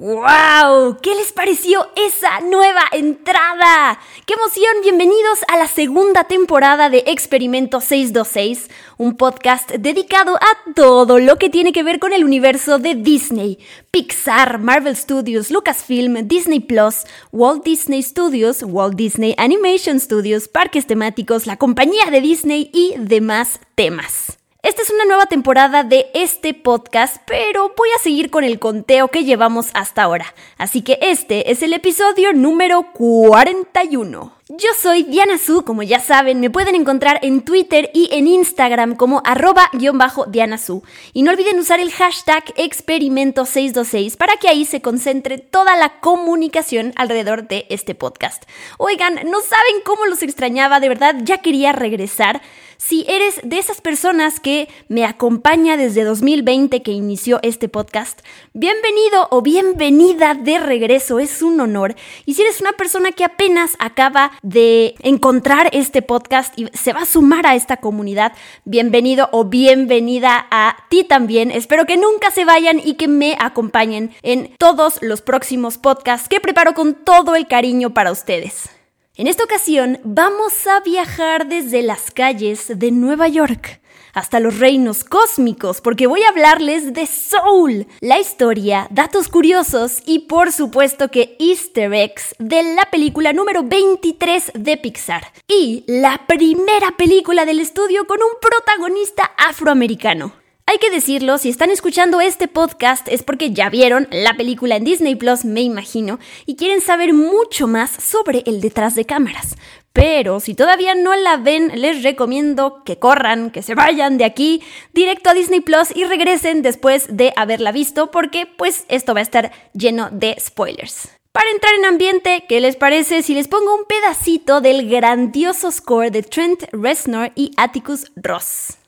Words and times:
¡Wow! 0.00 0.98
¿Qué 1.02 1.12
les 1.16 1.32
pareció 1.32 1.88
esa 1.96 2.38
nueva 2.42 2.82
entrada? 2.92 3.98
¡Qué 4.26 4.34
emoción! 4.34 4.70
Bienvenidos 4.84 5.40
a 5.48 5.56
la 5.56 5.66
segunda 5.66 6.22
temporada 6.22 6.88
de 6.88 7.02
Experimento 7.08 7.80
626, 7.80 8.70
un 8.96 9.16
podcast 9.16 9.72
dedicado 9.72 10.36
a 10.36 10.72
todo 10.76 11.18
lo 11.18 11.36
que 11.36 11.50
tiene 11.50 11.72
que 11.72 11.82
ver 11.82 11.98
con 11.98 12.12
el 12.12 12.24
universo 12.24 12.78
de 12.78 12.94
Disney, 12.94 13.58
Pixar, 13.90 14.60
Marvel 14.60 14.94
Studios, 14.94 15.50
Lucasfilm, 15.50 16.28
Disney 16.28 16.60
Plus, 16.60 17.02
Walt 17.32 17.64
Disney 17.64 18.00
Studios, 18.00 18.62
Walt 18.62 18.94
Disney 18.94 19.34
Animation 19.36 19.98
Studios, 19.98 20.46
parques 20.46 20.86
temáticos, 20.86 21.44
la 21.44 21.56
compañía 21.56 22.04
de 22.12 22.20
Disney 22.20 22.70
y 22.72 22.94
demás 22.98 23.58
temas. 23.74 24.37
Esta 24.60 24.82
es 24.82 24.90
una 24.90 25.04
nueva 25.04 25.26
temporada 25.26 25.84
de 25.84 26.10
este 26.14 26.52
podcast, 26.52 27.18
pero 27.26 27.72
voy 27.76 27.90
a 27.94 28.02
seguir 28.02 28.28
con 28.28 28.42
el 28.42 28.58
conteo 28.58 29.06
que 29.06 29.22
llevamos 29.22 29.70
hasta 29.72 30.02
ahora. 30.02 30.34
Así 30.56 30.82
que 30.82 30.98
este 31.00 31.52
es 31.52 31.62
el 31.62 31.72
episodio 31.74 32.32
número 32.32 32.92
41. 32.92 34.37
Yo 34.50 34.70
soy 34.80 35.02
Diana 35.02 35.36
Su, 35.36 35.62
como 35.62 35.82
ya 35.82 36.00
saben, 36.00 36.40
me 36.40 36.48
pueden 36.48 36.74
encontrar 36.74 37.18
en 37.20 37.42
Twitter 37.42 37.90
y 37.92 38.08
en 38.12 38.26
Instagram 38.26 38.96
como 38.96 39.20
arroba-diana 39.26 40.56
Su. 40.56 40.82
Y 41.12 41.22
no 41.22 41.32
olviden 41.32 41.58
usar 41.58 41.80
el 41.80 41.92
hashtag 41.92 42.46
experimento626 42.54 44.16
para 44.16 44.36
que 44.36 44.48
ahí 44.48 44.64
se 44.64 44.80
concentre 44.80 45.36
toda 45.36 45.76
la 45.76 46.00
comunicación 46.00 46.94
alrededor 46.96 47.46
de 47.46 47.66
este 47.68 47.94
podcast. 47.94 48.44
Oigan, 48.78 49.16
no 49.26 49.42
saben 49.42 49.82
cómo 49.84 50.06
los 50.06 50.22
extrañaba, 50.22 50.80
de 50.80 50.88
verdad, 50.88 51.16
ya 51.24 51.42
quería 51.42 51.72
regresar. 51.72 52.40
Si 52.78 53.04
eres 53.08 53.40
de 53.42 53.58
esas 53.58 53.80
personas 53.80 54.38
que 54.38 54.68
me 54.86 55.04
acompaña 55.04 55.76
desde 55.76 56.04
2020 56.04 56.80
que 56.82 56.92
inició 56.92 57.40
este 57.42 57.68
podcast, 57.68 58.20
bienvenido 58.54 59.26
o 59.32 59.42
bienvenida 59.42 60.34
de 60.34 60.60
regreso, 60.60 61.18
es 61.18 61.42
un 61.42 61.60
honor. 61.60 61.96
Y 62.24 62.34
si 62.34 62.42
eres 62.42 62.60
una 62.60 62.72
persona 62.74 63.10
que 63.10 63.24
apenas 63.24 63.72
acaba 63.80 64.30
de 64.42 64.94
encontrar 65.00 65.68
este 65.72 66.02
podcast 66.02 66.58
y 66.58 66.66
se 66.72 66.92
va 66.92 67.00
a 67.00 67.06
sumar 67.06 67.46
a 67.46 67.54
esta 67.54 67.78
comunidad, 67.78 68.32
bienvenido 68.64 69.28
o 69.32 69.44
bienvenida 69.44 70.46
a 70.50 70.76
ti 70.88 71.04
también. 71.04 71.50
Espero 71.50 71.86
que 71.86 71.96
nunca 71.96 72.30
se 72.30 72.44
vayan 72.44 72.80
y 72.82 72.94
que 72.94 73.08
me 73.08 73.36
acompañen 73.38 74.12
en 74.22 74.54
todos 74.58 74.98
los 75.02 75.22
próximos 75.22 75.78
podcasts 75.78 76.28
que 76.28 76.40
preparo 76.40 76.74
con 76.74 76.94
todo 76.94 77.36
el 77.36 77.46
cariño 77.46 77.94
para 77.94 78.12
ustedes. 78.12 78.70
En 79.16 79.26
esta 79.26 79.42
ocasión 79.42 79.98
vamos 80.04 80.66
a 80.66 80.80
viajar 80.80 81.48
desde 81.48 81.82
las 81.82 82.12
calles 82.12 82.78
de 82.78 82.92
Nueva 82.92 83.26
York 83.26 83.80
hasta 84.18 84.40
los 84.40 84.58
reinos 84.58 85.04
cósmicos, 85.04 85.80
porque 85.80 86.06
voy 86.06 86.22
a 86.22 86.30
hablarles 86.30 86.92
de 86.92 87.06
Soul, 87.06 87.86
la 88.00 88.18
historia, 88.18 88.88
datos 88.90 89.28
curiosos 89.28 90.02
y 90.04 90.20
por 90.20 90.52
supuesto 90.52 91.08
que 91.10 91.36
easter 91.38 91.94
eggs 91.94 92.34
de 92.38 92.74
la 92.74 92.90
película 92.90 93.32
número 93.32 93.62
23 93.62 94.52
de 94.54 94.76
Pixar 94.76 95.32
y 95.46 95.84
la 95.86 96.26
primera 96.26 96.96
película 96.96 97.44
del 97.44 97.60
estudio 97.60 98.06
con 98.06 98.18
un 98.20 98.40
protagonista 98.40 99.30
afroamericano. 99.36 100.32
Hay 100.66 100.76
que 100.76 100.90
decirlo, 100.90 101.38
si 101.38 101.48
están 101.48 101.70
escuchando 101.70 102.20
este 102.20 102.46
podcast 102.46 103.08
es 103.08 103.22
porque 103.22 103.52
ya 103.52 103.70
vieron 103.70 104.06
la 104.10 104.36
película 104.36 104.76
en 104.76 104.84
Disney 104.84 105.14
Plus, 105.14 105.46
me 105.46 105.62
imagino, 105.62 106.18
y 106.44 106.56
quieren 106.56 106.82
saber 106.82 107.14
mucho 107.14 107.66
más 107.66 107.90
sobre 107.90 108.42
el 108.44 108.60
detrás 108.60 108.94
de 108.94 109.06
cámaras. 109.06 109.56
Pero 109.92 110.40
si 110.40 110.54
todavía 110.54 110.94
no 110.94 111.16
la 111.16 111.36
ven, 111.36 111.72
les 111.74 112.02
recomiendo 112.02 112.84
que 112.84 112.98
corran, 112.98 113.50
que 113.50 113.62
se 113.62 113.74
vayan 113.74 114.18
de 114.18 114.24
aquí 114.24 114.62
directo 114.92 115.30
a 115.30 115.34
Disney 115.34 115.60
Plus 115.60 115.94
y 115.94 116.04
regresen 116.04 116.62
después 116.62 117.16
de 117.16 117.32
haberla 117.36 117.72
visto, 117.72 118.10
porque 118.10 118.46
pues 118.46 118.84
esto 118.88 119.14
va 119.14 119.20
a 119.20 119.22
estar 119.22 119.52
lleno 119.72 120.08
de 120.10 120.36
spoilers. 120.38 121.08
Para 121.32 121.50
entrar 121.50 121.74
en 121.74 121.84
ambiente, 121.84 122.44
¿qué 122.48 122.60
les 122.60 122.76
parece 122.76 123.22
si 123.22 123.34
les 123.34 123.48
pongo 123.48 123.74
un 123.74 123.84
pedacito 123.84 124.60
del 124.60 124.88
grandioso 124.88 125.70
score 125.70 126.10
de 126.10 126.22
Trent 126.22 126.64
Reznor 126.72 127.32
y 127.34 127.52
Atticus 127.56 128.10
Ross? 128.16 128.78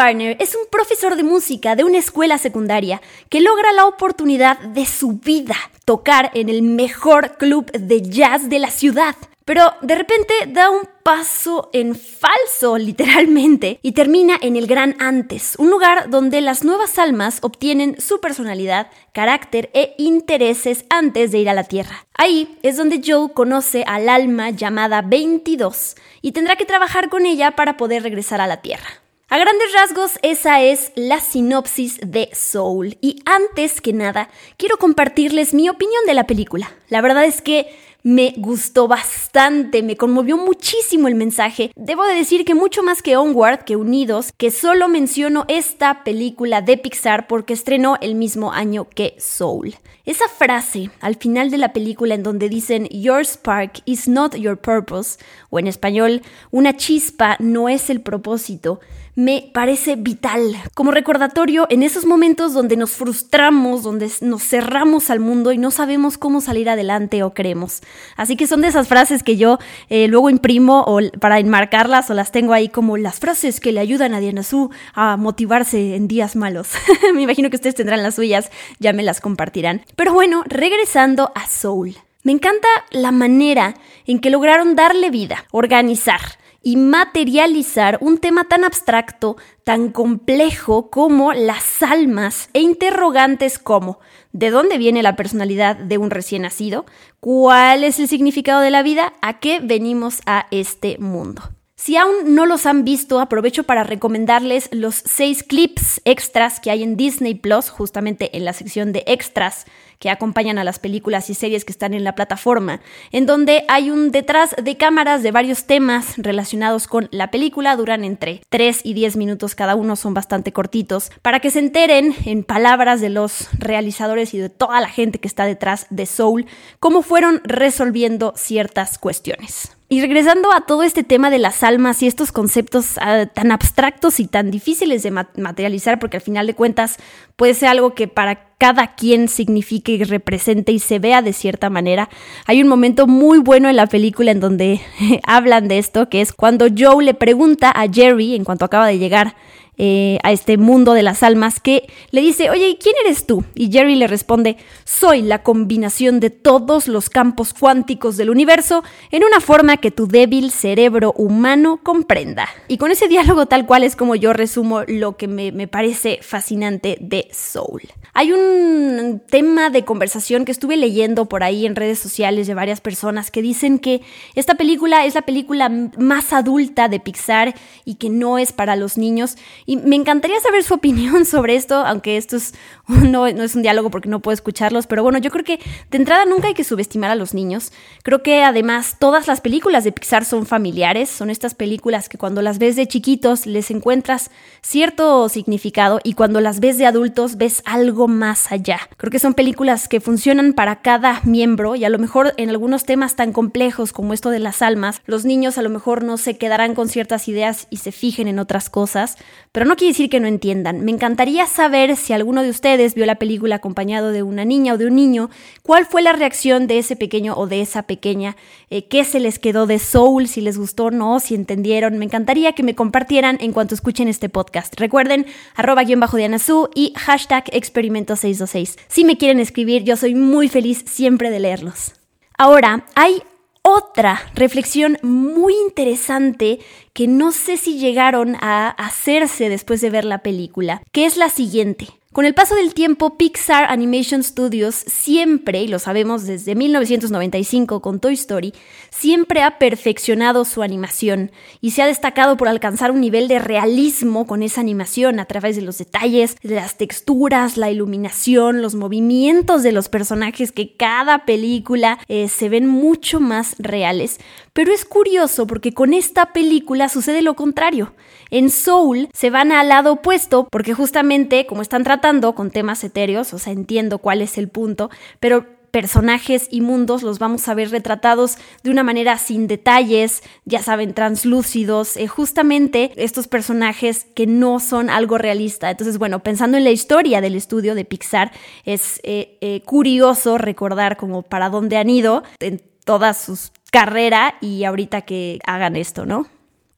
Joe 0.00 0.06
Garner 0.06 0.36
es 0.40 0.54
un 0.54 0.62
profesor 0.70 1.14
de 1.14 1.22
música 1.22 1.76
de 1.76 1.84
una 1.84 1.98
escuela 1.98 2.38
secundaria 2.38 3.02
que 3.28 3.42
logra 3.42 3.70
la 3.72 3.84
oportunidad 3.84 4.58
de 4.58 4.86
su 4.86 5.18
vida, 5.18 5.56
tocar 5.84 6.30
en 6.32 6.48
el 6.48 6.62
mejor 6.62 7.36
club 7.36 7.70
de 7.72 8.00
jazz 8.00 8.48
de 8.48 8.60
la 8.60 8.70
ciudad. 8.70 9.14
Pero 9.44 9.74
de 9.82 9.94
repente 9.96 10.32
da 10.48 10.70
un 10.70 10.88
paso 11.02 11.68
en 11.74 11.94
falso, 11.94 12.78
literalmente, 12.78 13.78
y 13.82 13.92
termina 13.92 14.38
en 14.40 14.56
el 14.56 14.66
Gran 14.66 14.96
Antes, 15.00 15.54
un 15.58 15.68
lugar 15.68 16.08
donde 16.08 16.40
las 16.40 16.64
nuevas 16.64 16.98
almas 16.98 17.40
obtienen 17.42 18.00
su 18.00 18.20
personalidad, 18.20 18.86
carácter 19.12 19.68
e 19.74 19.94
intereses 19.98 20.86
antes 20.88 21.30
de 21.30 21.40
ir 21.40 21.50
a 21.50 21.54
la 21.54 21.64
Tierra. 21.64 22.06
Ahí 22.14 22.58
es 22.62 22.78
donde 22.78 23.02
Joe 23.04 23.34
conoce 23.34 23.84
al 23.86 24.08
alma 24.08 24.48
llamada 24.48 25.02
22 25.02 25.96
y 26.22 26.32
tendrá 26.32 26.56
que 26.56 26.64
trabajar 26.64 27.10
con 27.10 27.26
ella 27.26 27.50
para 27.50 27.76
poder 27.76 28.02
regresar 28.02 28.40
a 28.40 28.46
la 28.46 28.62
Tierra. 28.62 29.00
A 29.32 29.38
grandes 29.38 29.72
rasgos, 29.72 30.18
esa 30.22 30.60
es 30.60 30.90
la 30.96 31.20
sinopsis 31.20 32.00
de 32.04 32.30
Soul. 32.32 32.98
Y 33.00 33.22
antes 33.24 33.80
que 33.80 33.92
nada, 33.92 34.28
quiero 34.56 34.76
compartirles 34.76 35.54
mi 35.54 35.68
opinión 35.68 36.04
de 36.04 36.14
la 36.14 36.26
película. 36.26 36.72
La 36.88 37.00
verdad 37.00 37.24
es 37.24 37.40
que 37.40 37.68
me 38.02 38.34
gustó 38.38 38.88
bastante, 38.88 39.84
me 39.84 39.96
conmovió 39.96 40.36
muchísimo 40.36 41.06
el 41.06 41.14
mensaje. 41.14 41.70
Debo 41.76 42.06
de 42.06 42.16
decir 42.16 42.44
que 42.44 42.56
mucho 42.56 42.82
más 42.82 43.02
que 43.02 43.16
Onward, 43.16 43.62
que 43.62 43.76
Unidos, 43.76 44.32
que 44.36 44.50
solo 44.50 44.88
menciono 44.88 45.44
esta 45.46 46.02
película 46.02 46.60
de 46.60 46.76
Pixar 46.76 47.28
porque 47.28 47.52
estrenó 47.52 47.98
el 48.00 48.16
mismo 48.16 48.52
año 48.52 48.88
que 48.88 49.14
Soul. 49.20 49.76
Esa 50.06 50.26
frase 50.26 50.90
al 51.00 51.14
final 51.14 51.52
de 51.52 51.58
la 51.58 51.72
película 51.72 52.16
en 52.16 52.24
donde 52.24 52.48
dicen 52.48 52.88
Your 52.88 53.24
spark 53.24 53.82
is 53.84 54.08
not 54.08 54.34
your 54.34 54.58
purpose, 54.58 55.18
o 55.50 55.60
en 55.60 55.68
español, 55.68 56.22
una 56.50 56.76
chispa 56.76 57.36
no 57.38 57.68
es 57.68 57.90
el 57.90 58.00
propósito, 58.00 58.80
me 59.14 59.50
parece 59.52 59.96
vital 59.96 60.56
como 60.74 60.90
recordatorio 60.90 61.66
en 61.70 61.82
esos 61.82 62.06
momentos 62.06 62.52
donde 62.52 62.76
nos 62.76 62.92
frustramos, 62.92 63.82
donde 63.82 64.10
nos 64.20 64.42
cerramos 64.42 65.10
al 65.10 65.20
mundo 65.20 65.52
y 65.52 65.58
no 65.58 65.70
sabemos 65.70 66.18
cómo 66.18 66.40
salir 66.40 66.68
adelante 66.70 67.22
o 67.22 67.34
creemos. 67.34 67.82
Así 68.16 68.36
que 68.36 68.46
son 68.46 68.60
de 68.60 68.68
esas 68.68 68.88
frases 68.88 69.22
que 69.22 69.36
yo 69.36 69.58
eh, 69.88 70.08
luego 70.08 70.30
imprimo 70.30 70.84
o 70.86 71.00
para 71.18 71.38
enmarcarlas 71.38 72.10
o 72.10 72.14
las 72.14 72.32
tengo 72.32 72.52
ahí 72.52 72.68
como 72.68 72.96
las 72.96 73.18
frases 73.18 73.60
que 73.60 73.72
le 73.72 73.80
ayudan 73.80 74.14
a 74.14 74.20
Diana 74.20 74.42
Su 74.42 74.70
a 74.94 75.16
motivarse 75.16 75.96
en 75.96 76.08
días 76.08 76.36
malos. 76.36 76.70
me 77.14 77.22
imagino 77.22 77.50
que 77.50 77.56
ustedes 77.56 77.74
tendrán 77.74 78.02
las 78.02 78.14
suyas, 78.14 78.50
ya 78.78 78.92
me 78.92 79.02
las 79.02 79.20
compartirán. 79.20 79.82
Pero 79.96 80.12
bueno, 80.12 80.42
regresando 80.46 81.32
a 81.34 81.46
Soul. 81.46 81.96
Me 82.22 82.32
encanta 82.32 82.68
la 82.90 83.12
manera 83.12 83.74
en 84.06 84.18
que 84.18 84.28
lograron 84.28 84.76
darle 84.76 85.08
vida, 85.08 85.46
organizar 85.52 86.20
y 86.62 86.76
materializar 86.76 87.98
un 88.00 88.18
tema 88.18 88.44
tan 88.44 88.64
abstracto, 88.64 89.36
tan 89.64 89.90
complejo 89.90 90.90
como 90.90 91.32
las 91.32 91.82
almas 91.82 92.50
e 92.52 92.60
interrogantes 92.60 93.58
como 93.58 94.00
¿de 94.32 94.50
dónde 94.50 94.78
viene 94.78 95.02
la 95.02 95.16
personalidad 95.16 95.76
de 95.76 95.98
un 95.98 96.10
recién 96.10 96.42
nacido? 96.42 96.86
¿Cuál 97.20 97.84
es 97.84 97.98
el 97.98 98.08
significado 98.08 98.60
de 98.60 98.70
la 98.70 98.82
vida? 98.82 99.14
¿A 99.22 99.40
qué 99.40 99.60
venimos 99.60 100.20
a 100.26 100.46
este 100.50 100.98
mundo? 100.98 101.42
Si 101.80 101.96
aún 101.96 102.34
no 102.34 102.44
los 102.44 102.66
han 102.66 102.84
visto, 102.84 103.20
aprovecho 103.20 103.64
para 103.64 103.84
recomendarles 103.84 104.68
los 104.70 104.96
seis 104.96 105.42
clips 105.42 106.02
extras 106.04 106.60
que 106.60 106.70
hay 106.70 106.82
en 106.82 106.94
Disney 106.94 107.34
Plus, 107.34 107.70
justamente 107.70 108.36
en 108.36 108.44
la 108.44 108.52
sección 108.52 108.92
de 108.92 109.02
extras 109.06 109.64
que 110.00 110.10
acompañan 110.10 110.58
a 110.58 110.64
las 110.64 110.80
películas 110.80 111.30
y 111.30 111.34
series 111.34 111.64
que 111.64 111.70
están 111.70 111.94
en 111.94 112.02
la 112.02 112.16
plataforma, 112.16 112.80
en 113.12 113.26
donde 113.26 113.64
hay 113.68 113.90
un 113.90 114.10
detrás 114.10 114.56
de 114.60 114.76
cámaras 114.76 115.22
de 115.22 115.30
varios 115.30 115.66
temas 115.66 116.14
relacionados 116.16 116.88
con 116.88 117.08
la 117.12 117.30
película, 117.30 117.76
duran 117.76 118.02
entre 118.02 118.40
3 118.48 118.80
y 118.82 118.94
10 118.94 119.16
minutos 119.16 119.54
cada 119.54 119.76
uno, 119.76 119.94
son 119.94 120.14
bastante 120.14 120.52
cortitos, 120.52 121.12
para 121.22 121.40
que 121.40 121.50
se 121.50 121.60
enteren 121.60 122.14
en 122.24 122.42
palabras 122.42 123.00
de 123.00 123.10
los 123.10 123.48
realizadores 123.58 124.34
y 124.34 124.38
de 124.38 124.48
toda 124.48 124.80
la 124.80 124.88
gente 124.88 125.20
que 125.20 125.28
está 125.28 125.44
detrás 125.44 125.86
de 125.90 126.06
Soul, 126.06 126.46
cómo 126.80 127.02
fueron 127.02 127.42
resolviendo 127.44 128.32
ciertas 128.36 128.98
cuestiones. 128.98 129.76
Y 129.92 130.00
regresando 130.00 130.52
a 130.52 130.60
todo 130.60 130.84
este 130.84 131.02
tema 131.02 131.30
de 131.30 131.40
las 131.40 131.64
almas 131.64 132.00
y 132.00 132.06
estos 132.06 132.30
conceptos 132.30 132.96
ah, 133.00 133.26
tan 133.26 133.50
abstractos 133.50 134.20
y 134.20 134.28
tan 134.28 134.52
difíciles 134.52 135.02
de 135.02 135.10
materializar, 135.10 135.98
porque 135.98 136.18
al 136.18 136.22
final 136.22 136.46
de 136.46 136.54
cuentas 136.54 136.98
puede 137.34 137.54
ser 137.54 137.70
algo 137.70 137.92
que 137.92 138.06
para 138.06 138.54
cada 138.58 138.94
quien 138.94 139.26
signifique 139.26 139.90
y 139.90 140.04
represente 140.04 140.70
y 140.70 140.78
se 140.78 141.00
vea 141.00 141.22
de 141.22 141.32
cierta 141.32 141.70
manera. 141.70 142.08
Hay 142.46 142.62
un 142.62 142.68
momento 142.68 143.08
muy 143.08 143.40
bueno 143.40 143.68
en 143.68 143.74
la 143.74 143.88
película 143.88 144.30
en 144.30 144.38
donde 144.38 144.80
hablan 145.26 145.66
de 145.66 145.78
esto, 145.78 146.08
que 146.08 146.20
es 146.20 146.32
cuando 146.32 146.66
Joe 146.68 147.04
le 147.04 147.14
pregunta 147.14 147.72
a 147.72 147.88
Jerry, 147.92 148.36
en 148.36 148.44
cuanto 148.44 148.66
acaba 148.66 148.86
de 148.86 148.98
llegar 148.98 149.34
eh, 149.82 150.18
a 150.24 150.30
este 150.30 150.58
mundo 150.58 150.92
de 150.92 151.02
las 151.02 151.22
almas, 151.22 151.58
que 151.58 151.88
le 152.10 152.20
dice, 152.20 152.50
oye, 152.50 152.76
¿quién 152.78 152.94
eres 153.02 153.24
tú? 153.24 153.46
Y 153.54 153.72
Jerry 153.72 153.94
le 153.94 154.08
responde, 154.08 154.58
soy 154.84 155.22
la 155.22 155.42
combinación 155.42 156.20
de 156.20 156.28
todos 156.28 156.86
los 156.86 157.08
campos 157.08 157.54
cuánticos 157.54 158.18
del 158.18 158.28
universo 158.28 158.84
en 159.10 159.24
una 159.24 159.40
forma 159.40 159.78
que 159.78 159.90
tu 159.90 160.06
débil 160.06 160.50
cerebro 160.50 161.14
humano 161.16 161.80
comprenda. 161.82 162.46
Y 162.68 162.76
con 162.76 162.90
ese 162.90 163.08
diálogo 163.08 163.46
tal 163.46 163.64
cual 163.64 163.82
es 163.82 163.96
como 163.96 164.16
yo 164.16 164.34
resumo 164.34 164.82
lo 164.86 165.16
que 165.16 165.28
me, 165.28 165.50
me 165.50 165.66
parece 165.66 166.18
fascinante 166.20 166.98
de 167.00 167.28
Soul. 167.32 167.80
Hay 168.12 168.32
un 168.32 169.22
tema 169.28 169.70
de 169.70 169.84
conversación 169.84 170.44
que 170.44 170.52
estuve 170.52 170.76
leyendo 170.76 171.26
por 171.26 171.44
ahí 171.44 171.64
en 171.64 171.76
redes 171.76 172.00
sociales 172.00 172.46
de 172.46 172.54
varias 172.54 172.80
personas 172.80 173.30
que 173.30 173.40
dicen 173.40 173.78
que 173.78 174.02
esta 174.34 174.56
película 174.56 175.06
es 175.06 175.14
la 175.14 175.22
película 175.22 175.70
más 175.96 176.32
adulta 176.32 176.88
de 176.88 176.98
Pixar 176.98 177.54
y 177.84 177.94
que 177.94 178.10
no 178.10 178.38
es 178.38 178.52
para 178.52 178.74
los 178.76 178.98
niños. 178.98 179.36
Y 179.70 179.76
me 179.76 179.94
encantaría 179.94 180.40
saber 180.40 180.64
su 180.64 180.74
opinión 180.74 181.24
sobre 181.24 181.54
esto, 181.54 181.76
aunque 181.76 182.16
esto 182.16 182.36
es, 182.36 182.54
no, 182.88 183.30
no 183.30 183.44
es 183.44 183.54
un 183.54 183.62
diálogo 183.62 183.88
porque 183.88 184.08
no 184.08 184.18
puedo 184.18 184.34
escucharlos, 184.34 184.88
pero 184.88 185.04
bueno, 185.04 185.18
yo 185.18 185.30
creo 185.30 185.44
que 185.44 185.60
de 185.92 185.96
entrada 185.96 186.24
nunca 186.24 186.48
hay 186.48 186.54
que 186.54 186.64
subestimar 186.64 187.08
a 187.12 187.14
los 187.14 187.34
niños. 187.34 187.70
Creo 188.02 188.20
que 188.20 188.42
además 188.42 188.96
todas 188.98 189.28
las 189.28 189.40
películas 189.40 189.84
de 189.84 189.92
Pixar 189.92 190.24
son 190.24 190.44
familiares, 190.44 191.08
son 191.08 191.30
estas 191.30 191.54
películas 191.54 192.08
que 192.08 192.18
cuando 192.18 192.42
las 192.42 192.58
ves 192.58 192.74
de 192.74 192.88
chiquitos 192.88 193.46
les 193.46 193.70
encuentras 193.70 194.32
cierto 194.60 195.28
significado 195.28 196.00
y 196.02 196.14
cuando 196.14 196.40
las 196.40 196.58
ves 196.58 196.76
de 196.76 196.86
adultos 196.86 197.36
ves 197.36 197.62
algo 197.64 198.08
más 198.08 198.50
allá. 198.50 198.80
Creo 198.96 199.12
que 199.12 199.20
son 199.20 199.34
películas 199.34 199.86
que 199.86 200.00
funcionan 200.00 200.52
para 200.52 200.82
cada 200.82 201.20
miembro 201.22 201.76
y 201.76 201.84
a 201.84 201.90
lo 201.90 202.00
mejor 202.00 202.34
en 202.38 202.50
algunos 202.50 202.82
temas 202.82 203.14
tan 203.14 203.32
complejos 203.32 203.92
como 203.92 204.14
esto 204.14 204.30
de 204.30 204.40
las 204.40 204.62
almas, 204.62 205.00
los 205.06 205.24
niños 205.24 205.58
a 205.58 205.62
lo 205.62 205.70
mejor 205.70 206.02
no 206.02 206.16
se 206.16 206.36
quedarán 206.38 206.74
con 206.74 206.88
ciertas 206.88 207.28
ideas 207.28 207.68
y 207.70 207.76
se 207.76 207.92
fijen 207.92 208.26
en 208.26 208.40
otras 208.40 208.68
cosas, 208.68 209.16
pero 209.52 209.59
no 209.64 209.76
quiere 209.76 209.92
decir 209.92 210.08
que 210.08 210.20
no 210.20 210.28
entiendan. 210.28 210.84
Me 210.84 210.90
encantaría 210.90 211.46
saber 211.46 211.96
si 211.96 212.12
alguno 212.12 212.42
de 212.42 212.50
ustedes 212.50 212.94
vio 212.94 213.06
la 213.06 213.16
película 213.16 213.56
acompañado 213.56 214.12
de 214.12 214.22
una 214.22 214.44
niña 214.44 214.74
o 214.74 214.78
de 214.78 214.86
un 214.86 214.94
niño, 214.94 215.30
cuál 215.62 215.86
fue 215.86 216.02
la 216.02 216.12
reacción 216.12 216.66
de 216.66 216.78
ese 216.78 216.96
pequeño 216.96 217.34
o 217.34 217.46
de 217.46 217.60
esa 217.60 217.82
pequeña, 217.82 218.36
eh, 218.70 218.86
qué 218.86 219.04
se 219.04 219.20
les 219.20 219.38
quedó 219.38 219.66
de 219.66 219.78
Soul, 219.78 220.28
si 220.28 220.40
les 220.40 220.56
gustó 220.56 220.86
o 220.86 220.90
no, 220.90 221.20
si 221.20 221.34
entendieron. 221.34 221.98
Me 221.98 222.04
encantaría 222.04 222.52
que 222.52 222.62
me 222.62 222.74
compartieran 222.74 223.38
en 223.40 223.52
cuanto 223.52 223.74
escuchen 223.74 224.08
este 224.08 224.28
podcast. 224.28 224.78
Recuerden, 224.78 225.26
arroba 225.54 225.84
guion 225.84 226.00
bajo 226.00 226.16
Diana 226.16 226.38
Su 226.38 226.68
y 226.74 226.92
hashtag 226.96 227.44
experimento 227.52 228.16
626. 228.16 228.78
Si 228.88 229.04
me 229.04 229.18
quieren 229.18 229.40
escribir, 229.40 229.84
yo 229.84 229.96
soy 229.96 230.14
muy 230.14 230.48
feliz 230.48 230.84
siempre 230.86 231.30
de 231.30 231.40
leerlos. 231.40 231.94
Ahora, 232.38 232.86
hay 232.94 233.22
otra 233.62 234.20
reflexión 234.34 234.98
muy 235.02 235.54
interesante 235.54 236.60
que 236.92 237.06
no 237.06 237.32
sé 237.32 237.56
si 237.56 237.78
llegaron 237.78 238.36
a 238.40 238.68
hacerse 238.68 239.48
después 239.48 239.80
de 239.80 239.90
ver 239.90 240.04
la 240.04 240.18
película, 240.22 240.82
que 240.92 241.06
es 241.06 241.16
la 241.16 241.28
siguiente. 241.28 241.99
Con 242.12 242.24
el 242.24 242.34
paso 242.34 242.56
del 242.56 242.74
tiempo, 242.74 243.16
Pixar 243.16 243.70
Animation 243.70 244.24
Studios 244.24 244.74
siempre, 244.74 245.62
y 245.62 245.68
lo 245.68 245.78
sabemos 245.78 246.26
desde 246.26 246.56
1995 246.56 247.80
con 247.80 248.00
Toy 248.00 248.14
Story, 248.14 248.52
siempre 248.90 249.42
ha 249.42 249.58
perfeccionado 249.60 250.44
su 250.44 250.64
animación 250.64 251.30
y 251.60 251.70
se 251.70 251.82
ha 251.82 251.86
destacado 251.86 252.36
por 252.36 252.48
alcanzar 252.48 252.90
un 252.90 253.00
nivel 253.00 253.28
de 253.28 253.38
realismo 253.38 254.26
con 254.26 254.42
esa 254.42 254.60
animación 254.60 255.20
a 255.20 255.26
través 255.26 255.54
de 255.54 255.62
los 255.62 255.78
detalles, 255.78 256.36
de 256.42 256.56
las 256.56 256.76
texturas, 256.76 257.56
la 257.56 257.70
iluminación, 257.70 258.60
los 258.60 258.74
movimientos 258.74 259.62
de 259.62 259.70
los 259.70 259.88
personajes 259.88 260.50
que 260.50 260.74
cada 260.74 261.24
película 261.24 262.00
eh, 262.08 262.26
se 262.26 262.48
ven 262.48 262.66
mucho 262.66 263.20
más 263.20 263.54
reales. 263.60 264.18
Pero 264.52 264.72
es 264.72 264.84
curioso 264.84 265.46
porque 265.46 265.72
con 265.72 265.94
esta 265.94 266.32
película 266.32 266.88
sucede 266.88 267.22
lo 267.22 267.34
contrario. 267.34 267.94
En 268.32 268.50
Soul 268.50 269.08
se 269.12 269.30
van 269.30 269.52
al 269.52 269.68
lado 269.68 269.92
opuesto 269.92 270.48
porque 270.50 270.74
justamente 270.74 271.46
como 271.46 271.62
están 271.62 271.84
tratando 271.84 271.99
con 272.34 272.50
temas 272.50 272.82
etéreos, 272.82 273.32
o 273.34 273.38
sea, 273.38 273.52
entiendo 273.52 273.98
cuál 273.98 274.22
es 274.22 274.38
el 274.38 274.48
punto, 274.48 274.90
pero 275.20 275.46
personajes 275.70 276.48
y 276.50 276.62
mundos 276.62 277.02
los 277.02 277.18
vamos 277.18 277.46
a 277.46 277.54
ver 277.54 277.70
retratados 277.70 278.38
de 278.62 278.70
una 278.70 278.82
manera 278.82 279.18
sin 279.18 279.46
detalles, 279.46 280.22
ya 280.44 280.62
saben, 280.62 280.94
translúcidos, 280.94 281.96
eh, 281.96 282.08
justamente 282.08 282.92
estos 282.96 283.28
personajes 283.28 284.06
que 284.14 284.26
no 284.26 284.60
son 284.60 284.90
algo 284.90 285.18
realista. 285.18 285.70
Entonces, 285.70 285.98
bueno, 285.98 286.22
pensando 286.22 286.56
en 286.56 286.64
la 286.64 286.70
historia 286.70 287.20
del 287.20 287.36
estudio 287.36 287.74
de 287.74 287.84
Pixar, 287.84 288.32
es 288.64 289.00
eh, 289.04 289.38
eh, 289.40 289.62
curioso 289.64 290.38
recordar 290.38 290.96
como 290.96 291.22
para 291.22 291.50
dónde 291.50 291.76
han 291.76 291.90
ido 291.90 292.24
en 292.40 292.62
toda 292.84 293.14
su 293.14 293.38
carrera 293.70 294.34
y 294.40 294.64
ahorita 294.64 295.02
que 295.02 295.38
hagan 295.46 295.76
esto, 295.76 296.06
¿no? 296.06 296.26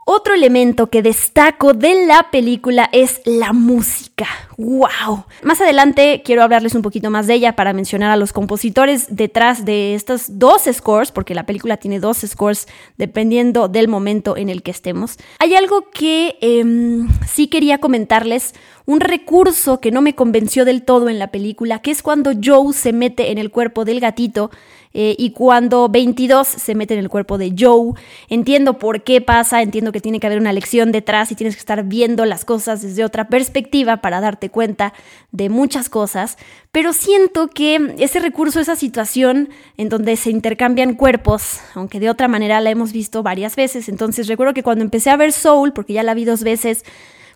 Otro 0.04 0.34
elemento 0.34 0.88
que 0.88 1.00
destaco 1.00 1.74
de 1.74 2.06
la 2.06 2.28
película 2.32 2.88
es 2.90 3.20
la 3.24 3.52
música. 3.52 4.26
¡Wow! 4.58 5.26
Más 5.44 5.60
adelante 5.60 6.22
quiero 6.24 6.42
hablarles 6.42 6.74
un 6.74 6.82
poquito 6.82 7.08
más 7.08 7.28
de 7.28 7.34
ella 7.34 7.54
para 7.54 7.72
mencionar 7.72 8.10
a 8.10 8.16
los 8.16 8.32
compositores 8.32 9.06
detrás 9.14 9.64
de 9.64 9.94
estos 9.94 10.40
dos 10.40 10.62
scores, 10.72 11.12
porque 11.12 11.36
la 11.36 11.46
película 11.46 11.76
tiene 11.76 12.00
dos 12.00 12.18
scores 12.26 12.66
dependiendo 12.96 13.68
del 13.68 13.86
momento 13.86 14.36
en 14.36 14.48
el 14.48 14.64
que 14.64 14.72
estemos. 14.72 15.18
Hay 15.38 15.54
algo 15.54 15.88
que 15.90 16.36
em, 16.40 17.08
sí 17.24 17.46
quería 17.46 17.78
comentarles, 17.78 18.54
un 18.86 18.98
recurso 18.98 19.80
que 19.80 19.92
no 19.92 20.02
me 20.02 20.16
convenció 20.16 20.64
del 20.64 20.82
todo 20.82 21.10
en 21.10 21.20
la 21.20 21.30
película, 21.30 21.80
que 21.80 21.92
es 21.92 22.02
cuando 22.02 22.32
Joe 22.42 22.72
se 22.72 22.92
mete 22.92 23.30
en 23.30 23.38
el 23.38 23.52
cuerpo 23.52 23.84
del 23.84 24.00
gatito 24.00 24.50
eh, 24.94 25.14
y 25.18 25.30
cuando 25.30 25.88
22 25.88 26.46
se 26.46 26.74
mete 26.74 26.94
en 26.94 27.00
el 27.00 27.08
cuerpo 27.08 27.38
de 27.38 27.54
Joe. 27.58 27.92
Entiendo 28.28 28.78
por 28.78 29.02
qué 29.02 29.20
pasa, 29.20 29.62
entiendo 29.62 29.92
que 29.92 30.00
tiene 30.00 30.20
que 30.20 30.26
haber 30.26 30.38
una 30.38 30.52
lección 30.52 30.92
detrás 30.92 31.32
y 31.32 31.34
tienes 31.34 31.54
que 31.54 31.60
estar 31.60 31.84
viendo 31.84 32.24
las 32.24 32.44
cosas 32.44 32.82
desde 32.82 33.04
otra 33.04 33.28
perspectiva 33.28 33.98
para 33.98 34.20
darte 34.20 34.50
cuenta 34.50 34.92
de 35.30 35.48
muchas 35.48 35.88
cosas, 35.88 36.36
pero 36.70 36.92
siento 36.92 37.48
que 37.48 37.94
ese 37.98 38.20
recurso, 38.20 38.60
esa 38.60 38.76
situación 38.76 39.48
en 39.76 39.88
donde 39.88 40.16
se 40.16 40.30
intercambian 40.30 40.94
cuerpos, 40.94 41.60
aunque 41.74 42.00
de 42.00 42.10
otra 42.10 42.28
manera 42.28 42.60
la 42.60 42.70
hemos 42.70 42.92
visto 42.92 43.22
varias 43.22 43.56
veces, 43.56 43.88
entonces 43.88 44.26
recuerdo 44.26 44.54
que 44.54 44.62
cuando 44.62 44.84
empecé 44.84 45.10
a 45.10 45.16
ver 45.16 45.32
Soul, 45.32 45.72
porque 45.72 45.94
ya 45.94 46.02
la 46.02 46.14
vi 46.14 46.24
dos 46.24 46.42
veces, 46.42 46.84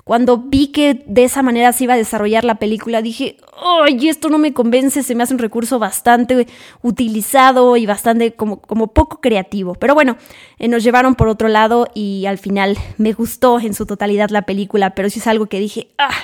cuando 0.07 0.39
vi 0.39 0.69
que 0.69 1.03
de 1.09 1.25
esa 1.25 1.43
manera 1.43 1.73
se 1.73 1.83
iba 1.83 1.95
a 1.95 1.97
desarrollar 1.97 2.45
la 2.45 2.61
película, 2.61 3.03
dije, 3.03 3.39
¡ay, 3.61 4.09
esto 4.09 4.29
no 4.29 4.39
me 4.39 4.53
convence! 4.53 5.03
Se 5.03 5.17
me 5.17 5.25
hace 5.25 5.35
un 5.35 5.41
recurso 5.41 5.81
bastante 5.81 6.47
utilizado 6.81 7.77
y 7.77 7.87
bastante 7.87 8.33
como, 8.33 8.61
como 8.61 8.87
poco 8.87 9.21
creativo. 9.21 9.75
Pero 9.75 9.95
bueno, 9.95 10.17
eh, 10.61 10.69
nos 10.69 10.85
llevaron 10.85 11.17
por 11.17 11.27
otro 11.27 11.49
lado 11.49 11.89
y 11.93 12.27
al 12.27 12.39
final 12.39 12.79
me 12.99 13.15
gustó 13.15 13.59
en 13.59 13.75
su 13.75 13.85
totalidad 13.85 14.31
la 14.31 14.43
película, 14.43 14.95
pero 14.95 15.11
sí 15.11 15.19
es 15.19 15.27
algo 15.27 15.47
que 15.47 15.59
dije, 15.59 15.89
¡ah! 15.99 16.15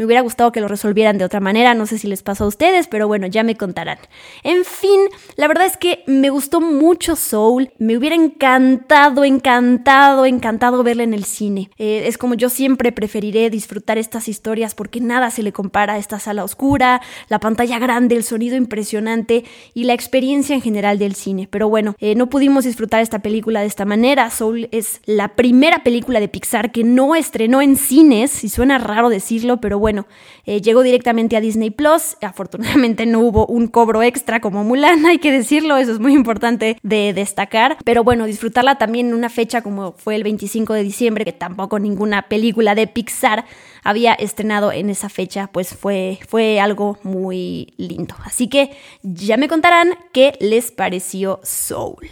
Me 0.00 0.06
hubiera 0.06 0.22
gustado 0.22 0.50
que 0.50 0.62
lo 0.62 0.68
resolvieran 0.68 1.18
de 1.18 1.26
otra 1.26 1.40
manera, 1.40 1.74
no 1.74 1.84
sé 1.84 1.98
si 1.98 2.08
les 2.08 2.22
pasó 2.22 2.44
a 2.44 2.46
ustedes, 2.46 2.88
pero 2.88 3.06
bueno, 3.06 3.26
ya 3.26 3.42
me 3.42 3.58
contarán. 3.58 3.98
En 4.42 4.64
fin, 4.64 4.98
la 5.36 5.46
verdad 5.46 5.66
es 5.66 5.76
que 5.76 6.04
me 6.06 6.30
gustó 6.30 6.62
mucho 6.62 7.16
Soul, 7.16 7.70
me 7.76 7.98
hubiera 7.98 8.16
encantado, 8.16 9.24
encantado, 9.24 10.24
encantado 10.24 10.82
verla 10.82 11.02
en 11.02 11.12
el 11.12 11.24
cine. 11.24 11.68
Eh, 11.76 12.04
es 12.06 12.16
como 12.16 12.32
yo 12.32 12.48
siempre 12.48 12.92
preferiré 12.92 13.50
disfrutar 13.50 13.98
estas 13.98 14.26
historias 14.26 14.74
porque 14.74 15.02
nada 15.02 15.30
se 15.30 15.42
le 15.42 15.52
compara 15.52 15.92
a 15.92 15.98
esta 15.98 16.18
sala 16.18 16.44
oscura, 16.44 17.02
la 17.28 17.38
pantalla 17.38 17.78
grande, 17.78 18.16
el 18.16 18.24
sonido 18.24 18.56
impresionante 18.56 19.44
y 19.74 19.84
la 19.84 19.92
experiencia 19.92 20.54
en 20.54 20.62
general 20.62 20.98
del 20.98 21.14
cine. 21.14 21.46
Pero 21.50 21.68
bueno, 21.68 21.94
eh, 21.98 22.14
no 22.14 22.30
pudimos 22.30 22.64
disfrutar 22.64 23.02
esta 23.02 23.18
película 23.18 23.60
de 23.60 23.66
esta 23.66 23.84
manera. 23.84 24.30
Soul 24.30 24.70
es 24.72 25.02
la 25.04 25.36
primera 25.36 25.82
película 25.82 26.20
de 26.20 26.28
Pixar 26.28 26.72
que 26.72 26.84
no 26.84 27.14
estrenó 27.16 27.60
en 27.60 27.76
cines, 27.76 28.44
y 28.44 28.48
suena 28.48 28.78
raro 28.78 29.10
decirlo, 29.10 29.60
pero 29.60 29.78
bueno, 29.78 29.89
eh, 30.44 30.60
llegó 30.60 30.82
directamente 30.82 31.36
a 31.36 31.40
Disney 31.40 31.70
Plus. 31.70 32.16
Afortunadamente 32.20 33.06
no 33.06 33.20
hubo 33.20 33.46
un 33.46 33.68
cobro 33.68 34.02
extra 34.02 34.40
como 34.40 34.64
Mulan, 34.64 35.06
hay 35.06 35.18
que 35.18 35.32
decirlo, 35.32 35.76
eso 35.76 35.92
es 35.92 35.98
muy 35.98 36.14
importante 36.14 36.78
de 36.82 37.12
destacar. 37.12 37.76
Pero 37.84 38.04
bueno, 38.04 38.26
disfrutarla 38.26 38.78
también 38.78 39.08
en 39.08 39.14
una 39.14 39.28
fecha 39.28 39.62
como 39.62 39.92
fue 39.92 40.16
el 40.16 40.22
25 40.22 40.74
de 40.74 40.82
diciembre, 40.82 41.24
que 41.24 41.32
tampoco 41.32 41.78
ninguna 41.78 42.22
película 42.22 42.74
de 42.74 42.86
Pixar 42.86 43.44
había 43.82 44.14
estrenado 44.14 44.72
en 44.72 44.90
esa 44.90 45.08
fecha, 45.08 45.48
pues 45.52 45.74
fue, 45.74 46.18
fue 46.28 46.60
algo 46.60 46.98
muy 47.02 47.74
lindo. 47.76 48.14
Así 48.24 48.48
que 48.48 48.76
ya 49.02 49.36
me 49.36 49.48
contarán 49.48 49.94
qué 50.12 50.36
les 50.40 50.70
pareció 50.70 51.40
Soul. 51.42 52.08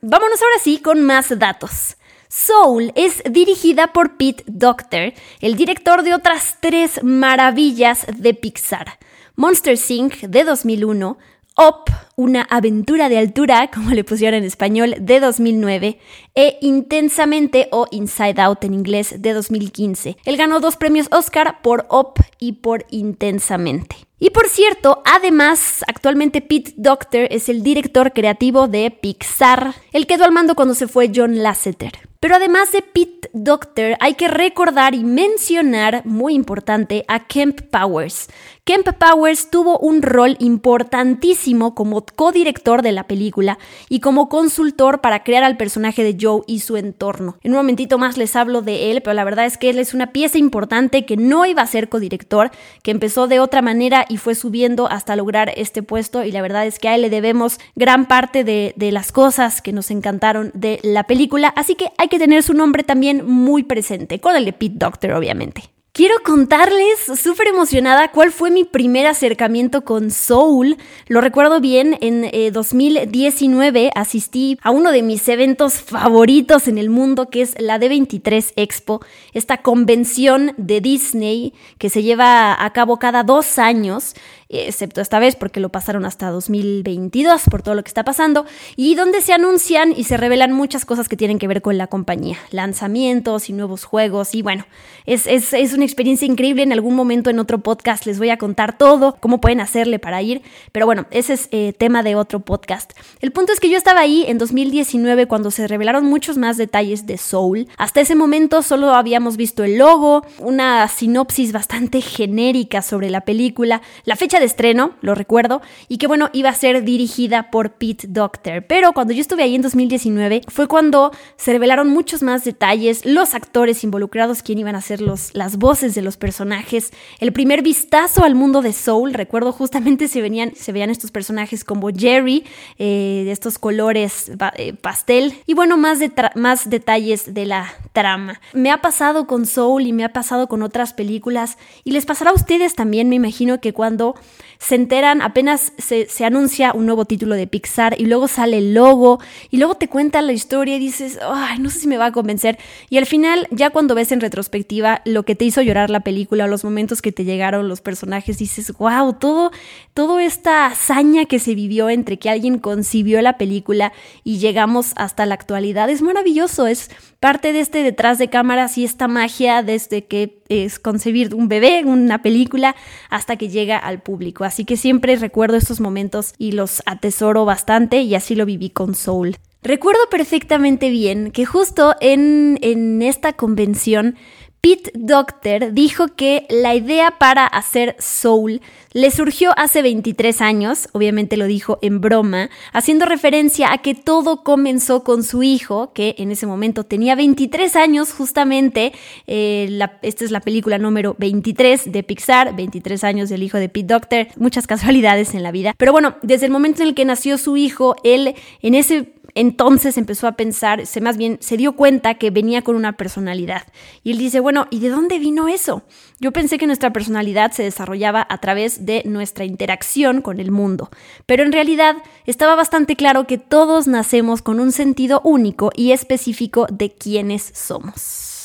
Vámonos 0.00 0.42
ahora 0.42 0.56
sí 0.62 0.78
con 0.78 1.02
más 1.02 1.38
datos. 1.38 1.96
Soul 2.34 2.92
es 2.94 3.22
dirigida 3.30 3.92
por 3.92 4.16
Pete 4.16 4.42
Docter, 4.46 5.12
el 5.40 5.54
director 5.54 6.02
de 6.02 6.14
otras 6.14 6.56
tres 6.60 7.04
maravillas 7.04 8.06
de 8.16 8.32
Pixar. 8.32 8.98
Monster 9.36 9.78
Inc. 9.90 10.14
de 10.22 10.42
2001, 10.42 11.18
Up, 11.58 11.92
una 12.16 12.40
aventura 12.40 13.10
de 13.10 13.18
altura, 13.18 13.70
como 13.70 13.90
le 13.90 14.02
pusieron 14.02 14.38
en 14.38 14.44
español, 14.44 14.94
de 14.98 15.20
2009, 15.20 15.98
e 16.34 16.56
Intensamente 16.62 17.68
o 17.70 17.86
Inside 17.90 18.40
Out 18.40 18.64
en 18.64 18.72
inglés 18.72 19.16
de 19.18 19.34
2015. 19.34 20.16
Él 20.24 20.36
ganó 20.38 20.58
dos 20.60 20.76
premios 20.76 21.08
Oscar 21.10 21.60
por 21.60 21.86
Up 21.90 22.14
y 22.38 22.52
por 22.52 22.86
Intensamente. 22.88 23.96
Y 24.18 24.30
por 24.30 24.48
cierto, 24.48 25.02
además, 25.04 25.84
actualmente 25.86 26.40
Pete 26.40 26.72
Docter 26.78 27.28
es 27.30 27.50
el 27.50 27.62
director 27.62 28.14
creativo 28.14 28.68
de 28.68 28.90
Pixar. 28.90 29.74
Él 29.92 30.06
quedó 30.06 30.24
al 30.24 30.32
mando 30.32 30.54
cuando 30.54 30.72
se 30.74 30.88
fue 30.88 31.12
John 31.14 31.42
Lasseter. 31.42 32.11
Pero 32.22 32.36
además 32.36 32.70
de 32.70 32.82
Pete 32.82 33.28
Doctor, 33.32 33.96
hay 33.98 34.14
que 34.14 34.28
recordar 34.28 34.94
y 34.94 35.02
mencionar, 35.02 36.06
muy 36.06 36.34
importante, 36.34 37.04
a 37.08 37.26
Kemp 37.26 37.62
Powers. 37.62 38.28
Kemp 38.64 38.88
Powers 38.96 39.50
tuvo 39.50 39.76
un 39.80 40.02
rol 40.02 40.36
importantísimo 40.38 41.74
como 41.74 42.06
codirector 42.06 42.82
de 42.82 42.92
la 42.92 43.08
película 43.08 43.58
y 43.88 43.98
como 43.98 44.28
consultor 44.28 45.00
para 45.00 45.24
crear 45.24 45.42
al 45.42 45.56
personaje 45.56 46.04
de 46.04 46.16
Joe 46.20 46.42
y 46.46 46.60
su 46.60 46.76
entorno. 46.76 47.38
En 47.42 47.50
un 47.50 47.56
momentito 47.56 47.98
más 47.98 48.16
les 48.16 48.36
hablo 48.36 48.62
de 48.62 48.92
él, 48.92 49.02
pero 49.02 49.14
la 49.14 49.24
verdad 49.24 49.46
es 49.46 49.58
que 49.58 49.70
él 49.70 49.80
es 49.80 49.92
una 49.92 50.12
pieza 50.12 50.38
importante 50.38 51.04
que 51.04 51.16
no 51.16 51.44
iba 51.44 51.62
a 51.62 51.66
ser 51.66 51.88
codirector, 51.88 52.52
que 52.84 52.92
empezó 52.92 53.26
de 53.26 53.40
otra 53.40 53.62
manera 53.62 54.06
y 54.08 54.18
fue 54.18 54.36
subiendo 54.36 54.86
hasta 54.86 55.16
lograr 55.16 55.52
este 55.56 55.82
puesto 55.82 56.22
y 56.22 56.30
la 56.30 56.40
verdad 56.40 56.64
es 56.64 56.78
que 56.78 56.88
a 56.88 56.94
él 56.94 57.02
le 57.02 57.10
debemos 57.10 57.58
gran 57.74 58.06
parte 58.06 58.44
de, 58.44 58.74
de 58.76 58.92
las 58.92 59.10
cosas 59.10 59.60
que 59.60 59.72
nos 59.72 59.90
encantaron 59.90 60.52
de 60.54 60.78
la 60.84 61.02
película, 61.02 61.48
así 61.56 61.74
que 61.74 61.90
hay 61.98 62.11
que 62.12 62.18
tener 62.18 62.42
su 62.42 62.52
nombre 62.52 62.84
también 62.84 63.26
muy 63.26 63.62
presente, 63.62 64.20
con 64.20 64.36
el 64.36 64.52
Pete 64.52 64.74
Doctor, 64.76 65.12
obviamente. 65.12 65.62
Quiero 65.94 66.14
contarles, 66.24 67.00
súper 67.20 67.48
emocionada, 67.48 68.12
cuál 68.12 68.32
fue 68.32 68.50
mi 68.50 68.64
primer 68.64 69.06
acercamiento 69.06 69.84
con 69.84 70.10
Soul. 70.10 70.78
Lo 71.06 71.20
recuerdo 71.20 71.60
bien, 71.60 71.98
en 72.00 72.30
2019 72.50 73.84
eh, 73.84 73.90
asistí 73.94 74.58
a 74.62 74.70
uno 74.70 74.90
de 74.90 75.02
mis 75.02 75.28
eventos 75.28 75.74
favoritos 75.74 76.66
en 76.66 76.78
el 76.78 76.88
mundo, 76.88 77.28
que 77.28 77.42
es 77.42 77.60
la 77.60 77.78
D23 77.78 78.54
Expo, 78.56 79.02
esta 79.34 79.58
convención 79.58 80.54
de 80.56 80.80
Disney 80.80 81.52
que 81.76 81.90
se 81.90 82.02
lleva 82.02 82.64
a 82.64 82.72
cabo 82.72 82.98
cada 82.98 83.22
dos 83.22 83.58
años 83.58 84.14
excepto 84.52 85.00
esta 85.00 85.18
vez 85.18 85.36
porque 85.36 85.60
lo 85.60 85.70
pasaron 85.70 86.04
hasta 86.04 86.30
2022 86.30 87.42
por 87.50 87.62
todo 87.62 87.74
lo 87.74 87.82
que 87.82 87.88
está 87.88 88.04
pasando, 88.04 88.46
y 88.76 88.94
donde 88.94 89.20
se 89.20 89.32
anuncian 89.32 89.92
y 89.96 90.04
se 90.04 90.16
revelan 90.16 90.52
muchas 90.52 90.84
cosas 90.84 91.08
que 91.08 91.16
tienen 91.16 91.38
que 91.38 91.48
ver 91.48 91.62
con 91.62 91.78
la 91.78 91.86
compañía, 91.86 92.38
lanzamientos 92.50 93.48
y 93.48 93.52
nuevos 93.52 93.84
juegos, 93.84 94.34
y 94.34 94.42
bueno, 94.42 94.66
es, 95.06 95.26
es, 95.26 95.52
es 95.52 95.72
una 95.72 95.84
experiencia 95.84 96.26
increíble, 96.26 96.62
en 96.62 96.72
algún 96.72 96.94
momento 96.94 97.30
en 97.30 97.38
otro 97.38 97.58
podcast 97.58 98.06
les 98.06 98.18
voy 98.18 98.30
a 98.30 98.36
contar 98.36 98.76
todo, 98.76 99.16
cómo 99.20 99.40
pueden 99.40 99.60
hacerle 99.60 99.98
para 99.98 100.22
ir, 100.22 100.42
pero 100.72 100.86
bueno, 100.86 101.06
ese 101.10 101.34
es 101.34 101.48
eh, 101.50 101.72
tema 101.76 102.02
de 102.02 102.14
otro 102.14 102.40
podcast. 102.40 102.92
El 103.20 103.32
punto 103.32 103.52
es 103.52 103.60
que 103.60 103.70
yo 103.70 103.76
estaba 103.76 104.00
ahí 104.00 104.24
en 104.28 104.38
2019 104.38 105.26
cuando 105.26 105.50
se 105.50 105.66
revelaron 105.66 106.04
muchos 106.04 106.36
más 106.38 106.56
detalles 106.56 107.06
de 107.06 107.18
Soul, 107.18 107.68
hasta 107.76 108.00
ese 108.00 108.14
momento 108.14 108.62
solo 108.62 108.90
habíamos 108.90 109.36
visto 109.36 109.64
el 109.64 109.78
logo, 109.78 110.24
una 110.38 110.86
sinopsis 110.88 111.52
bastante 111.52 112.00
genérica 112.00 112.82
sobre 112.82 113.10
la 113.10 113.22
película, 113.22 113.82
la 114.04 114.16
fecha 114.16 114.38
estreno, 114.44 114.92
lo 115.00 115.14
recuerdo, 115.14 115.62
y 115.88 115.98
que 115.98 116.06
bueno, 116.06 116.30
iba 116.32 116.50
a 116.50 116.54
ser 116.54 116.84
dirigida 116.84 117.50
por 117.50 117.72
Pete 117.72 118.06
Docter. 118.08 118.66
Pero 118.66 118.92
cuando 118.92 119.12
yo 119.12 119.20
estuve 119.20 119.42
ahí 119.42 119.54
en 119.54 119.62
2019 119.62 120.42
fue 120.48 120.68
cuando 120.68 121.12
se 121.36 121.52
revelaron 121.52 121.88
muchos 121.88 122.22
más 122.22 122.44
detalles, 122.44 123.04
los 123.04 123.34
actores 123.34 123.84
involucrados, 123.84 124.42
quién 124.42 124.58
iban 124.58 124.74
a 124.74 124.80
ser 124.80 125.00
los, 125.00 125.34
las 125.34 125.56
voces 125.56 125.94
de 125.94 126.02
los 126.02 126.16
personajes, 126.16 126.92
el 127.20 127.32
primer 127.32 127.62
vistazo 127.62 128.24
al 128.24 128.34
mundo 128.34 128.62
de 128.62 128.72
Soul, 128.72 129.14
recuerdo 129.14 129.52
justamente 129.52 130.08
se, 130.08 130.22
venían, 130.22 130.54
se 130.54 130.72
veían 130.72 130.90
estos 130.90 131.10
personajes 131.10 131.64
como 131.64 131.88
Jerry, 131.90 132.44
eh, 132.78 133.22
de 133.24 133.32
estos 133.32 133.58
colores 133.58 134.32
eh, 134.56 134.72
pastel, 134.74 135.34
y 135.46 135.54
bueno, 135.54 135.76
más, 135.76 135.98
más 136.34 136.68
detalles 136.68 137.34
de 137.34 137.46
la 137.46 137.72
trama. 137.92 138.40
Me 138.52 138.70
ha 138.70 138.80
pasado 138.80 139.26
con 139.26 139.46
Soul 139.46 139.86
y 139.86 139.92
me 139.92 140.04
ha 140.04 140.12
pasado 140.12 140.48
con 140.48 140.62
otras 140.62 140.92
películas, 140.92 141.58
y 141.84 141.92
les 141.92 142.06
pasará 142.06 142.30
a 142.30 142.34
ustedes 142.34 142.74
también, 142.74 143.08
me 143.08 143.16
imagino 143.16 143.60
que 143.60 143.72
cuando 143.72 144.14
se 144.62 144.76
enteran, 144.76 145.22
apenas 145.22 145.72
se, 145.76 146.06
anuncia 146.24 146.72
un 146.72 146.86
nuevo 146.86 147.04
título 147.04 147.34
de 147.34 147.48
Pixar 147.48 148.00
y 148.00 148.06
luego 148.06 148.28
sale 148.28 148.58
el 148.58 148.74
logo 148.74 149.18
y 149.50 149.56
luego 149.56 149.74
te 149.74 149.88
cuentan 149.88 150.28
la 150.28 150.32
historia 150.32 150.76
y 150.76 150.78
dices, 150.78 151.18
ay, 151.20 151.58
no 151.58 151.68
sé 151.68 151.80
si 151.80 151.88
me 151.88 151.96
va 151.96 152.06
a 152.06 152.12
convencer. 152.12 152.58
Y 152.88 152.98
al 152.98 153.06
final, 153.06 153.48
ya 153.50 153.70
cuando 153.70 153.96
ves 153.96 154.12
en 154.12 154.20
retrospectiva 154.20 155.02
lo 155.04 155.24
que 155.24 155.34
te 155.34 155.44
hizo 155.44 155.62
llorar 155.62 155.90
la 155.90 156.00
película, 156.00 156.46
los 156.46 156.62
momentos 156.62 157.02
que 157.02 157.10
te 157.10 157.24
llegaron, 157.24 157.68
los 157.68 157.80
personajes, 157.80 158.38
dices, 158.38 158.72
wow, 158.78 159.14
todo, 159.14 159.50
toda 159.94 160.22
esta 160.22 160.66
hazaña 160.66 161.24
que 161.24 161.40
se 161.40 161.56
vivió 161.56 161.90
entre 161.90 162.20
que 162.20 162.30
alguien 162.30 162.60
concibió 162.60 163.20
la 163.20 163.38
película 163.38 163.92
y 164.22 164.38
llegamos 164.38 164.92
hasta 164.94 165.26
la 165.26 165.34
actualidad 165.34 165.90
es 165.90 166.02
maravilloso, 166.02 166.68
es 166.68 166.88
parte 167.18 167.52
de 167.52 167.60
este 167.60 167.82
detrás 167.82 168.18
de 168.18 168.30
cámaras 168.30 168.78
y 168.78 168.84
esta 168.84 169.08
magia 169.08 169.62
desde 169.62 170.04
que 170.04 170.42
es 170.48 170.78
concebir 170.78 171.34
un 171.34 171.48
bebé, 171.48 171.82
una 171.84 172.22
película, 172.22 172.76
hasta 173.10 173.36
que 173.36 173.48
llega 173.48 173.78
al 173.78 174.02
público. 174.02 174.11
Así 174.44 174.64
que 174.64 174.76
siempre 174.76 175.16
recuerdo 175.16 175.56
estos 175.56 175.80
momentos 175.80 176.34
y 176.38 176.52
los 176.52 176.82
atesoro 176.86 177.44
bastante 177.44 178.02
y 178.02 178.14
así 178.14 178.34
lo 178.34 178.46
viví 178.46 178.70
con 178.70 178.94
Soul. 178.94 179.36
Recuerdo 179.62 180.00
perfectamente 180.10 180.90
bien 180.90 181.30
que 181.30 181.46
justo 181.46 181.94
en, 182.00 182.58
en 182.62 183.00
esta 183.00 183.34
convención 183.34 184.16
Pete 184.64 184.92
Docter 184.94 185.74
dijo 185.74 186.06
que 186.14 186.46
la 186.48 186.76
idea 186.76 187.18
para 187.18 187.44
hacer 187.44 187.96
Soul 187.98 188.60
le 188.92 189.10
surgió 189.10 189.50
hace 189.56 189.82
23 189.82 190.40
años, 190.40 190.88
obviamente 190.92 191.36
lo 191.36 191.46
dijo 191.46 191.80
en 191.82 192.00
broma, 192.00 192.48
haciendo 192.72 193.04
referencia 193.04 193.72
a 193.72 193.78
que 193.78 193.96
todo 193.96 194.44
comenzó 194.44 195.02
con 195.02 195.24
su 195.24 195.42
hijo, 195.42 195.92
que 195.92 196.14
en 196.18 196.30
ese 196.30 196.46
momento 196.46 196.84
tenía 196.84 197.16
23 197.16 197.74
años, 197.74 198.12
justamente, 198.12 198.92
eh, 199.26 199.80
esta 200.02 200.24
es 200.24 200.30
la 200.30 200.40
película 200.40 200.78
número 200.78 201.16
23 201.18 201.90
de 201.90 202.02
Pixar, 202.04 202.54
23 202.54 203.02
años 203.02 203.30
del 203.30 203.42
hijo 203.42 203.58
de 203.58 203.68
Pete 203.68 203.92
Docter, 203.92 204.28
muchas 204.36 204.68
casualidades 204.68 205.34
en 205.34 205.42
la 205.42 205.50
vida, 205.50 205.74
pero 205.76 205.90
bueno, 205.90 206.14
desde 206.22 206.46
el 206.46 206.52
momento 206.52 206.82
en 206.82 206.88
el 206.90 206.94
que 206.94 207.04
nació 207.04 207.36
su 207.36 207.56
hijo, 207.56 207.96
él 208.04 208.36
en 208.60 208.74
ese 208.76 209.08
entonces 209.34 209.96
empezó 209.96 210.26
a 210.26 210.32
pensar, 210.32 210.86
se 210.86 211.00
más 211.00 211.16
bien 211.16 211.38
se 211.40 211.56
dio 211.56 211.72
cuenta 211.72 212.14
que 212.14 212.30
venía 212.30 212.62
con 212.62 212.76
una 212.76 212.96
personalidad. 212.96 213.66
Y 214.02 214.12
él 214.12 214.18
dice, 214.18 214.40
bueno, 214.40 214.66
¿y 214.70 214.80
de 214.80 214.90
dónde 214.90 215.18
vino 215.18 215.48
eso? 215.48 215.82
Yo 216.20 216.32
pensé 216.32 216.58
que 216.58 216.66
nuestra 216.66 216.92
personalidad 216.92 217.52
se 217.52 217.62
desarrollaba 217.62 218.26
a 218.28 218.38
través 218.38 218.84
de 218.84 219.02
nuestra 219.06 219.44
interacción 219.44 220.22
con 220.22 220.40
el 220.40 220.50
mundo, 220.50 220.90
pero 221.26 221.42
en 221.42 221.52
realidad 221.52 221.96
estaba 222.26 222.54
bastante 222.54 222.96
claro 222.96 223.26
que 223.26 223.38
todos 223.38 223.86
nacemos 223.86 224.42
con 224.42 224.60
un 224.60 224.72
sentido 224.72 225.20
único 225.24 225.70
y 225.74 225.92
específico 225.92 226.66
de 226.70 226.90
quiénes 226.92 227.50
somos. 227.54 228.41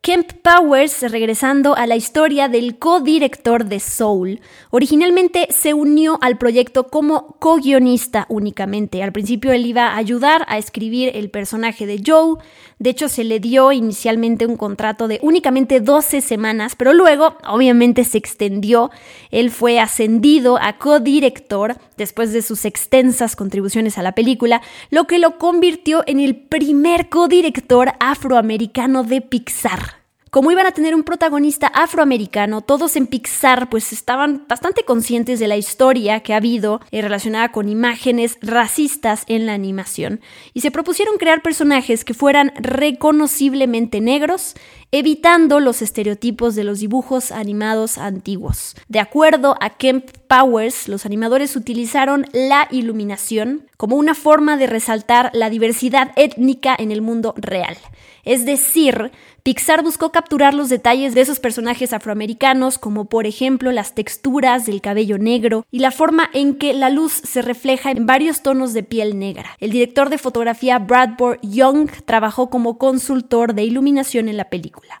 Kemp 0.00 0.32
Powers, 0.42 1.02
regresando 1.10 1.76
a 1.76 1.86
la 1.86 1.96
historia 1.96 2.48
del 2.48 2.78
co-director 2.78 3.66
de 3.66 3.78
Soul, 3.78 4.40
originalmente 4.70 5.48
se 5.50 5.74
unió 5.74 6.18
al 6.22 6.38
proyecto 6.38 6.84
como 6.84 7.36
co-guionista 7.40 8.24
únicamente. 8.30 9.02
Al 9.02 9.12
principio 9.12 9.52
él 9.52 9.66
iba 9.66 9.88
a 9.88 9.96
ayudar 9.96 10.46
a 10.48 10.56
escribir 10.56 11.10
el 11.14 11.30
personaje 11.30 11.84
de 11.84 12.00
Joe, 12.06 12.36
de 12.78 12.90
hecho 12.90 13.08
se 13.08 13.24
le 13.24 13.40
dio 13.40 13.72
inicialmente 13.72 14.46
un 14.46 14.56
contrato 14.56 15.08
de 15.08 15.18
únicamente 15.20 15.80
12 15.80 16.20
semanas, 16.20 16.74
pero 16.76 16.94
luego 16.94 17.36
obviamente 17.46 18.04
se 18.04 18.18
extendió. 18.18 18.90
Él 19.30 19.50
fue 19.50 19.80
ascendido 19.80 20.58
a 20.62 20.78
co-director 20.78 21.76
después 21.96 22.32
de 22.32 22.42
sus 22.42 22.64
extensas 22.64 23.34
contribuciones 23.34 23.98
a 23.98 24.02
la 24.02 24.12
película, 24.12 24.62
lo 24.90 25.06
que 25.06 25.18
lo 25.18 25.38
convirtió 25.38 26.04
en 26.06 26.20
el 26.20 26.36
primer 26.36 27.08
co-director 27.08 27.92
afroamericano 27.98 29.02
de 29.02 29.20
Pixar. 29.20 29.87
Como 30.30 30.50
iban 30.50 30.66
a 30.66 30.72
tener 30.72 30.94
un 30.94 31.04
protagonista 31.04 31.68
afroamericano, 31.68 32.60
todos 32.60 32.96
en 32.96 33.06
Pixar 33.06 33.68
pues 33.70 33.92
estaban 33.92 34.44
bastante 34.48 34.84
conscientes 34.84 35.38
de 35.40 35.48
la 35.48 35.56
historia 35.56 36.20
que 36.20 36.34
ha 36.34 36.38
habido 36.38 36.80
eh, 36.90 37.02
relacionada 37.02 37.50
con 37.50 37.68
imágenes 37.68 38.38
racistas 38.42 39.24
en 39.26 39.46
la 39.46 39.54
animación 39.54 40.20
y 40.54 40.60
se 40.60 40.70
propusieron 40.70 41.16
crear 41.16 41.42
personajes 41.42 42.04
que 42.04 42.14
fueran 42.14 42.52
reconociblemente 42.56 44.00
negros, 44.00 44.54
evitando 44.90 45.60
los 45.60 45.82
estereotipos 45.82 46.54
de 46.54 46.64
los 46.64 46.80
dibujos 46.80 47.30
animados 47.32 47.98
antiguos. 47.98 48.76
De 48.88 49.00
acuerdo 49.00 49.56
a 49.60 49.70
Kemp 49.70 50.10
Powers, 50.28 50.88
los 50.88 51.06
animadores 51.06 51.56
utilizaron 51.56 52.26
la 52.32 52.68
iluminación 52.70 53.66
como 53.76 53.96
una 53.96 54.14
forma 54.14 54.56
de 54.56 54.66
resaltar 54.66 55.30
la 55.34 55.50
diversidad 55.50 56.12
étnica 56.16 56.74
en 56.78 56.90
el 56.90 57.02
mundo 57.02 57.34
real. 57.36 57.76
Es 58.24 58.44
decir, 58.44 59.10
Pixar 59.48 59.82
buscó 59.82 60.12
capturar 60.12 60.52
los 60.52 60.68
detalles 60.68 61.14
de 61.14 61.22
esos 61.22 61.40
personajes 61.40 61.94
afroamericanos, 61.94 62.76
como 62.76 63.06
por 63.06 63.24
ejemplo 63.24 63.72
las 63.72 63.94
texturas 63.94 64.66
del 64.66 64.82
cabello 64.82 65.16
negro 65.16 65.64
y 65.70 65.78
la 65.78 65.90
forma 65.90 66.28
en 66.34 66.56
que 66.56 66.74
la 66.74 66.90
luz 66.90 67.14
se 67.14 67.40
refleja 67.40 67.90
en 67.90 68.04
varios 68.04 68.42
tonos 68.42 68.74
de 68.74 68.82
piel 68.82 69.18
negra. 69.18 69.56
El 69.58 69.70
director 69.70 70.10
de 70.10 70.18
fotografía 70.18 70.78
Bradford 70.78 71.38
Young 71.40 71.88
trabajó 72.04 72.50
como 72.50 72.76
consultor 72.76 73.54
de 73.54 73.64
iluminación 73.64 74.28
en 74.28 74.36
la 74.36 74.50
película. 74.50 75.00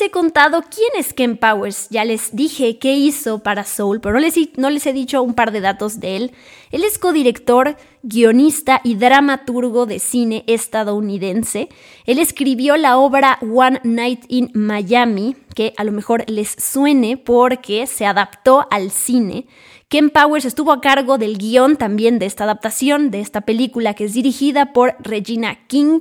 He 0.00 0.10
contado 0.10 0.62
quién 0.62 0.88
es 0.96 1.12
Ken 1.12 1.36
Powers. 1.36 1.88
Ya 1.90 2.04
les 2.04 2.34
dije 2.34 2.78
qué 2.78 2.94
hizo 2.94 3.40
para 3.40 3.64
Soul, 3.64 4.00
pero 4.00 4.14
no 4.14 4.20
les, 4.20 4.34
no 4.56 4.70
les 4.70 4.86
he 4.86 4.92
dicho 4.92 5.22
un 5.22 5.34
par 5.34 5.52
de 5.52 5.60
datos 5.60 6.00
de 6.00 6.16
él. 6.16 6.32
Él 6.70 6.84
es 6.84 6.98
codirector, 6.98 7.76
guionista 8.02 8.80
y 8.84 8.94
dramaturgo 8.94 9.86
de 9.86 9.98
cine 9.98 10.44
estadounidense. 10.46 11.68
Él 12.06 12.18
escribió 12.18 12.76
la 12.76 12.96
obra 12.96 13.38
One 13.42 13.80
Night 13.84 14.24
in 14.28 14.50
Miami, 14.54 15.36
que 15.54 15.74
a 15.76 15.84
lo 15.84 15.92
mejor 15.92 16.24
les 16.28 16.50
suene 16.50 17.16
porque 17.16 17.86
se 17.86 18.06
adaptó 18.06 18.66
al 18.70 18.90
cine. 18.90 19.46
Ken 19.88 20.10
Powers 20.10 20.46
estuvo 20.46 20.72
a 20.72 20.80
cargo 20.80 21.18
del 21.18 21.36
guion 21.36 21.76
también 21.76 22.18
de 22.18 22.26
esta 22.26 22.44
adaptación, 22.44 23.10
de 23.10 23.20
esta 23.20 23.42
película 23.42 23.94
que 23.94 24.04
es 24.04 24.14
dirigida 24.14 24.72
por 24.72 24.96
Regina 25.00 25.66
King, 25.66 26.00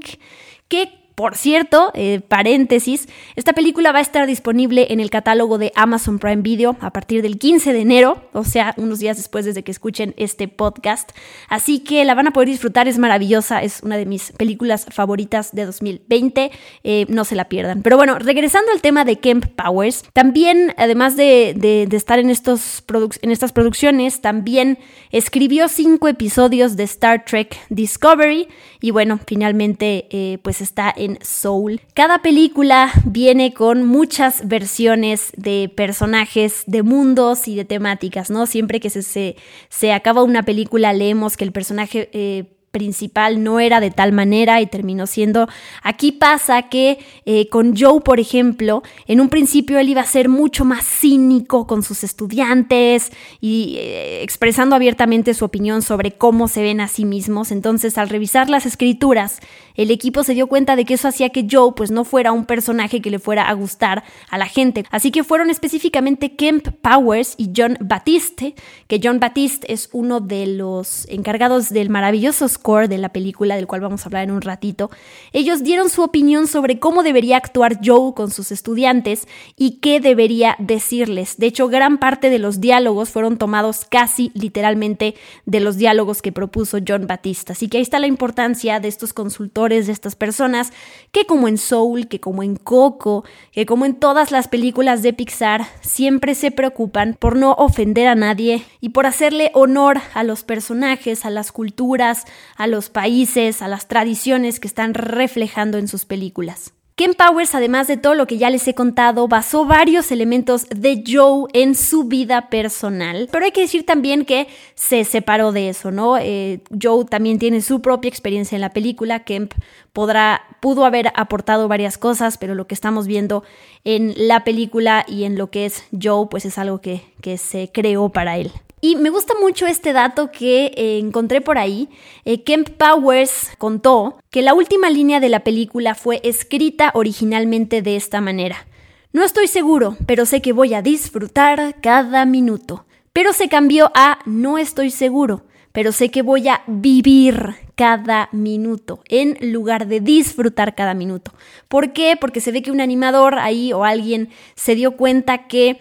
que 0.69 1.00
por 1.15 1.35
cierto, 1.35 1.91
eh, 1.93 2.21
paréntesis, 2.27 3.07
esta 3.35 3.53
película 3.53 3.91
va 3.91 3.99
a 3.99 4.01
estar 4.01 4.27
disponible 4.27 4.87
en 4.89 4.99
el 4.99 5.09
catálogo 5.09 5.57
de 5.57 5.71
Amazon 5.75 6.19
Prime 6.19 6.41
Video 6.41 6.77
a 6.79 6.91
partir 6.91 7.21
del 7.21 7.37
15 7.37 7.73
de 7.73 7.81
enero, 7.81 8.29
o 8.33 8.43
sea, 8.43 8.73
unos 8.77 8.99
días 8.99 9.17
después 9.17 9.45
desde 9.45 9.63
que 9.63 9.71
escuchen 9.71 10.13
este 10.17 10.47
podcast. 10.47 11.11
Así 11.49 11.79
que 11.79 12.05
la 12.05 12.15
van 12.15 12.27
a 12.27 12.31
poder 12.31 12.49
disfrutar, 12.49 12.87
es 12.87 12.97
maravillosa, 12.97 13.61
es 13.61 13.81
una 13.83 13.97
de 13.97 14.05
mis 14.05 14.31
películas 14.31 14.85
favoritas 14.89 15.53
de 15.53 15.65
2020, 15.65 16.51
eh, 16.83 17.05
no 17.09 17.25
se 17.25 17.35
la 17.35 17.49
pierdan. 17.49 17.81
Pero 17.81 17.97
bueno, 17.97 18.17
regresando 18.17 18.71
al 18.71 18.81
tema 18.81 19.05
de 19.05 19.17
Kemp 19.17 19.45
Powers, 19.47 20.05
también, 20.13 20.73
además 20.77 21.15
de, 21.17 21.87
estar 21.91 22.19
en, 22.19 22.29
estos 22.29 22.83
en 23.21 23.31
estas 23.31 23.51
producciones, 23.51 24.21
también 24.21 24.79
escribió 25.11 25.67
cinco 25.67 26.07
episodios 26.07 26.75
de 26.77 26.83
Star 26.83 27.25
Trek 27.25 27.57
Discovery 27.69 28.47
y 28.79 28.91
bueno, 28.91 29.19
finalmente 29.25 30.07
eh, 30.09 30.39
pues 30.41 30.61
está 30.61 30.93
en 31.01 31.17
Soul. 31.23 31.81
Cada 31.95 32.21
película 32.21 32.91
viene 33.05 33.53
con 33.53 33.85
muchas 33.85 34.47
versiones 34.47 35.31
de 35.35 35.71
personajes, 35.75 36.63
de 36.67 36.83
mundos 36.83 37.47
y 37.47 37.55
de 37.55 37.65
temáticas, 37.65 38.29
¿no? 38.29 38.45
Siempre 38.45 38.79
que 38.79 38.91
se, 38.91 39.35
se, 39.69 39.93
acaba 39.93 40.23
una 40.23 40.43
película 40.43 40.93
leemos 40.93 41.37
que 41.37 41.43
el 41.43 41.51
personaje... 41.51 42.09
Eh, 42.13 42.57
principal 42.71 43.43
no 43.43 43.59
era 43.59 43.79
de 43.79 43.91
tal 43.91 44.13
manera 44.13 44.61
y 44.61 44.65
terminó 44.65 45.05
siendo. 45.05 45.47
Aquí 45.83 46.11
pasa 46.11 46.63
que 46.63 46.99
eh, 47.25 47.47
con 47.49 47.75
Joe, 47.77 48.01
por 48.01 48.19
ejemplo, 48.19 48.81
en 49.07 49.21
un 49.21 49.29
principio 49.29 49.77
él 49.77 49.89
iba 49.89 50.01
a 50.01 50.05
ser 50.05 50.29
mucho 50.29 50.65
más 50.65 50.85
cínico 50.85 51.67
con 51.67 51.83
sus 51.83 52.03
estudiantes 52.03 53.11
y 53.39 53.75
eh, 53.77 54.23
expresando 54.23 54.75
abiertamente 54.75 55.33
su 55.33 55.45
opinión 55.45 55.81
sobre 55.81 56.13
cómo 56.13 56.47
se 56.47 56.63
ven 56.63 56.81
a 56.81 56.87
sí 56.87 57.05
mismos. 57.05 57.51
Entonces, 57.51 57.97
al 57.97 58.09
revisar 58.09 58.49
las 58.49 58.65
escrituras, 58.65 59.39
el 59.75 59.91
equipo 59.91 60.23
se 60.23 60.33
dio 60.33 60.47
cuenta 60.47 60.75
de 60.75 60.85
que 60.85 60.95
eso 60.95 61.07
hacía 61.07 61.29
que 61.29 61.47
Joe 61.49 61.73
pues 61.75 61.91
no 61.91 62.03
fuera 62.03 62.31
un 62.31 62.45
personaje 62.45 63.01
que 63.01 63.11
le 63.11 63.19
fuera 63.19 63.49
a 63.49 63.53
gustar 63.53 64.03
a 64.29 64.37
la 64.37 64.47
gente. 64.47 64.85
Así 64.91 65.11
que 65.11 65.23
fueron 65.23 65.49
específicamente 65.49 66.35
Kemp 66.35 66.69
Powers 66.81 67.35
y 67.37 67.51
John 67.55 67.77
Batiste, 67.81 68.55
que 68.87 68.99
John 69.03 69.19
Batiste 69.19 69.71
es 69.71 69.89
uno 69.91 70.19
de 70.19 70.47
los 70.47 71.07
encargados 71.09 71.69
del 71.69 71.89
maravilloso 71.89 72.47
de 72.87 72.97
la 72.97 73.09
película, 73.09 73.55
del 73.55 73.67
cual 73.67 73.81
vamos 73.81 74.03
a 74.03 74.05
hablar 74.05 74.23
en 74.23 74.31
un 74.31 74.41
ratito, 74.41 74.89
ellos 75.33 75.63
dieron 75.63 75.89
su 75.89 76.01
opinión 76.01 76.47
sobre 76.47 76.79
cómo 76.79 77.03
debería 77.03 77.37
actuar 77.37 77.79
Joe 77.83 78.13
con 78.13 78.31
sus 78.31 78.51
estudiantes 78.51 79.27
y 79.57 79.79
qué 79.79 79.99
debería 79.99 80.55
decirles. 80.59 81.37
De 81.37 81.47
hecho, 81.47 81.67
gran 81.67 81.97
parte 81.97 82.29
de 82.29 82.39
los 82.39 82.61
diálogos 82.61 83.09
fueron 83.09 83.37
tomados 83.37 83.85
casi 83.85 84.31
literalmente 84.33 85.15
de 85.45 85.59
los 85.59 85.77
diálogos 85.77 86.21
que 86.21 86.31
propuso 86.31 86.79
John 86.85 87.07
Batista. 87.07 87.53
Así 87.53 87.67
que 87.67 87.77
ahí 87.77 87.83
está 87.83 87.99
la 87.99 88.07
importancia 88.07 88.79
de 88.79 88.87
estos 88.87 89.13
consultores, 89.13 89.60
de 89.69 89.91
estas 89.91 90.15
personas, 90.15 90.73
que 91.11 91.25
como 91.25 91.47
en 91.47 91.57
Soul, 91.57 92.07
que 92.07 92.19
como 92.19 92.43
en 92.43 92.55
Coco, 92.55 93.23
que 93.51 93.65
como 93.65 93.85
en 93.85 93.95
todas 93.95 94.31
las 94.31 94.47
películas 94.47 95.03
de 95.03 95.13
Pixar, 95.13 95.65
siempre 95.81 96.35
se 96.35 96.51
preocupan 96.51 97.15
por 97.17 97.35
no 97.35 97.53
ofender 97.53 98.07
a 98.07 98.15
nadie 98.15 98.63
y 98.81 98.89
por 98.89 99.05
hacerle 99.05 99.51
honor 99.53 100.01
a 100.13 100.23
los 100.23 100.43
personajes, 100.43 101.25
a 101.25 101.29
las 101.29 101.51
culturas, 101.51 102.25
a 102.57 102.67
los 102.67 102.89
países, 102.89 103.61
a 103.61 103.67
las 103.67 103.87
tradiciones 103.87 104.59
que 104.59 104.67
están 104.67 104.93
reflejando 104.93 105.77
en 105.77 105.87
sus 105.87 106.05
películas. 106.05 106.73
Ken 107.01 107.15
Powers, 107.15 107.55
además 107.55 107.87
de 107.87 107.97
todo 107.97 108.13
lo 108.13 108.27
que 108.27 108.37
ya 108.37 108.51
les 108.51 108.67
he 108.67 108.75
contado, 108.75 109.27
basó 109.27 109.65
varios 109.65 110.11
elementos 110.11 110.67
de 110.69 111.03
Joe 111.03 111.45
en 111.51 111.73
su 111.73 112.03
vida 112.03 112.51
personal. 112.51 113.27
Pero 113.31 113.43
hay 113.43 113.51
que 113.51 113.61
decir 113.61 113.87
también 113.87 114.23
que 114.23 114.47
se 114.75 115.03
separó 115.03 115.51
de 115.51 115.69
eso, 115.69 115.89
¿no? 115.89 116.19
Eh, 116.19 116.61
Joe 116.79 117.05
también 117.05 117.39
tiene 117.39 117.61
su 117.61 117.81
propia 117.81 118.07
experiencia 118.07 118.55
en 118.55 118.61
la 118.61 118.69
película. 118.69 119.23
Kemp 119.23 119.53
podrá, 119.93 120.43
pudo 120.59 120.85
haber 120.85 121.11
aportado 121.15 121.67
varias 121.67 121.97
cosas, 121.97 122.37
pero 122.37 122.53
lo 122.53 122.67
que 122.67 122.75
estamos 122.75 123.07
viendo 123.07 123.43
en 123.83 124.13
la 124.15 124.43
película 124.43 125.03
y 125.07 125.23
en 125.23 125.39
lo 125.39 125.49
que 125.49 125.65
es 125.65 125.83
Joe, 125.99 126.27
pues 126.29 126.45
es 126.45 126.59
algo 126.59 126.81
que, 126.81 127.01
que 127.19 127.39
se 127.39 127.71
creó 127.73 128.09
para 128.09 128.37
él. 128.37 128.51
Y 128.83 128.95
me 128.95 129.11
gusta 129.11 129.35
mucho 129.39 129.67
este 129.67 129.93
dato 129.93 130.31
que 130.31 130.71
eh, 130.75 130.97
encontré 130.97 131.39
por 131.39 131.59
ahí. 131.59 131.87
Eh, 132.25 132.41
Kemp 132.43 132.69
Powers 132.69 133.51
contó 133.59 134.17
que 134.31 134.41
la 134.41 134.55
última 134.55 134.89
línea 134.89 135.19
de 135.19 135.29
la 135.29 135.41
película 135.41 135.93
fue 135.93 136.19
escrita 136.23 136.89
originalmente 136.95 137.83
de 137.83 137.95
esta 137.95 138.21
manera. 138.21 138.65
No 139.13 139.23
estoy 139.23 139.45
seguro, 139.45 139.97
pero 140.07 140.25
sé 140.25 140.41
que 140.41 140.51
voy 140.51 140.73
a 140.73 140.81
disfrutar 140.81 141.79
cada 141.79 142.25
minuto. 142.25 142.85
Pero 143.13 143.33
se 143.33 143.49
cambió 143.49 143.91
a 143.93 144.19
no 144.25 144.57
estoy 144.57 144.89
seguro, 144.89 145.43
pero 145.73 145.91
sé 145.91 146.09
que 146.09 146.23
voy 146.23 146.47
a 146.47 146.63
vivir 146.65 147.55
cada 147.75 148.29
minuto 148.31 149.01
en 149.09 149.37
lugar 149.51 149.87
de 149.87 149.99
disfrutar 149.99 150.75
cada 150.75 150.93
minuto. 150.93 151.33
¿Por 151.67 151.93
qué? 151.93 152.15
Porque 152.19 152.39
se 152.39 152.51
ve 152.51 152.61
que 152.61 152.71
un 152.71 152.79
animador 152.79 153.39
ahí 153.39 153.73
o 153.73 153.83
alguien 153.83 154.29
se 154.55 154.75
dio 154.75 154.95
cuenta 154.97 155.47
que 155.47 155.79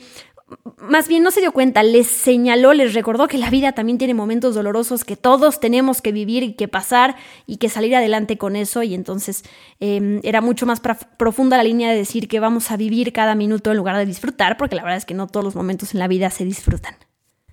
más 0.79 1.09
bien 1.09 1.23
no 1.23 1.31
se 1.31 1.41
dio 1.41 1.53
cuenta, 1.53 1.83
les 1.83 2.07
señaló, 2.07 2.73
les 2.73 2.95
recordó 2.95 3.29
que 3.29 3.39
la 3.39 3.51
vida 3.51 3.73
también 3.73 3.99
tiene 3.99 4.15
momentos 4.15 4.55
dolorosos 4.55 5.05
que 5.05 5.17
todos 5.17 5.61
tenemos 5.61 6.03
que 6.03 6.13
vivir 6.13 6.43
y 6.43 6.55
que 6.55 6.69
pasar 6.69 7.17
y 7.47 7.59
que 7.59 7.69
salir 7.69 7.95
adelante 7.95 8.39
con 8.39 8.57
eso. 8.57 8.83
Y 8.83 8.95
entonces 8.95 9.45
em, 9.79 10.21
era 10.23 10.41
mucho 10.41 10.67
más 10.67 10.81
profunda 11.17 11.57
la 11.57 11.65
línea 11.65 11.91
de 11.91 11.97
decir 11.97 12.29
que 12.29 12.41
vamos 12.41 12.71
a 12.71 12.77
vivir 12.77 13.13
cada 13.13 13.35
minuto 13.35 13.71
en 13.71 13.77
lugar 13.77 13.97
de 13.97 14.07
disfrutar, 14.07 14.57
porque 14.57 14.77
la 14.77 14.83
verdad 14.83 14.99
es 14.99 15.05
que 15.05 15.15
no 15.15 15.27
todos 15.27 15.45
los 15.45 15.55
momentos 15.55 15.95
en 15.95 16.01
la 16.01 16.09
vida 16.09 16.31
se 16.31 16.45
disfrutan. 16.45 16.97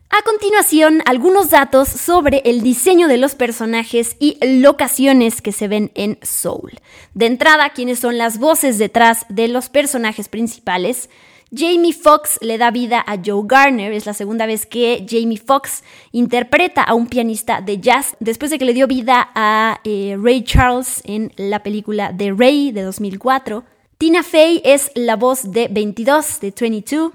A 0.09 0.21
continuación, 0.23 1.01
algunos 1.05 1.49
datos 1.49 1.89
sobre 1.89 2.41
el 2.45 2.61
diseño 2.61 3.09
de 3.09 3.17
los 3.17 3.35
personajes 3.35 4.15
y 4.19 4.37
locaciones 4.61 5.41
que 5.41 5.51
se 5.51 5.67
ven 5.67 5.91
en 5.95 6.17
Soul. 6.21 6.79
De 7.13 7.25
entrada, 7.25 7.71
quiénes 7.71 7.99
son 7.99 8.17
las 8.17 8.39
voces 8.39 8.77
detrás 8.77 9.25
de 9.27 9.49
los 9.49 9.67
personajes 9.67 10.29
principales. 10.29 11.09
Jamie 11.51 11.93
Foxx 11.93 12.39
le 12.41 12.57
da 12.57 12.71
vida 12.71 12.99
a 12.99 13.17
Joe 13.23 13.43
Garner, 13.45 13.93
es 13.93 14.05
la 14.05 14.13
segunda 14.13 14.45
vez 14.45 14.65
que 14.65 15.05
Jamie 15.07 15.37
Foxx 15.37 15.81
interpreta 16.11 16.83
a 16.83 16.93
un 16.93 17.07
pianista 17.07 17.61
de 17.61 17.79
jazz 17.79 18.17
después 18.19 18.51
de 18.51 18.59
que 18.59 18.65
le 18.65 18.73
dio 18.73 18.85
vida 18.85 19.29
a 19.33 19.79
eh, 19.85 20.17
Ray 20.21 20.43
Charles 20.43 21.01
en 21.05 21.31
la 21.37 21.63
película 21.63 22.13
The 22.15 22.33
Ray 22.37 22.71
de 22.71 22.81
2004. 22.81 23.63
Tina 23.97 24.23
Fey 24.23 24.61
es 24.65 24.91
la 24.93 25.15
voz 25.15 25.51
de 25.51 25.69
22 25.69 26.41
de 26.41 26.53
22. 26.59 27.13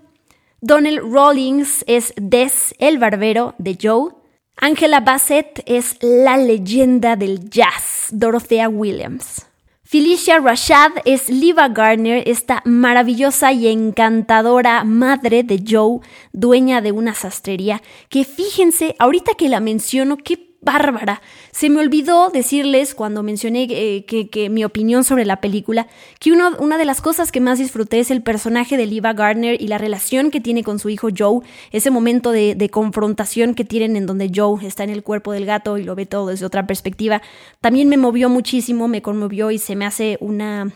Donnell 0.63 1.01
Rawlings 1.03 1.85
es 1.87 2.15
Des, 2.17 2.75
el 2.79 2.99
barbero 2.99 3.55
de 3.59 3.77
Joe. 3.81 4.13
Angela 4.57 5.01
Bassett 5.01 5.63
es 5.67 5.97
la 6.01 6.39
leyenda 6.39 7.17
del 7.17 7.51
jazz, 7.51 8.09
Dorothea 8.13 8.69
Williams. 8.69 9.52
Felicia 9.93 10.39
Rashad 10.39 10.93
es 11.05 11.29
Liva 11.29 11.69
Garner, 11.69 12.27
esta 12.27 12.63
maravillosa 12.65 13.53
y 13.53 13.69
encantadora 13.69 14.85
madre 14.85 15.43
de 15.43 15.63
Joe, 15.69 16.01
dueña 16.33 16.81
de 16.81 16.93
una 16.93 17.13
sastrería, 17.13 17.83
que 18.09 18.25
fíjense, 18.25 18.97
ahorita 18.99 19.35
que 19.35 19.51
la 19.51 19.61
menciono, 19.61 20.17
qué 20.17 20.52
bárbara. 20.63 21.21
Se 21.51 21.69
me 21.69 21.81
olvidó 21.81 22.31
decirles 22.31 22.95
cuando 22.95 23.23
mencioné 23.23 23.67
eh, 23.69 24.05
que, 24.05 24.49
mi 24.49 24.65
opinión 24.65 25.05
sobre 25.05 25.25
la 25.25 25.41
película, 25.41 25.89
que 26.21 26.33
una 26.33 26.79
de 26.79 26.85
las 26.85 27.01
cosas 27.01 27.33
que 27.33 27.41
más 27.41 27.59
disfruté 27.59 27.99
es 27.99 28.11
el 28.11 28.23
personaje 28.23 28.77
de 28.77 28.87
Liva 28.87 29.13
Gardner 29.13 29.61
y 29.61 29.67
la 29.67 29.79
relación 29.79 30.31
que 30.31 30.41
tiene 30.41 30.63
con 30.63 30.79
su 30.79 30.89
hijo 30.89 31.09
Joe, 31.17 31.41
ese 31.73 31.91
momento 31.91 32.31
de, 32.31 32.71
confrontación 32.71 33.55
que 33.55 33.65
tienen 33.65 33.97
en 33.97 34.07
donde 34.07 34.31
Joe 34.35 34.65
está 34.65 34.85
en 34.85 34.91
el 34.91 35.03
cuerpo 35.03 35.33
del 35.33 35.45
gato 35.45 35.77
y 35.79 35.83
lo 35.83 35.95
ve 35.95 36.07
todo 36.07 36.29
desde 36.29 36.47
otra 36.47 36.67
perspectiva, 36.67 37.21
también 37.61 37.89
me 37.89 37.97
movió 37.97 38.29
muchísimo, 38.29 38.89
me 38.89 39.03
conmovió 39.03 39.51
y 39.51 39.59
se 39.59 39.77
me 39.77 39.85
hace 39.85 40.17
una, 40.21 40.71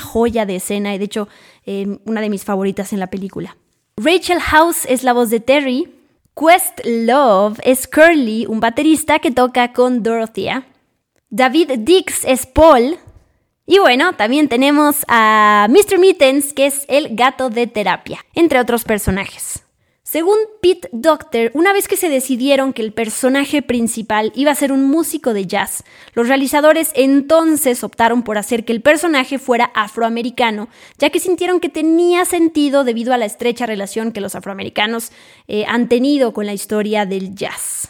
joya 0.00 0.46
de 0.46 0.56
escena 0.56 0.94
y 0.94 0.98
de 0.98 1.04
hecho 1.06 1.28
eh, 1.64 1.98
una 2.04 2.20
de 2.20 2.28
mis 2.28 2.44
favoritas 2.44 2.92
en 2.92 3.00
la 3.00 3.08
película. 3.08 3.56
Rachel 3.96 4.40
House 4.40 4.84
es 4.86 5.04
la 5.04 5.12
voz 5.12 5.30
de 5.30 5.40
Terry, 5.40 5.88
Quest 6.34 6.80
Love 6.84 7.58
es 7.62 7.86
Curly, 7.86 8.46
un 8.46 8.60
baterista 8.60 9.18
que 9.18 9.30
toca 9.30 9.72
con 9.72 10.02
Dorothea. 10.02 10.66
David 11.28 11.72
Dix 11.78 12.24
es 12.24 12.46
Paul. 12.46 12.98
Y 13.66 13.78
bueno, 13.78 14.14
también 14.14 14.48
tenemos 14.48 15.04
a 15.08 15.66
Mr. 15.68 15.98
Mittens, 15.98 16.52
que 16.52 16.66
es 16.66 16.84
el 16.88 17.14
gato 17.16 17.50
de 17.50 17.66
terapia, 17.66 18.24
entre 18.34 18.60
otros 18.60 18.84
personajes. 18.84 19.62
Según 20.12 20.36
Pete 20.60 20.90
Doctor, 20.92 21.50
una 21.54 21.72
vez 21.72 21.88
que 21.88 21.96
se 21.96 22.10
decidieron 22.10 22.74
que 22.74 22.82
el 22.82 22.92
personaje 22.92 23.62
principal 23.62 24.30
iba 24.34 24.50
a 24.50 24.54
ser 24.54 24.70
un 24.70 24.84
músico 24.84 25.32
de 25.32 25.46
jazz, 25.46 25.84
los 26.12 26.28
realizadores 26.28 26.92
entonces 26.94 27.82
optaron 27.82 28.22
por 28.22 28.36
hacer 28.36 28.66
que 28.66 28.74
el 28.74 28.82
personaje 28.82 29.38
fuera 29.38 29.72
afroamericano, 29.74 30.68
ya 30.98 31.08
que 31.08 31.18
sintieron 31.18 31.60
que 31.60 31.70
tenía 31.70 32.26
sentido 32.26 32.84
debido 32.84 33.14
a 33.14 33.16
la 33.16 33.24
estrecha 33.24 33.64
relación 33.64 34.12
que 34.12 34.20
los 34.20 34.34
afroamericanos 34.34 35.12
eh, 35.48 35.64
han 35.66 35.88
tenido 35.88 36.34
con 36.34 36.44
la 36.44 36.52
historia 36.52 37.06
del 37.06 37.34
jazz. 37.34 37.88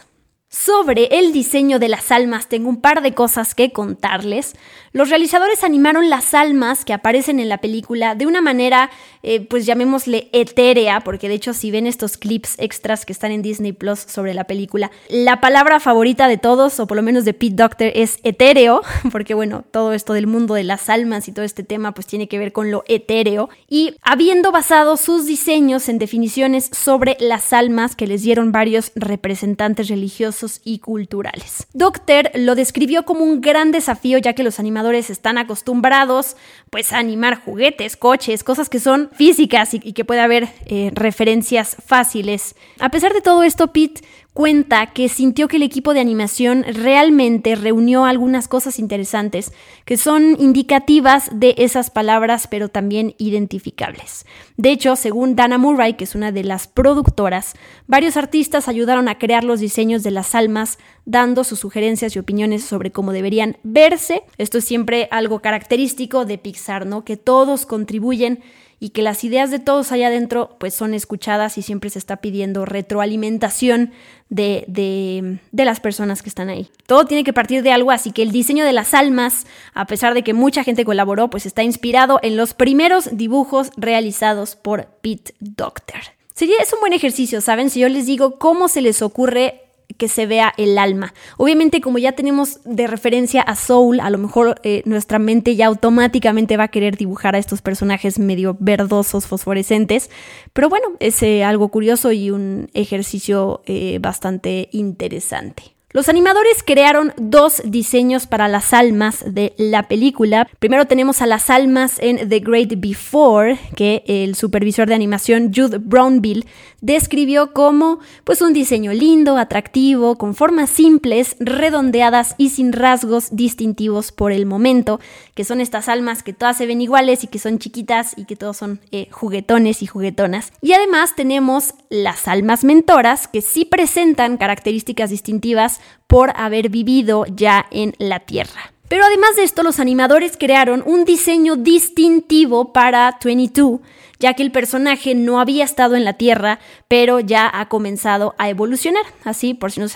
Sobre 0.55 1.07
el 1.19 1.33
diseño 1.33 1.79
de 1.79 1.89
las 1.89 2.13
almas 2.13 2.47
tengo 2.47 2.69
un 2.69 2.83
par 2.83 3.03
de 3.03 3.15
cosas 3.15 3.55
que 3.55 3.73
contarles. 3.73 4.55
Los 4.95 5.09
realizadores 5.09 5.65
animaron 5.65 6.11
las 6.11 6.35
almas 6.35 6.85
que 6.85 6.93
aparecen 6.93 7.41
en 7.41 7.49
la 7.49 7.59
película 7.59 8.15
de 8.15 8.27
una 8.27 8.43
manera, 8.43 8.91
eh, 9.23 9.41
pues 9.41 9.65
llamémosle 9.65 10.29
etérea, 10.33 11.01
porque 11.01 11.31
de 11.31 11.35
hecho 11.35 11.55
si 11.55 11.71
ven 11.71 11.87
estos 11.87 12.19
clips 12.19 12.57
extras 12.59 13.07
que 13.07 13.15
están 13.15 13.33
en 13.33 13.41
Disney 13.41 13.73
Plus 13.73 14.01
sobre 14.01 14.35
la 14.35 14.45
película, 14.45 14.91
la 15.09 15.41
palabra 15.41 15.81
favorita 15.81 16.29
de 16.29 16.37
todos, 16.37 16.79
o 16.79 16.87
por 16.87 16.99
lo 16.99 17.03
menos 17.03 17.25
de 17.25 17.33
Pete 17.33 17.55
Doctor, 17.55 17.91
es 17.95 18.19
etéreo, 18.23 18.83
porque 19.13 19.33
bueno, 19.33 19.65
todo 19.71 19.95
esto 19.95 20.13
del 20.13 20.27
mundo 20.27 20.53
de 20.53 20.65
las 20.65 20.91
almas 20.91 21.27
y 21.27 21.33
todo 21.33 21.47
este 21.47 21.63
tema 21.63 21.93
pues 21.93 22.07
tiene 22.07 22.29
que 22.29 22.39
ver 22.39 22.53
con 22.53 22.71
lo 22.71 22.85
etéreo. 22.87 23.49
Y 23.71 23.97
habiendo 24.03 24.53
basado 24.53 24.99
sus 24.99 25.25
diseños 25.25 25.89
en 25.89 25.99
definiciones 25.99 26.69
sobre 26.71 27.17
las 27.19 27.55
almas 27.55 27.97
que 27.97 28.07
les 28.07 28.21
dieron 28.21 28.53
varios 28.53 28.93
representantes 28.95 29.89
religiosos 29.89 30.61
y 30.65 30.81
culturales. 30.81 31.67
Doctor 31.73 32.31
lo 32.35 32.55
describió 32.55 33.07
como 33.07 33.25
un 33.25 33.41
gran 33.41 33.73
desafío 33.73 34.19
ya 34.19 34.35
que 34.35 34.43
los 34.43 34.59
animadores 34.59 34.82
están 34.91 35.39
acostumbrados 35.39 36.37
pues 36.71 36.93
a 36.93 36.99
animar 36.99 37.41
juguetes, 37.43 37.97
coches, 37.97 38.45
cosas 38.45 38.69
que 38.69 38.81
son 38.81 39.11
físicas 39.13 39.75
y, 39.75 39.93
que 39.93 40.05
puede 40.05 40.21
haber 40.21 40.49
eh, 40.67 40.91
referencias 40.95 41.77
fáciles. 41.85 42.55
A 42.81 42.91
pesar 42.91 43.13
de 43.13 43.21
todo 43.21 43.43
esto, 43.43 43.73
Pete 43.73 44.03
cuenta 44.35 44.87
que 44.93 45.09
sintió 45.09 45.47
que 45.47 45.57
el 45.57 45.63
equipo 45.63 45.93
de 45.93 46.01
animación 46.01 46.65
realmente 46.67 47.55
reunió 47.55 48.05
algunas 48.05 48.49
cosas 48.49 48.79
interesantes 48.79 49.53
que 49.85 49.97
son 49.97 50.37
indicativas 50.41 51.29
de 51.33 51.55
esas 51.59 51.91
palabras 51.91 52.47
pero 52.47 52.69
también 52.69 53.15
identificables. 53.19 54.25
De 54.57 54.71
hecho, 54.71 54.97
según 54.97 55.37
Dana 55.37 55.59
Murray, 55.59 55.95
que 55.95 56.05
es 56.05 56.15
una 56.15 56.33
de 56.33 56.45
las 56.45 56.67
productoras, 56.67 57.55
varios 57.87 58.17
artistas 58.17 58.69
ayudaron 58.69 59.09
a 59.09 59.19
crear 59.19 59.45
los 59.45 59.61
diseños 59.61 60.03
de 60.03 60.11
las 60.11 60.35
almas 60.35 60.79
dando 61.05 61.45
sus 61.45 61.59
sugerencias 61.59 62.15
y 62.15 62.19
opiniones 62.19 62.65
sobre 62.65 62.91
cómo 62.91 63.13
deberían 63.13 63.59
verse. 63.63 64.23
Esto 64.39 64.59
es 64.59 64.65
siempre 64.65 65.09
algo 65.11 65.41
característico 65.41 66.25
de 66.25 66.39
Pixar, 66.39 66.87
¿no? 66.87 67.05
Que 67.05 67.17
todos 67.17 67.67
contribuyen 67.67 68.43
y 68.83 68.91
que 68.91 69.03
las 69.03 69.23
ideas 69.23 69.53
de 69.53 69.61
todos 69.61 69.93
allá 69.93 70.09
adentro 70.09 70.57
pues 70.59 70.75
son 70.75 70.93
escuchadas 70.93 71.57
y 71.57 71.63
siempre 71.63 71.89
se 71.89 72.01
está 72.01 72.17
pidiendo 72.17 72.65
retroalimentación 72.65 73.93
de, 74.29 74.65
de, 74.67 75.39
de, 75.53 75.65
las 75.65 75.79
personas 75.79 76.21
que 76.21 76.29
están 76.29 76.49
ahí. 76.49 76.69
Todo 76.87 77.05
tiene 77.05 77.23
que 77.23 77.33
partir 77.33 77.63
de 77.63 77.71
algo, 77.71 77.93
así 77.93 78.11
que 78.11 78.25
el 78.25 78.33
diseño 78.33 78.65
de 78.65 78.73
las 78.73 78.93
almas, 78.93 79.47
a 79.73 79.87
pesar 79.87 80.15
de 80.15 80.25
que 80.25 80.35
mucha 80.35 80.65
gente 80.65 80.85
colaboró, 80.85 81.31
pues 81.31 81.47
está 81.47 81.63
inspirado 81.63 82.19
en 82.25 82.37
los 82.37 82.55
primeros 82.55 83.17
dibujos 83.17 83.71
realizados 83.77 84.57
por 84.57 84.87
Pete 85.01 85.33
Doctor. 85.39 86.01
Sería, 86.35 86.57
es 86.61 86.73
un 86.73 86.81
buen 86.81 86.93
ejercicio, 86.93 87.41
¿saben? 87.41 87.71
Si 87.71 87.79
yo 87.79 87.89
les 87.89 88.07
digo 88.07 88.41
cómo 88.41 88.67
se 88.67 88.81
les 88.81 89.01
ocurre 89.01 89.61
que 90.03 90.09
se 90.09 90.27
vea 90.27 90.53
el 90.57 90.79
alma. 90.79 91.15
Obviamente, 91.37 91.81
como 91.81 91.97
ya 91.97 92.11
tenemos 92.11 92.59
de 92.65 92.89
referencia 92.89 93.41
a 93.41 93.55
Soul, 93.55 94.01
a 94.01 94.11
lo 94.11 94.19
mejor 94.19 94.61
eh, 94.65 94.83
nuestra 94.85 95.21
mente 95.21 95.55
ya 95.55 95.69
automáticamente 95.69 96.57
va 96.57 96.65
a 96.65 96.69
querer 96.73 96.97
dibujar 96.97 97.37
a 97.37 97.39
estos 97.39 97.63
personajes 97.63 98.19
medio 98.19 98.57
verdosos, 98.59 99.29
fosforescentes. 99.29 100.11
Pero 100.53 100.69
bueno, 100.69 100.89
es 100.99 101.23
eh, 101.23 101.45
algo 101.45 101.69
curioso 101.69 102.11
y 102.11 102.33
un 102.33 102.69
ejercicio 102.75 103.63
eh, 103.67 104.01
bastante 104.01 104.71
interesante. 104.73 105.77
Los 105.95 106.09
animadores 106.09 106.63
crearon 106.65 107.13
dos 107.19 107.61
diseños 107.67 108.27
para 108.27 108.49
las 108.49 108.73
almas 108.73 109.23
de 109.27 109.53
la 109.59 109.89
película. 109.89 110.49
Primero 110.59 110.87
tenemos 110.87 111.21
a 111.21 111.27
las 111.27 111.51
almas 111.51 111.99
en 111.99 112.31
The 112.31 112.39
Great 112.41 112.81
Before, 112.81 113.59
que 113.77 114.03
el 114.07 114.35
supervisor 114.35 114.89
de 114.89 114.95
animación 114.95 115.53
Jude 115.55 115.77
Brownville 115.77 116.47
describió 116.81 117.53
como 117.53 118.01
pues 118.25 118.41
un 118.41 118.55
diseño 118.55 118.95
lindo, 118.95 119.37
atractivo, 119.37 120.17
con 120.17 120.35
formas 120.35 120.71
simples, 120.71 121.37
redondeadas 121.41 122.37
y 122.39 122.49
sin 122.49 122.73
rasgos 122.73 123.37
distintivos 123.37 124.13
por 124.13 124.33
el 124.33 124.47
momento, 124.47 124.99
que 125.35 125.45
son 125.45 125.61
estas 125.61 125.91
almas 125.91 126.23
que 126.23 126.33
todas 126.33 126.57
se 126.57 126.67
ven 126.67 126.81
iguales 126.81 127.23
y 127.23 127.27
que 127.27 127.39
son 127.39 127.59
chiquitas 127.59 128.15
y 128.17 128.25
que 128.25 128.35
todos 128.35 128.57
son 128.57 128.81
eh, 128.93 129.09
juguetones 129.11 129.83
y 129.83 129.87
juguetonas. 129.87 130.55
Y 130.63 130.73
además 130.73 131.15
tenemos 131.17 131.75
las 131.91 132.29
almas 132.29 132.65
mentoras 132.65 133.29
que 133.29 133.43
sí 133.43 133.67
presentan 133.67 134.39
características 134.39 135.11
distintivas 135.11 135.82
por 136.07 136.33
haber 136.37 136.69
vivido 136.69 137.25
ya 137.27 137.67
en 137.71 137.95
la 137.99 138.21
Tierra. 138.21 138.73
Pero 138.93 139.07
además 139.07 139.37
de 139.37 139.45
esto, 139.45 139.63
los 139.63 139.81
animadores 139.81 140.37
crearon 140.39 140.83
un 140.85 141.07
diseño 141.07 141.57
distintivo 141.57 142.75
para 142.75 143.19
22, 143.25 143.81
ya 144.19 144.35
que 144.35 144.43
el 144.43 144.53
personaje 144.53 145.15
no 145.15 145.41
había 145.41 145.65
estado 145.65 145.97
en 145.97 146.05
la 146.05 146.13
Tierra, 146.13 146.59
pero 146.89 147.19
ya 147.19 147.51
ha 147.53 147.71
comenzado 147.71 148.35
a 148.37 148.51
evolucionar. 148.51 149.07
Así, 149.25 149.55
por 149.55 149.73
si 149.73 149.81
no, 149.81 149.89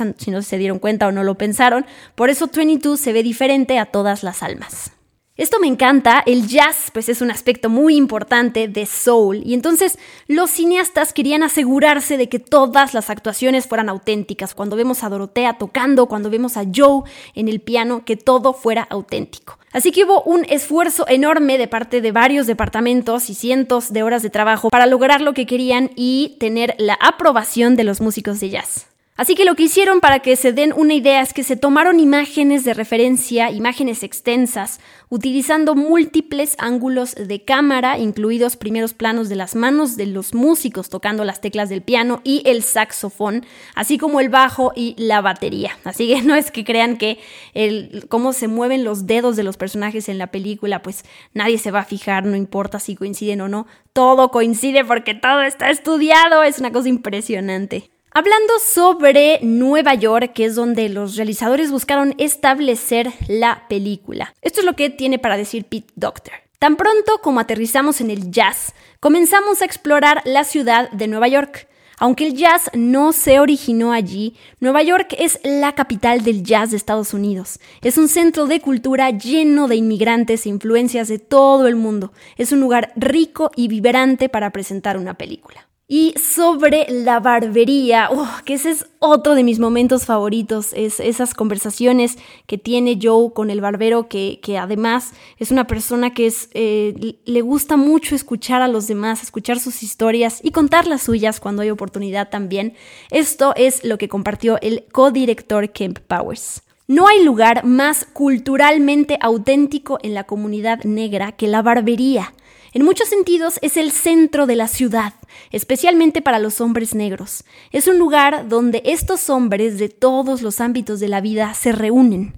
se 0.43 0.57
dieron 0.57 0.79
cuenta 0.79 1.09
o 1.09 1.13
no 1.13 1.25
lo 1.25 1.35
pensaron, 1.35 1.85
por 2.15 2.31
eso 2.31 2.47
22 2.47 2.99
se 2.99 3.13
ve 3.13 3.23
diferente 3.23 3.79
a 3.79 3.85
todas 3.85 4.23
las 4.23 4.43
almas. 4.43 4.96
Esto 5.37 5.61
me 5.61 5.67
encanta, 5.67 6.23
el 6.25 6.49
jazz 6.49 6.91
pues 6.95 7.11
es 7.11 7.21
un 7.21 7.31
aspecto 7.31 7.69
muy 7.69 7.95
importante 7.95 8.69
de 8.69 8.87
soul 8.87 9.43
y 9.45 9.53
entonces 9.53 9.99
los 10.29 10.51
cineastas 10.51 11.13
querían 11.13 11.43
asegurarse 11.43 12.17
de 12.17 12.31
que 12.31 12.39
todas 12.39 12.95
las 12.95 13.11
actuaciones 13.11 13.67
fueran 13.67 13.91
auténticas, 13.91 14.55
cuando 14.55 14.77
vemos 14.77 15.05
a 15.05 15.11
Dorotea 15.11 15.59
tocando, 15.59 16.07
cuando 16.07 16.31
vemos 16.31 16.57
a 16.57 16.65
Joe 16.75 17.03
en 17.35 17.49
el 17.49 17.61
piano, 17.61 18.03
que 18.07 18.17
todo 18.17 18.55
fuera 18.55 18.87
auténtico. 18.89 19.59
Así 19.73 19.93
que 19.93 20.05
hubo 20.05 20.23
un 20.23 20.47
esfuerzo 20.49 21.05
enorme 21.07 21.59
de 21.59 21.69
parte 21.69 22.01
de 22.01 22.13
varios 22.13 22.47
departamentos 22.47 23.29
y 23.29 23.35
cientos 23.35 23.93
de 23.93 24.03
horas 24.03 24.23
de 24.23 24.31
trabajo 24.31 24.71
para 24.71 24.87
lograr 24.87 25.21
lo 25.21 25.35
que 25.35 25.45
querían 25.45 25.91
y 25.97 26.39
tener 26.41 26.75
la 26.79 26.95
aprobación 26.95 27.77
de 27.77 27.85
los 27.85 28.01
músicos 28.01 28.41
de 28.41 28.49
jazz. 28.49 28.87
Así 29.17 29.35
que 29.35 29.47
lo 29.47 29.55
que 29.55 29.63
hicieron 29.63 30.01
para 30.01 30.19
que 30.19 30.37
se 30.37 30.53
den 30.53 30.75
una 30.77 30.93
idea 30.93 31.23
es 31.23 31.33
que 31.33 31.43
se 31.43 31.57
tomaron 31.57 32.01
imágenes 32.01 32.65
de 32.65 32.75
referencia, 32.75 33.51
imágenes 33.51 34.03
extensas, 34.03 34.79
utilizando 35.09 35.75
múltiples 35.75 36.55
ángulos 36.59 37.15
de 37.15 37.43
cámara, 37.43 37.99
incluidos 37.99 38.57
primeros 38.57 38.93
planos 38.93 39.31
de 39.31 39.37
las 39.37 39.55
manos 39.55 39.97
de 39.97 40.05
los 40.05 40.35
músicos 40.35 40.91
tocando 40.91 41.25
las 41.25 41.41
teclas 41.41 41.71
del 41.71 41.81
piano 41.81 42.21
y 42.25 42.43
el 42.45 42.63
saxofón, 42.63 43.47
así 43.75 43.97
como 43.97 44.21
el 44.21 44.29
bajo 44.29 44.73
y 44.77 44.95
la 44.99 45.23
batería. 45.23 45.79
Así 45.85 46.09
que 46.09 46.21
no 46.21 46.35
es 46.35 46.51
que 46.51 46.65
crean 46.65 46.99
que 46.99 47.19
el, 47.55 48.05
cómo 48.11 48.35
se 48.35 48.49
mueven 48.49 48.85
los 48.85 49.07
dedos 49.07 49.35
de 49.37 49.45
los 49.45 49.57
personajes 49.57 50.11
en 50.11 50.19
la 50.19 50.27
película, 50.27 50.83
pues 50.83 51.07
nadie 51.33 51.57
se 51.57 51.71
va 51.71 51.81
a 51.81 51.85
fijar, 51.87 52.27
no 52.27 52.37
importa 52.37 52.79
si 52.81 52.97
coinciden 52.97 53.41
o 53.41 53.49
no, 53.49 53.67
todo 53.95 54.31
coincide 54.31 54.85
porque 54.85 55.15
todo 55.15 55.41
está 55.41 55.71
estudiado, 55.71 56.43
es 56.43 56.59
una 56.59 56.71
cosa 56.71 56.91
impresionante. 56.91 57.96
Hablando 58.19 58.59
sobre 58.61 59.41
Nueva 59.43 59.93
York, 59.93 60.33
que 60.33 60.47
es 60.47 60.55
donde 60.55 60.89
los 60.89 61.17
realizadores 61.17 61.71
buscaron 61.71 62.15
establecer 62.17 63.13
la 63.29 63.65
película. 63.69 64.35
Esto 64.41 64.61
es 64.61 64.65
lo 64.65 64.73
que 64.73 64.89
tiene 64.89 65.19
para 65.19 65.37
decir 65.37 65.67
Pete 65.67 65.93
Doctor. 65.97 66.33
Tan 66.59 66.77
pronto 66.77 67.21
como 67.23 67.41
aterrizamos 67.41 68.01
en 68.01 68.11
el 68.11 68.31
jazz, 68.31 68.73
comenzamos 69.01 69.61
a 69.61 69.67
explorar 69.67 70.23
la 70.25 70.45
ciudad 70.45 70.91
de 70.93 71.09
Nueva 71.09 71.29
York. 71.29 71.69
Aunque 71.99 72.27
el 72.27 72.33
jazz 72.33 72.71
no 72.73 73.13
se 73.13 73.39
originó 73.39 73.93
allí, 73.93 74.35
Nueva 74.61 74.83
York 74.83 75.15
es 75.19 75.39
la 75.45 75.75
capital 75.75 76.25
del 76.25 76.43
jazz 76.43 76.71
de 76.71 76.79
Estados 76.79 77.13
Unidos. 77.13 77.61
Es 77.83 77.99
un 77.99 78.09
centro 78.09 78.47
de 78.47 78.63
cultura 78.63 79.11
lleno 79.11 79.69
de 79.69 79.77
inmigrantes 79.77 80.47
e 80.47 80.49
influencias 80.49 81.09
de 81.09 81.19
todo 81.19 81.67
el 81.67 81.77
mundo. 81.77 82.15
Es 82.39 82.51
un 82.51 82.61
lugar 82.61 82.95
rico 82.97 83.51
y 83.57 83.69
vibrante 83.69 84.31
para 84.31 84.53
presentar 84.53 84.97
una 84.97 85.19
película. 85.19 85.69
Y 85.89 86.15
sobre 86.19 86.85
la 86.89 87.21
barbería, 87.21 88.09
oh, 88.11 88.29
que 88.45 88.55
ese 88.55 88.71
es 88.71 88.87
otro 88.99 89.37
de 89.37 89.45
mis 89.45 89.61
momentos 89.61 90.05
favoritos, 90.05 90.73
es 90.73 90.99
esas 90.99 91.33
conversaciones 91.33 92.19
que 92.49 92.59
tiene 92.59 92.99
Joe 93.01 93.33
con 93.33 93.51
el 93.51 93.61
barbero, 93.61 94.09
que, 94.09 94.41
además 94.61 95.13
es 95.39 95.53
una 95.53 95.69
persona 95.69 96.13
que 96.13 96.27
es, 96.27 96.51
eh, 96.55 97.21
le 97.25 97.41
gusta 97.41 97.77
mucho 97.77 98.17
escuchar 98.17 98.63
a 98.63 98.69
los 98.69 98.89
demás, 98.89 99.23
escuchar 99.23 99.61
sus 99.61 99.85
historias 99.85 100.41
y 100.43 100.51
contar 100.51 100.89
las 100.89 101.03
suyas 101.03 101.39
cuando 101.39 101.63
hay 101.63 101.71
oportunidad 101.71 102.31
también. 102.31 102.75
Esto 103.13 103.55
es 103.55 103.85
lo 103.85 103.97
que 103.97 104.09
compartió 104.09 104.59
el 104.63 104.87
codirector 104.91 105.71
Kemp 105.71 106.01
Powers. 106.01 106.63
No 106.89 107.07
hay 107.07 107.23
lugar 107.23 107.65
más 107.65 108.05
culturalmente 108.05 109.19
auténtico 109.21 110.01
en 110.03 110.15
la 110.15 110.25
comunidad 110.25 110.83
negra 110.83 111.31
que 111.31 111.47
la 111.47 111.63
barbería. 111.63 112.33
En 112.77 112.85
muchos 112.85 113.09
sentidos 113.09 113.59
es 113.63 113.79
el 113.79 113.91
centro 113.91 114.47
de 114.47 114.55
la 114.55 114.69
ciudad, 114.69 115.15
especialmente 115.51 116.21
para 116.21 116.39
los 116.39 116.61
hombres 116.61 116.95
negros. 116.95 117.43
Es 117.73 117.89
un 117.89 117.99
lugar 117.99 118.51
donde 118.51 118.83
estos 118.85 119.31
hombres 119.31 119.79
de 119.79 119.89
todos 119.89 120.43
los 120.43 120.61
ámbitos 120.61 121.01
de 121.01 121.09
la 121.09 121.23
vida 121.23 121.55
se 121.55 121.73
reúnen. 121.73 122.35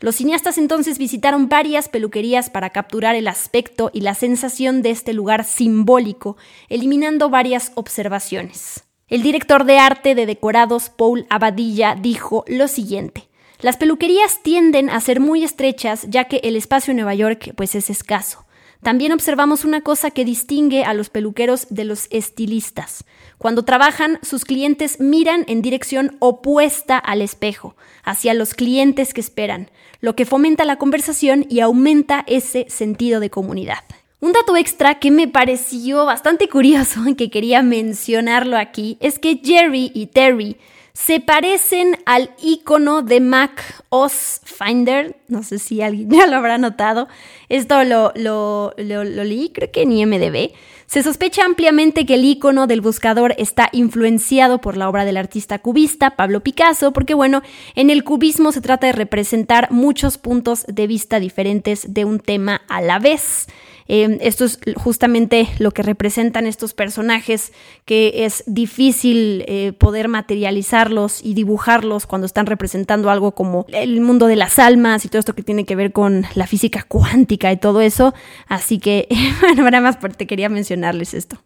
Los 0.00 0.14
cineastas 0.14 0.56
entonces 0.56 0.96
visitaron 0.96 1.50
varias 1.50 1.90
peluquerías 1.90 2.48
para 2.48 2.70
capturar 2.70 3.16
el 3.16 3.28
aspecto 3.28 3.90
y 3.92 4.00
la 4.00 4.14
sensación 4.14 4.80
de 4.80 4.92
este 4.92 5.12
lugar 5.12 5.44
simbólico, 5.44 6.38
eliminando 6.70 7.28
varias 7.28 7.72
observaciones. 7.74 8.84
El 9.08 9.22
director 9.22 9.66
de 9.66 9.76
arte 9.76 10.14
de 10.14 10.24
decorados 10.24 10.88
Paul 10.88 11.26
Abadilla 11.28 11.96
dijo 12.00 12.46
lo 12.48 12.66
siguiente: 12.66 13.28
Las 13.60 13.76
peluquerías 13.76 14.42
tienden 14.42 14.88
a 14.88 14.98
ser 15.02 15.20
muy 15.20 15.44
estrechas 15.44 16.06
ya 16.08 16.24
que 16.24 16.40
el 16.44 16.56
espacio 16.56 16.92
en 16.92 16.96
Nueva 16.96 17.14
York 17.14 17.52
pues 17.56 17.74
es 17.74 17.90
escaso. 17.90 18.46
También 18.82 19.12
observamos 19.12 19.64
una 19.64 19.80
cosa 19.80 20.10
que 20.10 20.24
distingue 20.24 20.82
a 20.84 20.92
los 20.92 21.08
peluqueros 21.08 21.68
de 21.70 21.84
los 21.84 22.08
estilistas. 22.10 23.04
Cuando 23.38 23.64
trabajan, 23.64 24.18
sus 24.22 24.44
clientes 24.44 24.98
miran 24.98 25.44
en 25.46 25.62
dirección 25.62 26.16
opuesta 26.18 26.98
al 26.98 27.22
espejo, 27.22 27.76
hacia 28.02 28.34
los 28.34 28.54
clientes 28.54 29.14
que 29.14 29.20
esperan, 29.20 29.70
lo 30.00 30.16
que 30.16 30.26
fomenta 30.26 30.64
la 30.64 30.76
conversación 30.76 31.46
y 31.48 31.60
aumenta 31.60 32.24
ese 32.26 32.66
sentido 32.68 33.20
de 33.20 33.30
comunidad. 33.30 33.84
Un 34.18 34.32
dato 34.32 34.56
extra 34.56 35.00
que 35.00 35.10
me 35.10 35.28
pareció 35.28 36.04
bastante 36.04 36.48
curioso 36.48 37.00
y 37.08 37.14
que 37.14 37.30
quería 37.30 37.62
mencionarlo 37.62 38.56
aquí 38.56 38.96
es 39.00 39.20
que 39.20 39.40
Jerry 39.44 39.92
y 39.94 40.06
Terry 40.06 40.56
se 40.92 41.20
parecen 41.20 41.96
al 42.04 42.30
icono 42.42 43.02
de 43.02 43.20
Mac 43.20 43.84
OS 43.88 44.40
Finder. 44.44 45.16
No 45.28 45.42
sé 45.42 45.58
si 45.58 45.80
alguien 45.82 46.10
ya 46.12 46.26
lo 46.26 46.36
habrá 46.36 46.58
notado. 46.58 47.08
Esto 47.48 47.84
lo, 47.84 48.12
lo, 48.14 48.74
lo, 48.76 49.04
leí, 49.04 49.50
creo 49.50 49.70
que 49.70 49.82
en 49.82 49.92
IMDB. 49.92 50.52
Se 50.86 51.02
sospecha 51.02 51.44
ampliamente 51.44 52.04
que 52.04 52.14
el 52.14 52.24
icono 52.24 52.66
del 52.66 52.82
buscador 52.82 53.34
está 53.38 53.70
influenciado 53.72 54.60
por 54.60 54.76
la 54.76 54.90
obra 54.90 55.06
del 55.06 55.16
artista 55.16 55.58
cubista 55.58 56.16
Pablo 56.16 56.42
Picasso, 56.42 56.92
porque 56.92 57.14
bueno, 57.14 57.40
en 57.74 57.88
el 57.88 58.04
cubismo 58.04 58.52
se 58.52 58.60
trata 58.60 58.88
de 58.88 58.92
representar 58.92 59.70
muchos 59.70 60.18
puntos 60.18 60.66
de 60.68 60.86
vista 60.86 61.18
diferentes 61.18 61.94
de 61.94 62.04
un 62.04 62.20
tema 62.20 62.60
a 62.68 62.82
la 62.82 62.98
vez. 62.98 63.46
Eh, 63.88 64.18
esto 64.20 64.44
es 64.44 64.58
justamente 64.76 65.48
lo 65.58 65.72
que 65.72 65.82
representan 65.82 66.46
estos 66.46 66.74
personajes, 66.74 67.52
que 67.84 68.24
es 68.24 68.44
difícil 68.46 69.44
eh, 69.46 69.72
poder 69.72 70.08
materializarlos 70.08 71.22
y 71.22 71.34
dibujarlos 71.34 72.06
cuando 72.06 72.26
están 72.26 72.46
representando 72.46 73.10
algo 73.10 73.32
como 73.32 73.66
el 73.72 74.00
mundo 74.00 74.26
de 74.26 74.36
las 74.36 74.58
almas 74.58 75.04
y 75.04 75.08
todo 75.08 75.20
esto 75.20 75.34
que 75.34 75.42
tiene 75.42 75.64
que 75.64 75.76
ver 75.76 75.92
con 75.92 76.24
la 76.34 76.46
física 76.46 76.84
cuántica 76.86 77.52
y 77.52 77.56
todo 77.56 77.80
eso. 77.80 78.14
Así 78.48 78.78
que, 78.78 79.08
bueno, 79.40 79.64
nada 79.64 79.80
más 79.80 79.98
te 80.16 80.26
quería 80.26 80.48
mencionarles 80.48 81.14
esto. 81.14 81.38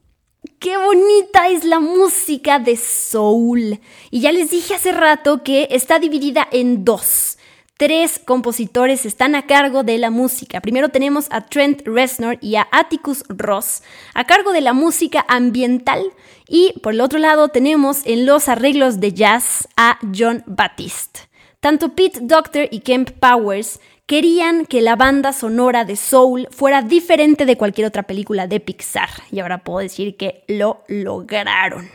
Qué 0.59 0.77
bonita 0.77 1.49
es 1.49 1.64
la 1.64 1.81
música 1.81 2.59
de 2.59 2.77
Soul. 2.77 3.81
Y 4.11 4.20
ya 4.20 4.33
les 4.33 4.51
dije 4.51 4.75
hace 4.75 4.92
rato 4.92 5.42
que 5.42 5.68
está 5.70 5.99
dividida 5.99 6.49
en 6.51 6.85
dos. 6.85 7.36
Tres 7.79 8.19
compositores 8.19 9.05
están 9.05 9.35
a 9.35 9.47
cargo 9.47 9.83
de 9.83 9.99
la 9.99 10.09
música. 10.09 10.62
Primero 10.62 10.89
tenemos 10.89 11.27
a 11.31 11.43
Trent 11.43 11.83
Reznor 11.85 12.39
y 12.41 12.57
a 12.57 12.67
Atticus 12.73 13.23
Ross 13.29 13.83
a 14.15 14.25
cargo 14.25 14.55
de 14.55 14.62
la 14.62 14.73
música 14.73 15.27
ambiental 15.29 16.01
y 16.49 16.73
por 16.83 16.95
el 16.95 17.03
otro 17.03 17.19
lado 17.19 17.49
tenemos 17.49 18.01
en 18.07 18.25
los 18.25 18.49
arreglos 18.49 18.99
de 18.99 19.12
jazz 19.12 19.69
a 19.77 19.99
John 20.17 20.43
Batiste. 20.47 21.29
Tanto 21.61 21.95
Pete 21.95 22.21
Doctor 22.23 22.67
y 22.71 22.81
Kemp 22.81 23.11
Powers 23.11 23.79
querían 24.07 24.65
que 24.65 24.81
la 24.81 24.97
banda 24.97 25.35
sonora 25.35 25.85
de 25.85 25.97
Soul 25.97 26.49
fuera 26.53 26.81
diferente 26.81 27.45
de 27.45 27.59
cualquier 27.59 27.89
otra 27.89 28.05
película 28.05 28.47
de 28.47 28.59
Pixar 28.59 29.11
y 29.31 29.41
ahora 29.41 29.59
puedo 29.59 29.81
decir 29.81 30.17
que 30.17 30.45
lo 30.49 30.83
lograron. 30.89 31.91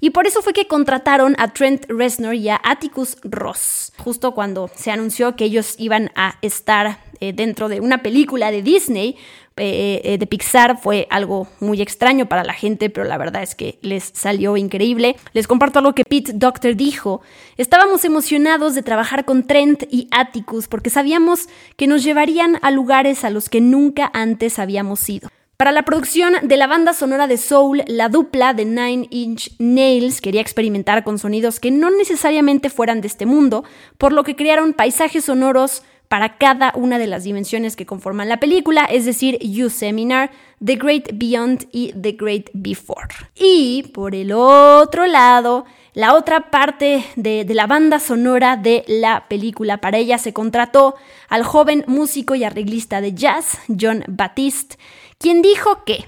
Y 0.00 0.10
por 0.10 0.26
eso 0.26 0.42
fue 0.42 0.52
que 0.52 0.66
contrataron 0.66 1.34
a 1.38 1.52
Trent 1.52 1.84
Reznor 1.88 2.34
y 2.34 2.48
a 2.48 2.60
Atticus 2.64 3.18
Ross, 3.22 3.92
justo 3.98 4.32
cuando 4.32 4.70
se 4.74 4.90
anunció 4.90 5.36
que 5.36 5.44
ellos 5.44 5.74
iban 5.78 6.10
a 6.14 6.36
estar 6.40 6.98
eh, 7.20 7.34
dentro 7.34 7.68
de 7.68 7.80
una 7.80 8.02
película 8.02 8.50
de 8.50 8.62
Disney, 8.62 9.16
eh, 9.62 10.00
eh, 10.04 10.16
de 10.16 10.26
Pixar 10.26 10.80
fue 10.80 11.06
algo 11.10 11.46
muy 11.60 11.82
extraño 11.82 12.26
para 12.26 12.44
la 12.44 12.54
gente, 12.54 12.88
pero 12.88 13.06
la 13.06 13.18
verdad 13.18 13.42
es 13.42 13.54
que 13.54 13.78
les 13.82 14.04
salió 14.04 14.56
increíble. 14.56 15.16
Les 15.34 15.46
comparto 15.46 15.80
algo 15.80 15.94
que 15.94 16.04
Pete 16.04 16.32
Doctor 16.34 16.76
dijo. 16.76 17.20
Estábamos 17.58 18.06
emocionados 18.06 18.74
de 18.74 18.82
trabajar 18.82 19.26
con 19.26 19.46
Trent 19.46 19.82
y 19.90 20.08
Atticus 20.12 20.66
porque 20.66 20.88
sabíamos 20.88 21.48
que 21.76 21.86
nos 21.86 22.02
llevarían 22.02 22.58
a 22.62 22.70
lugares 22.70 23.22
a 23.22 23.28
los 23.28 23.50
que 23.50 23.60
nunca 23.60 24.10
antes 24.14 24.58
habíamos 24.58 25.06
ido. 25.10 25.28
Para 25.60 25.72
la 25.72 25.82
producción 25.82 26.32
de 26.40 26.56
la 26.56 26.66
banda 26.66 26.94
sonora 26.94 27.26
de 27.26 27.36
Soul, 27.36 27.82
la 27.86 28.08
dupla 28.08 28.54
de 28.54 28.64
Nine 28.64 29.08
Inch 29.10 29.52
Nails 29.58 30.22
quería 30.22 30.40
experimentar 30.40 31.04
con 31.04 31.18
sonidos 31.18 31.60
que 31.60 31.70
no 31.70 31.90
necesariamente 31.90 32.70
fueran 32.70 33.02
de 33.02 33.08
este 33.08 33.26
mundo, 33.26 33.62
por 33.98 34.14
lo 34.14 34.24
que 34.24 34.36
crearon 34.36 34.72
paisajes 34.72 35.26
sonoros 35.26 35.82
para 36.08 36.38
cada 36.38 36.72
una 36.74 36.98
de 36.98 37.06
las 37.06 37.24
dimensiones 37.24 37.76
que 37.76 37.84
conforman 37.84 38.30
la 38.30 38.40
película, 38.40 38.86
es 38.86 39.04
decir, 39.04 39.38
You 39.40 39.68
Seminar, 39.68 40.30
The 40.64 40.76
Great 40.76 41.10
Beyond 41.12 41.68
y 41.72 41.92
The 41.92 42.12
Great 42.12 42.48
Before. 42.54 43.08
Y 43.36 43.82
por 43.92 44.14
el 44.14 44.32
otro 44.32 45.06
lado, 45.06 45.66
la 45.92 46.14
otra 46.14 46.50
parte 46.50 47.04
de, 47.16 47.44
la 47.44 47.66
banda 47.66 47.98
sonora 47.98 48.56
de 48.56 48.84
la 48.88 49.26
película. 49.28 49.78
Para 49.78 49.98
ella 49.98 50.16
se 50.18 50.32
contrató 50.32 50.94
al 51.28 51.44
joven 51.44 51.84
músico 51.86 52.34
y 52.34 52.44
arreglista 52.44 53.00
de 53.00 53.12
jazz, 53.12 53.58
John 53.68 54.04
Batiste, 54.08 54.76
quien 55.20 55.42
dijo 55.42 55.84
que 55.84 56.06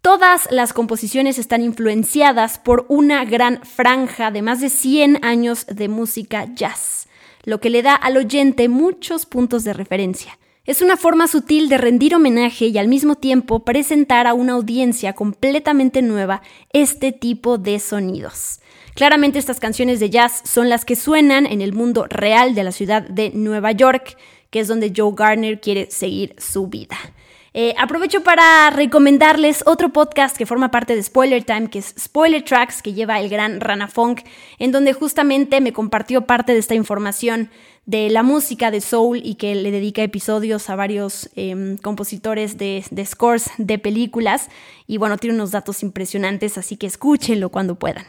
todas 0.00 0.48
las 0.50 0.72
composiciones 0.72 1.38
están 1.38 1.62
influenciadas 1.62 2.58
por 2.58 2.86
una 2.88 3.22
gran 3.26 3.60
franja 3.64 4.30
de 4.30 4.40
más 4.40 4.62
de 4.62 4.70
100 4.70 5.22
años 5.22 5.66
de 5.66 5.88
música 5.88 6.46
jazz, 6.54 7.06
lo 7.44 7.60
que 7.60 7.68
le 7.68 7.82
da 7.82 7.94
al 7.94 8.16
oyente 8.16 8.70
muchos 8.70 9.26
puntos 9.26 9.62
de 9.62 9.74
referencia. 9.74 10.38
Es 10.64 10.80
una 10.80 10.96
forma 10.96 11.28
sutil 11.28 11.68
de 11.68 11.76
rendir 11.76 12.14
homenaje 12.14 12.68
y 12.68 12.78
al 12.78 12.88
mismo 12.88 13.14
tiempo 13.16 13.62
presentar 13.62 14.26
a 14.26 14.32
una 14.32 14.54
audiencia 14.54 15.12
completamente 15.12 16.00
nueva 16.00 16.40
este 16.72 17.12
tipo 17.12 17.58
de 17.58 17.78
sonidos. 17.78 18.60
Claramente 18.94 19.38
estas 19.38 19.60
canciones 19.60 20.00
de 20.00 20.08
jazz 20.08 20.40
son 20.46 20.70
las 20.70 20.86
que 20.86 20.96
suenan 20.96 21.44
en 21.44 21.60
el 21.60 21.74
mundo 21.74 22.06
real 22.08 22.54
de 22.54 22.64
la 22.64 22.72
ciudad 22.72 23.02
de 23.02 23.32
Nueva 23.34 23.72
York, 23.72 24.16
que 24.48 24.60
es 24.60 24.68
donde 24.68 24.94
Joe 24.96 25.12
Garner 25.14 25.60
quiere 25.60 25.90
seguir 25.90 26.34
su 26.38 26.68
vida. 26.68 26.96
Eh, 27.58 27.74
aprovecho 27.78 28.22
para 28.22 28.68
recomendarles 28.68 29.62
otro 29.64 29.88
podcast 29.88 30.36
que 30.36 30.44
forma 30.44 30.70
parte 30.70 30.94
de 30.94 31.02
Spoiler 31.02 31.42
Time, 31.42 31.70
que 31.70 31.78
es 31.78 31.94
Spoiler 31.98 32.42
Tracks, 32.42 32.82
que 32.82 32.92
lleva 32.92 33.18
el 33.18 33.30
gran 33.30 33.60
Rana 33.60 33.88
Funk, 33.88 34.20
en 34.58 34.72
donde 34.72 34.92
justamente 34.92 35.62
me 35.62 35.72
compartió 35.72 36.26
parte 36.26 36.52
de 36.52 36.58
esta 36.58 36.74
información 36.74 37.48
de 37.86 38.10
la 38.10 38.22
música 38.22 38.70
de 38.70 38.82
soul 38.82 39.22
y 39.24 39.36
que 39.36 39.54
le 39.54 39.70
dedica 39.70 40.02
episodios 40.02 40.68
a 40.68 40.76
varios 40.76 41.30
em, 41.34 41.78
compositores 41.78 42.58
de, 42.58 42.84
de 42.90 43.06
scores 43.06 43.48
de 43.56 43.78
películas. 43.78 44.50
Y 44.86 44.98
bueno, 44.98 45.16
tiene 45.16 45.36
unos 45.36 45.50
datos 45.50 45.82
impresionantes, 45.82 46.58
así 46.58 46.76
que 46.76 46.86
escúchenlo 46.86 47.48
cuando 47.48 47.76
puedan. 47.76 48.04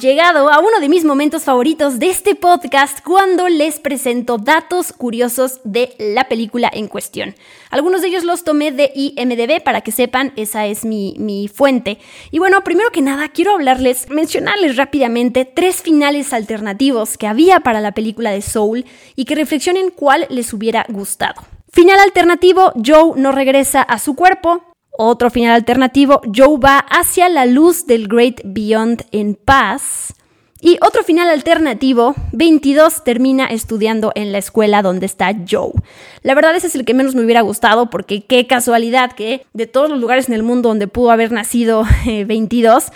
Llegado 0.00 0.50
a 0.50 0.60
uno 0.60 0.80
de 0.80 0.88
mis 0.88 1.04
momentos 1.04 1.44
favoritos 1.44 1.98
de 1.98 2.08
este 2.08 2.34
podcast 2.34 3.04
cuando 3.04 3.48
les 3.48 3.78
presento 3.78 4.38
datos 4.38 4.94
curiosos 4.94 5.60
de 5.64 5.94
la 5.98 6.24
película 6.24 6.70
en 6.72 6.88
cuestión. 6.88 7.34
Algunos 7.70 8.00
de 8.00 8.08
ellos 8.08 8.24
los 8.24 8.42
tomé 8.42 8.72
de 8.72 8.90
IMDB 8.94 9.62
para 9.62 9.82
que 9.82 9.92
sepan, 9.92 10.32
esa 10.36 10.66
es 10.66 10.86
mi, 10.86 11.14
mi 11.18 11.48
fuente. 11.48 11.98
Y 12.30 12.38
bueno, 12.38 12.64
primero 12.64 12.90
que 12.90 13.02
nada, 13.02 13.28
quiero 13.28 13.52
hablarles, 13.52 14.08
mencionarles 14.08 14.76
rápidamente 14.76 15.44
tres 15.44 15.82
finales 15.82 16.32
alternativos 16.32 17.18
que 17.18 17.26
había 17.26 17.60
para 17.60 17.82
la 17.82 17.92
película 17.92 18.30
de 18.30 18.40
Soul 18.40 18.86
y 19.16 19.26
que 19.26 19.34
reflexionen 19.34 19.90
cuál 19.90 20.26
les 20.30 20.52
hubiera 20.54 20.86
gustado. 20.88 21.42
Final 21.72 21.98
alternativo, 21.98 22.72
Joe 22.84 23.12
no 23.16 23.32
regresa 23.32 23.82
a 23.82 23.98
su 23.98 24.16
cuerpo, 24.16 24.69
otro 25.06 25.30
final 25.30 25.54
alternativo, 25.54 26.20
Joe 26.34 26.58
va 26.58 26.78
hacia 26.78 27.28
la 27.28 27.46
luz 27.46 27.86
del 27.86 28.08
Great 28.08 28.40
Beyond 28.44 29.04
en 29.12 29.34
paz. 29.34 30.14
Y 30.62 30.76
otro 30.82 31.02
final 31.02 31.30
alternativo, 31.30 32.14
22 32.32 33.02
termina 33.02 33.46
estudiando 33.46 34.12
en 34.14 34.30
la 34.30 34.36
escuela 34.36 34.82
donde 34.82 35.06
está 35.06 35.34
Joe. 35.50 35.72
La 36.22 36.34
verdad 36.34 36.54
ese 36.54 36.66
es 36.66 36.74
el 36.74 36.84
que 36.84 36.92
menos 36.92 37.14
me 37.14 37.24
hubiera 37.24 37.40
gustado 37.40 37.88
porque 37.88 38.26
qué 38.26 38.46
casualidad 38.46 39.12
que 39.12 39.46
de 39.54 39.66
todos 39.66 39.88
los 39.88 39.98
lugares 39.98 40.28
en 40.28 40.34
el 40.34 40.42
mundo 40.42 40.68
donde 40.68 40.86
pudo 40.86 41.12
haber 41.12 41.32
nacido 41.32 41.86
22, 42.04 42.88
eh, 42.88 42.90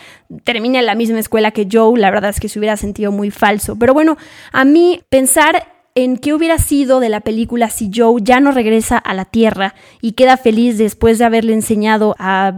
termina 0.44 0.80
en 0.80 0.86
la 0.86 0.94
misma 0.94 1.20
escuela 1.20 1.52
que 1.52 1.66
Joe. 1.70 1.98
La 1.98 2.10
verdad 2.10 2.30
es 2.30 2.40
que 2.40 2.50
se 2.50 2.58
hubiera 2.58 2.76
sentido 2.76 3.12
muy 3.12 3.30
falso. 3.30 3.78
Pero 3.78 3.94
bueno, 3.94 4.18
a 4.52 4.66
mí 4.66 5.00
pensar 5.08 5.73
en 5.94 6.16
qué 6.16 6.34
hubiera 6.34 6.58
sido 6.58 6.98
de 6.98 7.08
la 7.08 7.20
película 7.20 7.70
si 7.70 7.90
Joe 7.94 8.20
ya 8.22 8.40
no 8.40 8.50
regresa 8.50 8.98
a 8.98 9.14
la 9.14 9.24
Tierra 9.24 9.74
y 10.00 10.12
queda 10.12 10.36
feliz 10.36 10.76
después 10.76 11.18
de 11.18 11.24
haberle 11.24 11.52
enseñado 11.52 12.16
a 12.18 12.52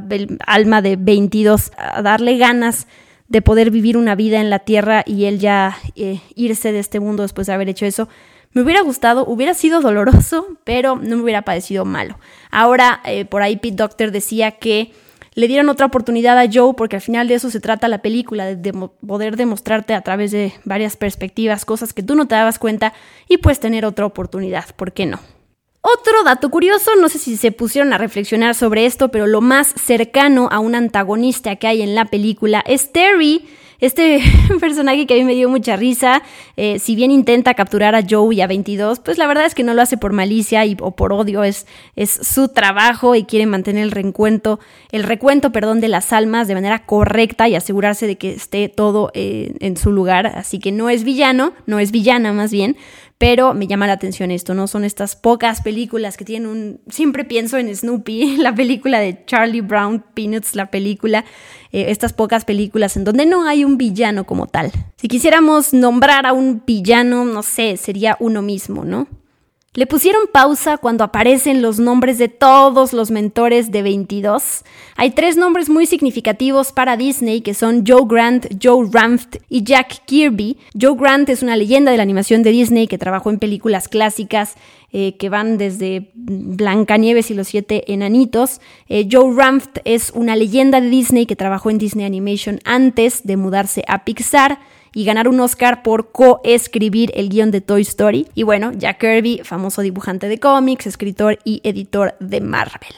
Alma 0.47 0.81
de 0.81 0.97
22 0.97 1.73
a 1.77 2.01
darle 2.03 2.39
ganas 2.39 2.87
de 3.29 3.43
poder 3.43 3.71
vivir 3.71 3.97
una 3.97 4.15
vida 4.15 4.41
en 4.41 4.49
la 4.49 4.61
Tierra 4.61 5.03
y 5.05 5.25
él 5.25 5.39
ya 5.39 5.77
eh, 5.97 6.21
irse 6.35 6.73
de 6.73 6.79
este 6.79 7.01
mundo 7.01 7.23
después 7.25 7.47
de 7.47 7.53
haber 7.53 7.69
hecho 7.69 7.85
eso. 7.85 8.09
Me 8.53 8.63
hubiera 8.63 8.81
gustado, 8.81 9.27
hubiera 9.27 9.53
sido 9.53 9.83
doloroso, 9.83 10.47
pero 10.65 10.97
no 10.97 11.17
me 11.17 11.23
hubiera 11.23 11.43
parecido 11.43 11.85
malo. 11.85 12.19
Ahora, 12.51 13.03
eh, 13.05 13.27
por 13.27 13.43
ahí 13.43 13.57
Pete 13.57 13.77
Doctor 13.77 14.13
decía 14.13 14.53
que 14.53 14.93
le 15.37 15.49
dieron 15.49 15.69
otra 15.69 15.87
oportunidad 15.87 16.39
a 16.39 16.49
Joe, 16.51 16.75
porque 16.75 16.97
al 16.97 17.03
final 17.03 17.29
de 17.29 17.35
eso 17.35 17.51
se 17.51 17.61
trata 17.61 17.89
la 17.89 17.99
película, 17.99 18.47
de, 18.47 18.73
poder 19.07 19.37
demostrarte 19.37 19.93
a 19.93 20.01
través 20.01 20.33
de 20.33 20.55
varias 20.65 20.97
perspectivas 20.97 21.67
cosas 21.67 21.93
que 21.93 22.03
tú 22.03 22.15
no 22.15 22.27
te 22.27 22.35
dabas 22.35 22.59
cuenta 22.59 22.95
y 23.29 23.37
pues 23.37 23.61
tener 23.61 23.85
otra 23.85 24.07
oportunidad, 24.07 24.65
¿por 24.75 24.93
qué 24.93 25.05
no? 25.05 25.21
Otro 25.83 26.25
dato 26.25 26.51
curioso, 26.51 26.91
no 27.01 27.11
sé 27.11 27.19
si 27.19 27.37
se 27.37 27.53
pusieron 27.53 27.93
a 27.93 27.99
reflexionar 27.99 28.55
sobre 28.55 28.87
esto, 28.87 29.11
pero 29.11 29.27
lo 29.27 29.43
más 29.43 29.69
cercano 29.69 30.49
a 30.51 30.59
un 30.59 30.75
antagonista 30.75 31.55
que 31.57 31.67
hay 31.67 31.83
en 31.83 31.95
la 31.95 32.07
película 32.07 32.65
es 32.67 32.91
Terry, 32.91 33.47
este 33.81 34.21
personaje 34.61 35.07
que 35.07 35.15
a 35.15 35.17
mí 35.17 35.25
me 35.25 35.35
dio 35.35 35.49
mucha 35.49 35.77
risa, 35.77 36.23
eh, 36.57 36.79
si 36.79 36.97
bien 36.97 37.11
intenta 37.11 37.55
capturar 37.55 37.95
a 37.95 38.03
Joe 38.09 38.35
y 38.35 38.41
a 38.41 38.47
22, 38.47 39.01
pues 39.01 39.19
la 39.19 39.27
verdad 39.27 39.47
es 39.47 39.55
que 39.55 39.63
no 39.63 39.75
lo 39.75 39.83
hace 39.83 39.97
por 39.97 40.13
malicia 40.13 40.65
y, 40.65 40.77
o 40.81 40.93
por 40.93 41.13
odio, 41.13 41.45
es, 41.45 41.67
es 41.95 42.11
su 42.11 42.49
trabajo 42.49 43.15
y 43.15 43.25
quiere 43.25 43.47
mantener 43.47 43.85
el 43.85 43.91
recuento, 43.91 44.61
el 44.93 45.03
recuento, 45.03 45.53
perdón, 45.53 45.81
de 45.81 45.89
las 45.89 46.13
almas 46.13 46.49
de 46.49 46.55
manera 46.55 46.85
correcta 46.87 47.49
y 47.49 47.55
asegurarse 47.55 48.07
de 48.07 48.17
que 48.17 48.33
esté 48.33 48.69
todo 48.69 49.11
eh, 49.15 49.55
en 49.61 49.77
su 49.77 49.93
lugar. 49.93 50.27
Así 50.27 50.59
que 50.59 50.73
no 50.73 50.89
es 50.89 51.05
villano, 51.05 51.53
no 51.67 51.79
es 51.79 51.91
villana 51.91 52.33
más 52.33 52.51
bien, 52.51 52.77
pero 53.19 53.55
me 53.55 53.67
llama 53.67 53.87
la 53.87 53.95
atención 53.95 54.31
esto, 54.31 54.55
¿no? 54.55 54.67
Son 54.67 54.85
estas 54.85 55.17
pocas 55.17 55.63
películas 55.63 56.17
que 56.17 56.25
tienen 56.25 56.49
un... 56.49 56.81
Siempre 56.89 57.25
pienso 57.25 57.57
en 57.57 57.75
Snoopy, 57.75 58.37
la 58.39 58.55
película 58.55 59.01
de 59.01 59.25
Charlie 59.25 59.63
Brown, 59.63 60.05
Peanuts, 60.15 60.55
la 60.55 60.71
película, 60.71 61.25
eh, 61.73 61.87
estas 61.89 62.13
pocas 62.13 62.45
películas 62.45 62.97
en 62.97 63.05
donde 63.05 63.25
no 63.25 63.47
hay 63.47 63.65
un 63.65 63.79
villano 63.79 64.25
como 64.25 64.47
tal. 64.47 64.71
Si 64.97 65.09
quisiéramos 65.09 65.73
nombrar 65.73 66.27
a 66.27 66.35
un 66.35 66.63
villano, 66.67 67.25
no 67.25 67.43
sé, 67.43 67.77
sería 67.77 68.17
uno 68.21 68.43
mismo, 68.43 68.85
¿no? 68.85 69.07
Le 69.77 69.87
pusieron 69.87 70.23
pausa 70.33 70.79
cuando 70.79 71.05
aparecen 71.05 71.61
los 71.61 71.79
nombres 71.79 72.17
de 72.17 72.29
todos 72.29 72.95
los 72.95 73.11
mentores 73.11 73.71
de 73.71 73.83
22. 73.83 74.65
Hay 74.97 75.11
tres 75.11 75.37
nombres 75.37 75.69
muy 75.69 75.85
significativos 75.85 76.73
para 76.73 76.97
Disney 76.97 77.43
que 77.43 77.53
son 77.53 77.85
Joe 77.87 78.07
Grant, 78.09 78.47
Joe 78.63 78.89
Ranft 78.91 79.37
y 79.51 79.65
Jack 79.65 80.07
Kirby. 80.07 80.57
Joe 80.81 80.97
Grant 80.99 81.29
es 81.29 81.43
una 81.43 81.59
leyenda 81.59 81.91
de 81.91 81.99
la 81.99 82.05
animación 82.05 82.43
de 82.43 82.53
Disney 82.53 82.87
que 82.87 82.97
trabajó 82.97 83.29
en 83.29 83.39
películas 83.39 83.89
clásicas 83.89 84.55
eh, 84.95 85.19
que 85.19 85.29
van 85.29 85.59
desde 85.59 86.11
Blancanieves 86.15 87.31
y 87.31 87.35
los 87.35 87.49
siete 87.49 87.93
enanitos. 87.93 88.63
Eh, 88.89 89.07
Joe 89.13 89.35
Ranft 89.37 89.81
es 89.85 90.11
una 90.15 90.37
leyenda 90.37 90.81
de 90.81 90.89
Disney 90.89 91.27
que 91.27 91.37
trabajó 91.37 91.69
en 91.69 91.77
Disney 91.77 92.07
Animation 92.07 92.61
antes 92.65 93.27
de 93.27 93.37
mudarse 93.37 93.85
a 93.89 94.07
Pixar 94.07 94.59
y 94.97 95.05
ganar 95.05 95.29
un 95.29 95.39
Oscar 95.41 95.83
por 95.83 96.11
coescribir 96.11 97.13
el 97.15 97.29
guion 97.29 97.51
de 97.51 97.61
Toy 97.61 97.83
Story. 97.83 98.29
Y 98.35 98.45
bueno, 98.45 98.73
Jack 98.73 98.99
Kirby, 98.99 99.43
famoso 99.45 99.83
dibujante 99.83 100.27
de 100.27 100.41
cómics, 100.41 100.87
escritor 100.87 101.39
y 101.45 101.61
editor 101.65 102.17
de 102.19 102.41
Marvel. 102.41 102.95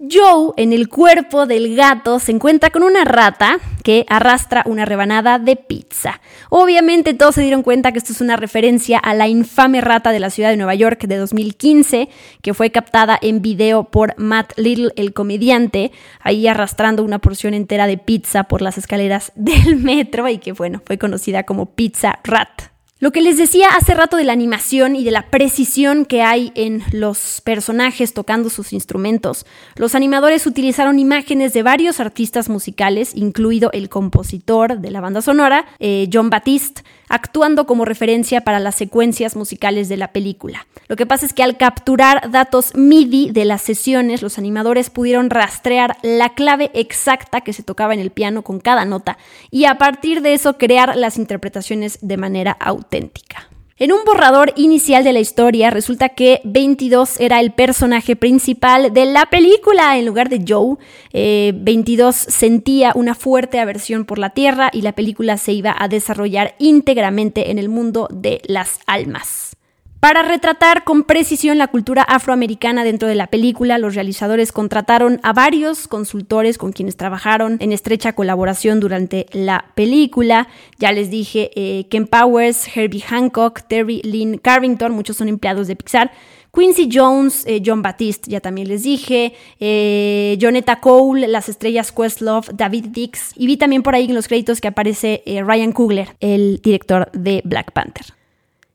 Joe, 0.00 0.52
en 0.56 0.72
el 0.72 0.88
cuerpo 0.88 1.46
del 1.46 1.76
gato, 1.76 2.18
se 2.18 2.32
encuentra 2.32 2.70
con 2.70 2.82
una 2.82 3.04
rata 3.04 3.58
que 3.84 4.04
arrastra 4.08 4.64
una 4.66 4.84
rebanada 4.84 5.38
de 5.38 5.54
pizza. 5.54 6.20
Obviamente 6.50 7.14
todos 7.14 7.36
se 7.36 7.42
dieron 7.42 7.62
cuenta 7.62 7.92
que 7.92 7.98
esto 7.98 8.12
es 8.12 8.20
una 8.20 8.36
referencia 8.36 8.98
a 8.98 9.14
la 9.14 9.28
infame 9.28 9.80
rata 9.80 10.10
de 10.10 10.18
la 10.18 10.30
ciudad 10.30 10.50
de 10.50 10.56
Nueva 10.56 10.74
York 10.74 11.04
de 11.06 11.16
2015, 11.16 12.08
que 12.42 12.54
fue 12.54 12.72
captada 12.72 13.16
en 13.22 13.40
video 13.40 13.84
por 13.84 14.18
Matt 14.18 14.54
Little, 14.56 14.90
el 14.96 15.12
comediante, 15.12 15.92
ahí 16.18 16.48
arrastrando 16.48 17.04
una 17.04 17.20
porción 17.20 17.54
entera 17.54 17.86
de 17.86 17.96
pizza 17.96 18.44
por 18.44 18.62
las 18.62 18.78
escaleras 18.78 19.30
del 19.36 19.76
metro 19.76 20.28
y 20.28 20.38
que 20.38 20.50
bueno, 20.50 20.82
fue 20.84 20.98
conocida 20.98 21.44
como 21.44 21.66
Pizza 21.66 22.18
Rat. 22.24 22.73
Lo 23.04 23.12
que 23.12 23.20
les 23.20 23.36
decía 23.36 23.68
hace 23.68 23.92
rato 23.92 24.16
de 24.16 24.24
la 24.24 24.32
animación 24.32 24.96
y 24.96 25.04
de 25.04 25.10
la 25.10 25.28
precisión 25.28 26.06
que 26.06 26.22
hay 26.22 26.52
en 26.54 26.82
los 26.90 27.42
personajes 27.44 28.14
tocando 28.14 28.48
sus 28.48 28.72
instrumentos, 28.72 29.44
los 29.76 29.94
animadores 29.94 30.46
utilizaron 30.46 30.98
imágenes 30.98 31.52
de 31.52 31.62
varios 31.62 32.00
artistas 32.00 32.48
musicales, 32.48 33.14
incluido 33.14 33.70
el 33.72 33.90
compositor 33.90 34.78
de 34.78 34.90
la 34.90 35.02
banda 35.02 35.20
sonora, 35.20 35.66
eh, 35.80 36.08
John 36.10 36.30
Batiste, 36.30 36.82
actuando 37.08 37.66
como 37.66 37.84
referencia 37.84 38.42
para 38.42 38.60
las 38.60 38.74
secuencias 38.74 39.36
musicales 39.36 39.88
de 39.88 39.96
la 39.96 40.12
película. 40.12 40.66
Lo 40.88 40.96
que 40.96 41.06
pasa 41.06 41.26
es 41.26 41.32
que 41.32 41.42
al 41.42 41.56
capturar 41.56 42.30
datos 42.30 42.74
MIDI 42.74 43.30
de 43.30 43.44
las 43.44 43.62
sesiones, 43.62 44.22
los 44.22 44.38
animadores 44.38 44.90
pudieron 44.90 45.30
rastrear 45.30 45.96
la 46.02 46.34
clave 46.34 46.70
exacta 46.74 47.40
que 47.40 47.52
se 47.52 47.62
tocaba 47.62 47.94
en 47.94 48.00
el 48.00 48.10
piano 48.10 48.42
con 48.42 48.60
cada 48.60 48.84
nota 48.84 49.18
y 49.50 49.64
a 49.64 49.78
partir 49.78 50.22
de 50.22 50.34
eso 50.34 50.58
crear 50.58 50.96
las 50.96 51.18
interpretaciones 51.18 51.98
de 52.02 52.16
manera 52.16 52.52
auténtica. 52.52 53.48
En 53.76 53.90
un 53.90 54.04
borrador 54.04 54.52
inicial 54.54 55.02
de 55.02 55.12
la 55.12 55.18
historia 55.18 55.68
resulta 55.68 56.10
que 56.10 56.40
22 56.44 57.18
era 57.18 57.40
el 57.40 57.50
personaje 57.52 58.14
principal 58.14 58.92
de 58.92 59.04
la 59.04 59.26
película 59.26 59.98
en 59.98 60.06
lugar 60.06 60.28
de 60.28 60.44
Joe. 60.46 60.76
22 61.12 62.14
eh, 62.14 62.30
sentía 62.30 62.92
una 62.94 63.16
fuerte 63.16 63.58
aversión 63.58 64.04
por 64.04 64.20
la 64.20 64.30
Tierra 64.30 64.70
y 64.72 64.82
la 64.82 64.92
película 64.92 65.38
se 65.38 65.54
iba 65.54 65.74
a 65.76 65.88
desarrollar 65.88 66.54
íntegramente 66.60 67.50
en 67.50 67.58
el 67.58 67.68
mundo 67.68 68.06
de 68.12 68.40
las 68.46 68.78
almas. 68.86 69.56
Para 70.04 70.20
retratar 70.20 70.84
con 70.84 71.04
precisión 71.04 71.56
la 71.56 71.68
cultura 71.68 72.02
afroamericana 72.02 72.84
dentro 72.84 73.08
de 73.08 73.14
la 73.14 73.28
película, 73.28 73.78
los 73.78 73.94
realizadores 73.94 74.52
contrataron 74.52 75.18
a 75.22 75.32
varios 75.32 75.88
consultores 75.88 76.58
con 76.58 76.72
quienes 76.72 76.98
trabajaron 76.98 77.56
en 77.60 77.72
estrecha 77.72 78.12
colaboración 78.12 78.80
durante 78.80 79.24
la 79.32 79.72
película. 79.74 80.46
Ya 80.78 80.92
les 80.92 81.08
dije, 81.08 81.50
eh, 81.54 81.86
Ken 81.88 82.06
Powers, 82.06 82.68
Herbie 82.76 83.00
Hancock, 83.00 83.62
Terry 83.66 84.02
Lynn 84.04 84.36
Carrington, 84.36 84.92
muchos 84.92 85.16
son 85.16 85.28
empleados 85.28 85.68
de 85.68 85.76
Pixar. 85.76 86.10
Quincy 86.52 86.90
Jones, 86.92 87.46
eh, 87.46 87.62
John 87.64 87.80
Batiste, 87.80 88.30
ya 88.30 88.40
también 88.40 88.68
les 88.68 88.82
dije, 88.82 89.32
eh, 89.58 90.36
Jonetta 90.38 90.80
Cole, 90.80 91.26
las 91.28 91.48
estrellas 91.48 91.92
Questlove, 91.92 92.50
David 92.52 92.88
Dix, 92.90 93.32
y 93.36 93.46
vi 93.46 93.56
también 93.56 93.82
por 93.82 93.94
ahí 93.94 94.04
en 94.04 94.14
los 94.14 94.28
créditos 94.28 94.60
que 94.60 94.68
aparece 94.68 95.22
Ryan 95.24 95.72
Coogler, 95.72 96.14
el 96.20 96.60
director 96.62 97.10
de 97.14 97.40
Black 97.42 97.72
Panther. 97.72 98.04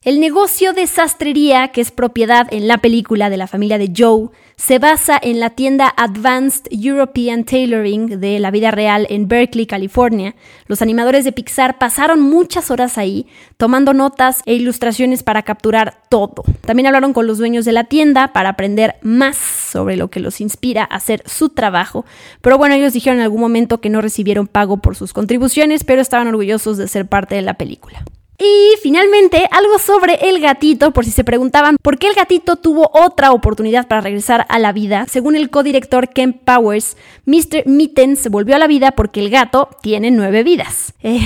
El 0.02 0.22
negocio 0.22 0.72
de 0.72 0.88
sastrería, 0.88 1.74
que 1.74 1.82
es 1.82 1.92
propiedad 1.92 2.48
en 2.52 2.70
la 2.70 2.78
película 2.78 3.30
de 3.30 3.36
la 3.36 3.48
familia 3.48 3.78
de 3.78 3.92
Joe, 3.94 4.30
se 4.56 4.80
basa 4.80 5.20
en 5.22 5.42
la 5.42 5.50
tienda 5.50 5.94
Advanced 5.98 6.68
European 6.72 7.44
Tailoring 7.44 8.22
de 8.22 8.40
la 8.40 8.50
vida 8.50 8.72
real 8.72 9.08
en 9.10 9.28
Berkeley, 9.28 9.66
California. 9.66 10.38
Los 10.68 10.82
animadores 10.82 11.26
de 11.26 11.34
Pixar 11.34 11.80
pasaron 11.80 12.22
muchas 12.22 12.72
horas 12.72 12.98
ahí, 12.98 13.28
tomando 13.58 13.94
notas 13.94 14.42
e 14.46 14.54
ilustraciones 14.54 15.22
para 15.22 15.44
capturar 15.44 16.02
todo. 16.08 16.46
También 16.62 16.88
hablaron 16.88 17.12
con 17.12 17.28
los 17.28 17.38
dueños 17.38 17.66
de 17.66 17.74
la 17.74 17.84
tienda 17.84 18.32
para 18.32 18.52
aprender 18.52 18.96
más 19.02 19.36
sobre 19.36 19.98
lo 19.98 20.10
que 20.10 20.22
los 20.22 20.40
inspira 20.40 20.84
a 20.90 20.96
hacer 20.96 21.24
su 21.26 21.50
trabajo. 21.50 22.06
Pero 22.40 22.58
bueno, 22.58 22.74
ellos 22.74 22.94
dijeron 22.94 23.20
en 23.20 23.26
algún 23.26 23.42
momento 23.42 23.82
que 23.82 23.90
no 23.90 24.00
recibieron 24.00 24.48
pago 24.48 24.78
por 24.78 24.96
sus 24.96 25.12
contribuciones, 25.12 25.84
pero 25.84 26.02
estaban 26.02 26.30
orgullosos 26.30 26.78
de 26.78 26.88
ser 26.88 27.06
parte 27.06 27.36
de 27.36 27.42
la 27.42 27.56
película. 27.56 28.06
Y 28.42 28.78
finalmente, 28.82 29.50
algo 29.52 29.78
sobre 29.80 30.30
el 30.30 30.40
gatito, 30.40 30.92
por 30.92 31.04
si 31.04 31.12
se 31.12 31.26
preguntaban 31.26 31.76
por 31.82 31.98
qué 31.98 32.08
el 32.08 32.16
gatito 32.16 32.56
tuvo 32.56 32.90
otra 32.94 33.34
oportunidad 33.34 33.90
para 33.90 34.00
regresar 34.00 34.46
a 34.48 34.60
la 34.60 34.72
vida. 34.72 35.06
Según 35.10 35.36
el 35.36 35.50
codirector 35.50 36.08
Ken 36.08 36.32
Powers, 36.32 36.96
Mr. 37.26 37.66
Mittens 37.66 38.30
volvió 38.30 38.56
a 38.56 38.60
la 38.60 38.68
vida 38.68 38.92
porque 38.92 39.20
el 39.20 39.30
gato 39.30 39.68
tiene 39.82 40.10
nueve 40.10 40.44
vidas. 40.44 40.94
Eh, 41.04 41.20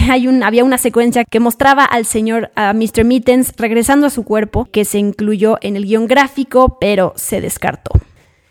había 0.43 0.63
una 0.63 0.77
secuencia 0.79 1.23
que 1.23 1.39
mostraba 1.39 1.85
al 1.85 2.05
señor 2.05 2.51
a 2.55 2.73
Mr. 2.73 3.03
Mittens 3.03 3.53
regresando 3.57 4.07
a 4.07 4.09
su 4.09 4.23
cuerpo, 4.23 4.65
que 4.71 4.83
se 4.83 4.97
incluyó 4.97 5.59
en 5.61 5.75
el 5.75 5.85
guion 5.85 6.07
gráfico, 6.07 6.77
pero 6.79 7.13
se 7.15 7.41
descartó. 7.41 7.91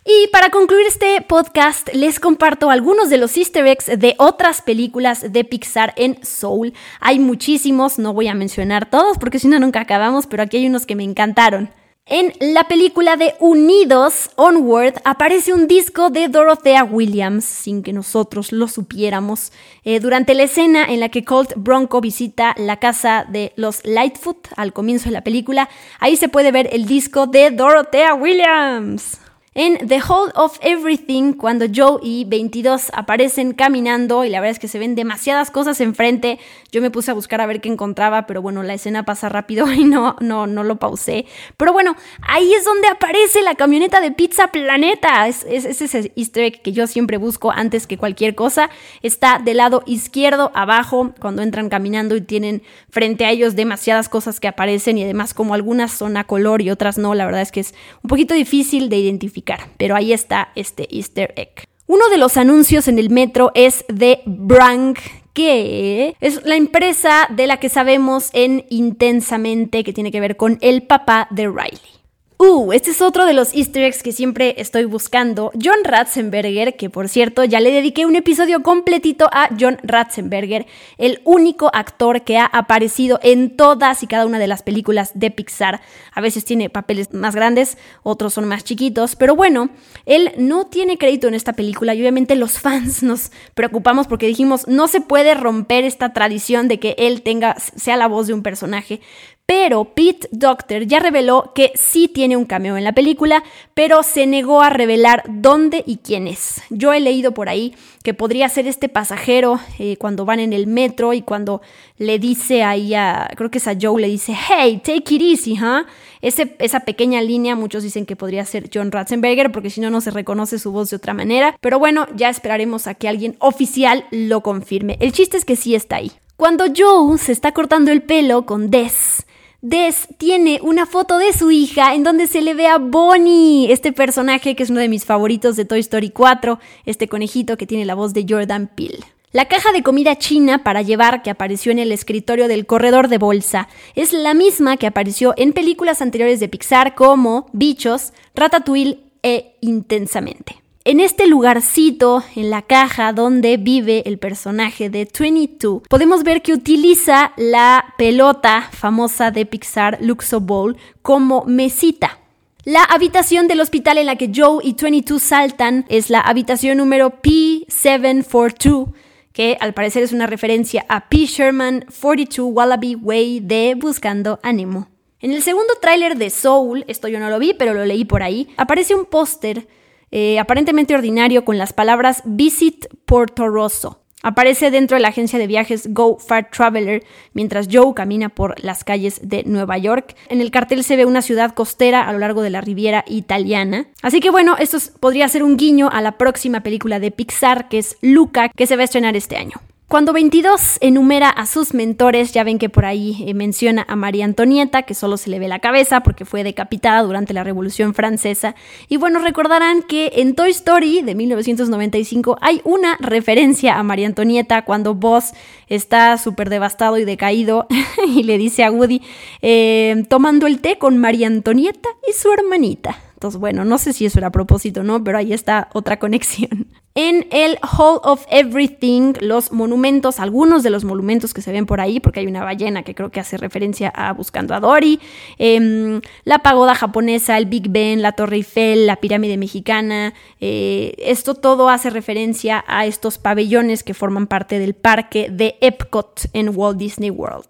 Y 0.05 0.27
para 0.33 0.51
concluir 0.51 0.85
este 0.89 1.21
podcast, 1.21 1.89
les 1.95 2.19
comparto 2.19 2.71
algunos 2.71 3.09
de 3.09 3.19
los 3.19 3.37
easter 3.37 3.65
eggs 3.69 3.87
de 3.87 4.17
otras 4.19 4.61
películas 4.61 5.33
de 5.33 5.45
Pixar 5.45 5.95
en 5.97 6.19
Soul. 6.25 6.73
Hay 6.99 7.21
muchísimos, 7.21 8.01
no 8.01 8.13
voy 8.13 8.27
a 8.27 8.35
mencionar 8.35 8.91
todos 8.91 9.17
porque 9.19 9.39
si 9.39 9.47
no 9.47 9.61
nunca 9.61 9.81
acabamos, 9.81 10.27
pero 10.27 10.43
aquí 10.43 10.57
hay 10.57 10.67
unos 10.67 10.87
que 10.87 10.97
me 10.97 11.05
encantaron. 11.05 11.71
En 12.05 12.33
la 12.41 12.65
película 12.65 13.17
de 13.17 13.35
Unidos, 13.39 14.31
Onward, 14.35 14.95
aparece 15.05 15.55
un 15.55 15.69
disco 15.69 16.11
de 16.11 16.27
Dorothea 16.27 16.83
Williams, 16.83 17.45
sin 17.45 17.85
que 17.85 17.93
nosotros 17.93 18.51
lo 18.51 18.67
supiéramos, 18.67 19.53
eh, 19.85 20.01
durante 20.01 20.35
la 20.35 20.43
escena 20.43 20.85
en 20.85 20.99
la 20.99 21.11
que 21.11 21.25
Colt 21.25 21.53
Bronco 21.55 22.01
visita 22.01 22.57
la 22.59 22.81
casa 22.81 23.25
de 23.31 23.53
los 23.55 23.87
Lightfoot 23.87 24.49
al 24.57 24.73
comienzo 24.73 25.11
de 25.11 25.13
la 25.13 25.23
película. 25.23 25.69
Ahí 26.01 26.17
se 26.17 26.29
puede 26.29 26.51
ver 26.51 26.69
el 26.73 26.87
disco 26.87 27.29
de 27.29 27.53
Dorothea 27.53 28.15
Williams. 28.15 29.22
En 29.55 29.87
The 29.87 30.01
Whole 30.09 30.33
of 30.35 30.59
Everything, 30.63 31.35
cuando 31.35 31.67
Joe 31.73 31.99
y 32.03 32.25
22 32.25 32.91
aparecen 32.95 33.53
caminando 33.53 34.25
y 34.25 34.31
la 34.31 34.41
verdad 34.41 34.53
es 34.53 34.59
que 34.59 34.67
se 34.67 34.79
ven 34.79 34.95
demasiadas 34.95 35.51
cosas 35.51 35.83
enfrente, 35.83 36.39
yo 36.73 36.83
me 36.83 36.91
puse 36.91 37.11
a 37.11 37.15
buscar 37.15 37.41
a 37.41 37.47
ver 37.47 37.61
qué 37.61 37.69
encontraba, 37.69 38.27
pero 38.27 38.43
bueno, 38.43 38.63
la 38.63 38.75
escena 38.75 39.05
pasa 39.05 39.29
rápido 39.29 39.71
y 39.73 39.85
no, 39.85 40.17
no, 40.21 40.47
no 40.47 40.65
lo 40.65 40.77
pausé. 40.77 41.27
Pero 41.57 41.73
bueno, 41.73 41.95
ahí 42.23 42.53
es 42.53 42.65
donde 42.65 42.89
aparece 42.89 43.43
la 43.43 43.55
camioneta 43.55 44.01
de 44.01 44.11
Pizza 44.11 44.49
Planeta. 44.49 45.29
Es, 45.29 45.47
es, 45.49 45.65
es 45.65 45.83
ese 45.83 46.13
easter 46.17 46.45
egg 46.45 46.63
que 46.63 46.73
yo 46.73 46.87
siempre 46.87 47.19
busco 47.19 47.53
antes 47.53 47.87
que 47.87 47.99
cualquier 47.99 48.35
cosa. 48.35 48.71
Está 49.03 49.39
del 49.39 49.59
lado 49.59 49.83
izquierdo 49.87 50.51
abajo 50.55 51.15
cuando 51.21 51.43
entran 51.43 51.69
caminando 51.69 52.17
y 52.17 52.23
tienen 52.23 52.63
frente 52.91 53.25
a 53.25 53.31
ellos 53.31 53.55
demasiadas 53.55 54.09
cosas 54.09 54.41
que 54.41 54.49
aparecen 54.49 54.99
y 54.99 55.05
además 55.05 55.35
como 55.35 55.55
algunas 55.55 55.93
son 55.93 56.17
a 56.17 56.25
color 56.25 56.63
y 56.63 56.71
otras 56.71 56.99
no, 56.99 57.15
la 57.15 57.27
verdad 57.27 57.43
es 57.43 57.53
que 57.53 57.61
es 57.61 57.75
un 58.03 58.09
poquito 58.09 58.35
difícil 58.35 58.89
de 58.89 58.97
identificar 58.97 59.53
pero 59.77 59.97
ahí 59.97 60.13
está 60.13 60.51
este 60.55 60.89
easter 60.95 61.33
egg. 61.37 61.65
Uno 61.87 62.09
de 62.09 62.17
los 62.17 62.37
anuncios 62.37 62.89
en 62.89 62.99
el 62.99 63.11
metro 63.11 63.51
es 63.55 63.85
de 63.89 64.23
Brank, 64.25 64.99
que 65.33 66.17
es 66.21 66.45
la 66.45 66.57
empresa 66.57 67.27
de 67.31 67.47
la 67.47 67.59
que 67.59 67.69
sabemos 67.69 68.31
en 68.33 68.65
Intensamente, 68.71 69.85
que 69.85 69.93
tiene 69.93 70.13
que 70.13 70.21
ver 70.21 70.37
con 70.37 70.59
el 70.61 70.83
papá 70.83 71.29
de 71.31 71.49
Riley. 71.49 72.02
Uh, 72.45 72.73
este 72.73 72.91
es 72.91 73.01
otro 73.01 73.25
de 73.25 73.35
los 73.35 73.55
easter 73.55 73.85
eggs 73.85 74.03
que 74.03 74.11
siempre 74.11 74.57
estoy 74.59 74.85
buscando. 74.85 75.53
John 75.63 75.85
Ratzenberger, 75.85 76.75
que 76.75 76.91
por 76.91 77.09
cierto 77.09 77.45
ya 77.45 77.61
le 77.61 77.71
dediqué 77.71 78.05
un 78.05 78.17
episodio 78.17 78.65
completito 78.65 79.31
a 79.31 79.49
John 79.57 79.79
Ratzenberger, 79.85 80.67
el 80.99 81.21
único 81.23 81.71
actor 81.73 82.23
que 82.23 82.39
ha 82.39 82.47
aparecido 82.47 83.21
en 83.23 83.57
todas 83.57 84.03
y 84.03 84.09
cada 84.09 84.27
una 84.27 84.41
de 84.41 84.49
las 84.49 84.65
películas 84.65 85.13
de 85.15 85.31
Pixar. 85.31 85.83
A 86.13 86.21
veces 86.21 86.45
tiene 86.45 86.69
papeles 86.69 87.15
más 87.15 87.37
grandes, 87.37 87.79
otros 88.03 88.35
son 88.35 88.49
más 88.49 88.65
chiquitos, 88.65 89.15
pero 89.15 89.37
bueno, 89.37 89.71
él 90.05 90.33
no 90.37 90.67
tiene 90.67 90.99
crédito 90.99 91.29
en 91.29 91.35
esta 91.35 91.53
película 91.53 91.95
y 91.95 92.01
obviamente 92.01 92.35
los 92.35 92.59
fans 92.59 93.05
nos 93.05 93.31
preocupamos 93.55 94.09
porque 94.09 94.27
dijimos, 94.27 94.67
no 94.67 94.89
se 94.89 95.01
puede 95.01 95.35
romper 95.35 95.85
esta 95.85 96.13
tradición 96.13 96.67
de 96.67 96.81
que 96.81 96.97
él 96.99 97.23
tenga 97.23 97.55
sea 97.61 97.97
la 97.97 98.09
voz 98.09 98.27
de 98.27 98.35
un 98.35 98.43
personaje. 98.43 99.01
Pero 99.47 99.93
Pete 99.95 100.29
Doctor 100.31 100.85
ya 100.85 101.01
reveló 101.01 101.53
que 101.55 101.73
sí 101.75 102.09
tiene 102.09 102.37
un 102.37 102.45
cameo 102.45 102.77
en 102.77 102.85
la 102.85 102.93
película, 102.93 103.43
pero 103.75 104.03
se 104.03 104.27
negó 104.27 104.63
a 104.63 104.71
revelar 104.71 105.25
dónde 105.29 105.83
y 105.87 105.99
quién 105.99 106.27
es. 106.27 106.63
Yo 106.71 106.93
he 106.93 107.01
leído 107.01 107.33
por 107.33 107.49
ahí 107.49 107.75
que 108.03 108.15
podría 108.15 108.49
ser 108.49 108.67
este 108.67 108.89
pasajero 108.89 109.61
eh, 109.79 109.97
cuando 109.99 110.25
van 110.25 110.41
en 110.41 110.53
el 110.53 110.67
metro 110.67 111.13
y 111.13 111.23
cuando 111.23 111.61
le 111.99 112.19
dice 112.19 112.63
ahí 112.63 112.95
a, 112.95 113.29
creo 113.37 113.51
que 113.51 113.59
es 113.59 113.69
a 113.69 113.77
Joe, 113.81 114.01
le 114.01 114.09
dice, 114.09 114.35
hey, 114.49 114.81
take 114.83 115.15
it 115.15 115.23
easy, 115.23 115.55
huh? 115.55 115.87
esa 116.23 116.81
pequeña 116.81 117.21
línea, 117.21 117.57
muchos 117.57 117.83
dicen 117.83 118.07
que 118.07 118.17
podría 118.17 118.45
ser 118.45 118.71
John 118.73 118.93
Ratzenberger, 118.93 119.51
porque 119.51 119.71
si 119.71 119.81
no, 119.81 119.91
no 119.91 120.01
se 120.01 120.13
reconoce 120.13 120.59
su 120.59 120.71
voz 120.71 120.91
de 120.91 120.97
otra 120.97 121.15
manera. 121.15 121.57
Pero 121.61 121.79
bueno, 121.79 122.07
ya 122.15 122.29
esperaremos 122.29 122.87
a 122.87 122.95
que 122.95 123.09
alguien 123.09 123.37
oficial 123.41 124.07
lo 124.11 124.41
confirme. 124.41 124.97
El 125.01 125.13
chiste 125.13 125.37
es 125.37 125.45
que 125.45 125.57
sí 125.57 125.75
está 125.75 125.97
ahí. 125.97 126.13
Cuando 126.43 126.65
Joe 126.77 127.19
se 127.19 127.31
está 127.31 127.53
cortando 127.53 127.93
el 127.93 128.03
pelo 128.03 128.47
con 128.47 128.69
Des, 128.69 129.27
Des 129.61 130.09
tiene 130.19 130.59
una 130.61 130.87
foto 130.87 131.19
de 131.19 131.33
su 131.33 131.53
hija 131.53 131.95
en 131.95 132.03
donde 132.03 132.27
se 132.27 132.43
le 132.43 132.55
ve 132.55 132.67
a 132.67 132.79
Bonnie, 132.79 133.71
este 133.73 133.93
personaje 133.93 134.57
que 134.57 134.65
es 134.65 134.71
uno 134.71 134.81
de 134.81 134.89
mis 134.89 135.05
favoritos 135.05 135.55
de 135.55 135.67
Toy 135.67 135.79
Story 135.79 136.11
4, 136.11 136.59
este 136.85 137.07
conejito 137.07 137.57
que 137.57 137.69
tiene 137.69 137.85
la 137.85 137.95
voz 137.95 138.13
de 138.13 138.27
Jordan 138.29 138.69
Peele. 138.75 139.05
La 139.31 139.47
caja 139.47 139.71
de 139.71 139.85
comida 139.85 140.19
china 140.19 140.65
para 140.65 140.83
llevar 140.83 141.23
que 141.23 141.31
apareció 141.31 141.71
en 141.71 141.79
el 141.79 141.93
escritorio 141.93 142.49
del 142.49 142.67
corredor 142.67 143.07
de 143.07 143.19
bolsa 143.19 143.69
es 143.95 144.13
la 144.13 144.35
misma 144.35 144.77
que 144.79 144.89
apareció 144.89 145.35
en 145.37 145.53
películas 145.53 146.03
anteriores 146.03 146.41
de 146.41 146.49
Pixar 146.49 146.97
como 146.97 147.47
Bichos, 147.53 148.13
Ratatouille 148.35 148.99
e 149.23 149.55
Intensamente. 149.61 150.62
En 150.85 150.99
este 150.99 151.29
lugarcito, 151.29 152.25
en 152.35 152.51
la 152.51 152.63
caja 152.63 153.13
donde 153.13 153.57
vive 153.57 154.03
el 154.05 154.19
personaje 154.19 154.91
de 154.91 155.09
22, 155.17 155.83
podemos 155.89 156.25
ver 156.25 156.43
que 156.43 156.53
utiliza 156.53 157.33
la 157.37 157.95
pelota 157.97 158.69
famosa 158.73 159.31
de 159.31 159.47
Pixar, 159.47 159.99
Luxo 160.01 160.41
Ball, 160.41 160.77
como 161.01 161.45
mesita. 161.45 162.19
La 162.65 162.83
habitación 162.83 163.47
del 163.47 163.61
hospital 163.61 163.97
en 163.97 164.07
la 164.07 164.17
que 164.17 164.33
Joe 164.35 164.59
y 164.65 164.75
22 164.75 165.23
saltan 165.23 165.85
es 165.89 166.11
la 166.11 166.19
habitación 166.19 166.79
número 166.79 167.23
P742, 167.23 168.93
que 169.33 169.57
al 169.61 169.75
parecer 169.75 170.03
es 170.03 170.13
una 170.13 170.27
referencia 170.27 170.85
a 170.89 171.09
P. 171.09 171.27
Sherman 171.27 171.87
42 172.01 172.51
Wallaby 172.53 172.97
Way 172.97 173.39
de 173.39 173.77
Buscando 173.77 174.41
Ánimo. 174.43 174.89
En 175.21 175.31
el 175.31 175.45
segundo 175.45 175.75
tráiler 175.81 176.17
de 176.17 176.31
Soul, 176.31 176.85
esto 176.89 177.07
yo 177.07 177.21
no 177.21 177.31
lo 177.31 177.39
vi, 177.39 177.55
pero 177.55 177.73
lo 177.73 177.85
leí 177.85 178.05
por 178.05 178.25
ahí, 178.25 178.49
aparece 178.57 178.97
un 178.97 179.05
póster 179.05 179.69
eh, 180.13 180.39
aparentemente 180.39 180.95
ordinario 180.95 181.45
con 181.45 181.59
las 181.59 181.73
palabras 181.73 182.23
Visit 182.25 182.87
Porto 183.07 183.49
Rosso. 183.49 183.99
Aparece 184.23 184.71
dentro 184.71 184.97
de 184.97 185.01
la 185.01 185.09
agencia 185.09 185.39
de 185.39 185.49
viajes 185.49 185.93
Go 185.93 186.19
Far 186.19 186.49
Traveler 186.51 187.03
mientras 187.33 187.69
Joe 187.71 187.93
camina 187.93 188.29
por 188.29 188.63
las 188.63 188.85
calles 188.85 189.21
de 189.25 189.43
Nueva 189.45 189.79
York. 189.79 190.15
En 190.29 190.41
el 190.41 190.53
cartel 190.53 190.85
se 190.85 190.97
ve 190.97 191.07
una 191.07 191.23
ciudad 191.23 191.55
costera 191.55 192.07
a 192.07 192.13
lo 192.13 192.21
largo 192.21 192.43
de 192.43 192.51
la 192.51 192.61
Riviera 192.61 193.05
italiana. 193.09 193.89
Así 194.01 194.21
que 194.21 194.31
bueno, 194.31 194.57
esto 194.59 194.79
podría 195.01 195.27
ser 195.27 195.43
un 195.43 195.57
guiño 195.57 195.89
a 195.91 196.01
la 196.01 196.19
próxima 196.19 196.63
película 196.63 197.01
de 197.01 197.11
Pixar 197.11 197.69
que 197.69 197.79
es 197.79 197.97
Luca 198.01 198.49
que 198.49 198.69
se 198.69 198.77
va 198.77 198.83
a 198.83 198.85
estrenar 198.85 199.17
este 199.17 199.37
año. 199.37 199.57
Cuando 199.93 200.15
22 200.15 200.79
enumera 200.81 201.29
a 201.29 201.45
sus 201.45 201.75
mentores, 201.75 202.33
ya 202.33 202.45
ven 202.45 202.59
que 202.59 202.71
por 202.71 202.87
ahí 202.87 203.23
eh, 203.27 203.35
menciona 203.35 203.85
a 203.87 203.95
María 203.95 204.25
Antonieta, 204.25 204.85
que 204.85 204.95
solo 204.95 205.19
se 205.19 205.29
le 205.29 205.39
ve 205.39 205.49
la 205.49 205.59
cabeza 205.59 206.03
porque 206.03 206.25
fue 206.25 206.45
decapitada 206.45 207.03
durante 207.03 207.35
la 207.35 207.45
Revolución 207.45 207.93
Francesa. 207.93 208.55
Y 208.89 208.97
bueno, 208.97 209.19
recordarán 209.19 209.83
que 209.83 210.13
en 210.15 210.35
Toy 210.35 210.53
Story 210.53 211.03
de 211.03 211.15
1995 211.15 212.39
hay 212.41 212.63
una 212.65 212.97
referencia 213.01 213.79
a 213.79 213.83
María 213.83 214.07
Antonieta 214.07 214.65
cuando 214.65 214.95
Buzz 214.95 215.35
está 215.69 216.17
súper 216.17 216.49
devastado 216.49 216.97
y 216.97 217.05
decaído 217.05 217.67
y 218.09 218.23
le 218.23 218.39
dice 218.39 218.65
a 218.65 218.71
Woody, 218.71 219.03
eh, 219.43 220.07
tomando 220.09 220.47
el 220.47 220.61
té 220.61 220.79
con 220.79 220.97
María 220.97 221.27
Antonieta 221.27 221.91
y 222.09 222.15
su 222.15 222.33
hermanita. 222.33 222.97
Bueno, 223.31 223.65
no 223.65 223.79
sé 223.79 223.93
si 223.93 224.07
eso 224.07 224.19
era 224.19 224.29
a 224.29 224.33
propósito, 224.33 224.83
¿no? 224.83 225.03
Pero 225.03 225.19
ahí 225.19 225.33
está 225.33 225.69
otra 225.73 225.99
conexión. 225.99 226.67
En 226.95 227.27
el 227.31 227.59
Hall 227.63 228.01
of 228.03 228.27
Everything, 228.31 229.15
los 229.23 229.51
monumentos, 229.51 230.21
algunos 230.21 230.63
de 230.63 230.69
los 230.69 230.85
monumentos 230.85 231.33
que 231.33 231.41
se 231.41 231.51
ven 231.51 231.65
por 231.65 231.81
ahí, 231.81 232.01
porque 232.01 232.21
hay 232.21 232.27
una 232.27 232.45
ballena 232.45 232.83
que 232.83 232.95
creo 232.95 233.11
que 233.11 233.19
hace 233.19 233.39
referencia 233.39 233.89
a 233.89 234.13
Buscando 234.13 234.55
a 234.55 234.61
Dory, 234.61 235.01
em, 235.39 236.03
la 236.25 236.41
pagoda 236.41 236.75
japonesa, 236.75 237.39
el 237.39 237.47
Big 237.47 237.71
Ben, 237.71 238.03
la 238.03 238.13
Torre 238.13 238.37
Eiffel, 238.37 238.87
la 238.87 238.97
pirámide 238.97 239.39
mexicana, 239.39 240.13
eh, 240.39 240.95
esto 240.99 241.35
todo 241.35 241.71
hace 241.71 241.89
referencia 241.89 242.63
a 242.69 242.85
estos 242.85 243.17
pabellones 243.17 243.85
que 243.85 243.95
forman 243.95 244.27
parte 244.27 244.59
del 244.59 244.75
parque 244.75 245.31
de 245.31 245.57
Epcot 245.63 246.29
en 246.35 246.51
Walt 246.55 246.77
Disney 246.77 247.09
World. 247.09 247.49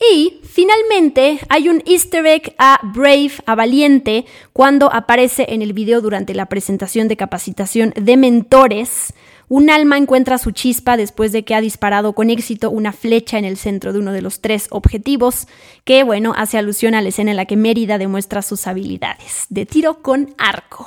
Y 0.00 0.40
finalmente 0.44 1.40
hay 1.48 1.68
un 1.68 1.82
easter 1.84 2.24
egg 2.24 2.54
a 2.58 2.78
Brave, 2.94 3.32
a 3.46 3.54
Valiente, 3.56 4.26
cuando 4.52 4.92
aparece 4.92 5.46
en 5.48 5.60
el 5.60 5.72
video 5.72 6.00
durante 6.00 6.34
la 6.34 6.46
presentación 6.46 7.08
de 7.08 7.16
capacitación 7.16 7.92
de 7.96 8.16
mentores. 8.16 9.12
Un 9.48 9.70
alma 9.70 9.96
encuentra 9.96 10.38
su 10.38 10.52
chispa 10.52 10.96
después 10.96 11.32
de 11.32 11.44
que 11.44 11.54
ha 11.54 11.60
disparado 11.60 12.12
con 12.12 12.30
éxito 12.30 12.70
una 12.70 12.92
flecha 12.92 13.38
en 13.38 13.44
el 13.44 13.56
centro 13.56 13.92
de 13.92 13.98
uno 13.98 14.12
de 14.12 14.22
los 14.22 14.40
tres 14.40 14.68
objetivos, 14.70 15.48
que 15.84 16.04
bueno, 16.04 16.32
hace 16.36 16.58
alusión 16.58 16.94
a 16.94 17.02
la 17.02 17.08
escena 17.08 17.32
en 17.32 17.36
la 17.36 17.46
que 17.46 17.56
Mérida 17.56 17.98
demuestra 17.98 18.42
sus 18.42 18.66
habilidades 18.66 19.46
de 19.48 19.66
tiro 19.66 20.02
con 20.02 20.34
arco. 20.38 20.86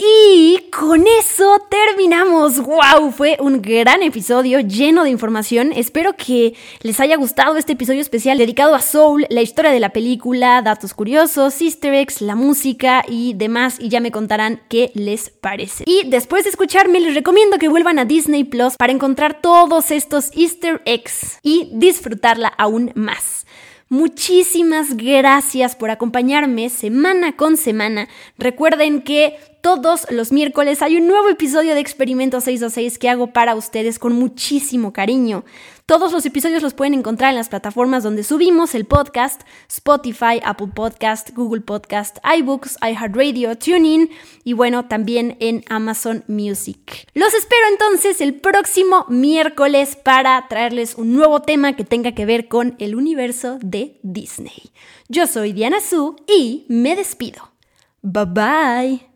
Y 0.00 0.60
con 0.70 1.04
eso 1.08 1.60
terminamos. 1.68 2.60
¡Wow! 2.60 3.10
Fue 3.10 3.36
un 3.40 3.60
gran 3.60 4.04
episodio 4.04 4.60
lleno 4.60 5.02
de 5.02 5.10
información. 5.10 5.72
Espero 5.74 6.14
que 6.16 6.54
les 6.82 7.00
haya 7.00 7.16
gustado 7.16 7.56
este 7.56 7.72
episodio 7.72 8.00
especial 8.00 8.38
dedicado 8.38 8.76
a 8.76 8.80
Soul, 8.80 9.26
la 9.28 9.42
historia 9.42 9.72
de 9.72 9.80
la 9.80 9.88
película, 9.88 10.62
datos 10.62 10.94
curiosos, 10.94 11.60
easter 11.60 11.94
eggs, 11.94 12.20
la 12.20 12.36
música 12.36 13.02
y 13.08 13.34
demás. 13.34 13.78
Y 13.80 13.88
ya 13.88 13.98
me 13.98 14.12
contarán 14.12 14.62
qué 14.68 14.92
les 14.94 15.30
parece. 15.30 15.82
Y 15.84 16.08
después 16.08 16.44
de 16.44 16.50
escucharme, 16.50 17.00
les 17.00 17.16
recomiendo 17.16 17.58
que 17.58 17.66
vuelvan 17.66 17.98
a 17.98 18.04
Disney 18.04 18.44
Plus 18.44 18.76
para 18.76 18.92
encontrar 18.92 19.40
todos 19.40 19.90
estos 19.90 20.30
easter 20.36 20.80
eggs 20.84 21.40
y 21.42 21.70
disfrutarla 21.72 22.48
aún 22.56 22.92
más. 22.94 23.46
Muchísimas 23.90 24.98
gracias 24.98 25.74
por 25.74 25.90
acompañarme 25.90 26.68
semana 26.68 27.36
con 27.36 27.56
semana. 27.56 28.06
Recuerden 28.36 29.00
que 29.00 29.38
todos 29.62 30.06
los 30.10 30.30
miércoles 30.30 30.82
hay 30.82 30.98
un 30.98 31.08
nuevo 31.08 31.30
episodio 31.30 31.72
de 31.72 31.80
Experimento 31.80 32.42
626 32.42 32.98
que 32.98 33.08
hago 33.08 33.28
para 33.28 33.54
ustedes 33.54 33.98
con 33.98 34.12
muchísimo 34.12 34.92
cariño. 34.92 35.42
Todos 35.88 36.12
los 36.12 36.26
episodios 36.26 36.62
los 36.62 36.74
pueden 36.74 36.92
encontrar 36.92 37.30
en 37.30 37.36
las 37.36 37.48
plataformas 37.48 38.02
donde 38.02 38.22
subimos 38.22 38.74
el 38.74 38.84
podcast, 38.84 39.40
Spotify, 39.70 40.38
Apple 40.44 40.66
Podcast, 40.74 41.30
Google 41.34 41.62
Podcast, 41.62 42.18
iBooks, 42.40 42.76
iHeartRadio, 42.82 43.56
TuneIn 43.56 44.10
y 44.44 44.52
bueno, 44.52 44.84
también 44.84 45.38
en 45.40 45.64
Amazon 45.70 46.24
Music. 46.28 47.08
Los 47.14 47.32
espero 47.32 47.62
entonces 47.72 48.20
el 48.20 48.34
próximo 48.34 49.06
miércoles 49.08 49.96
para 49.96 50.46
traerles 50.46 50.94
un 50.94 51.14
nuevo 51.14 51.40
tema 51.40 51.74
que 51.74 51.84
tenga 51.84 52.12
que 52.12 52.26
ver 52.26 52.48
con 52.48 52.76
el 52.78 52.94
universo 52.94 53.58
de 53.62 53.98
Disney. 54.02 54.70
Yo 55.08 55.26
soy 55.26 55.54
Diana 55.54 55.80
Su 55.80 56.16
y 56.26 56.66
me 56.68 56.96
despido. 56.96 57.52
Bye 58.02 58.26
bye. 58.26 59.06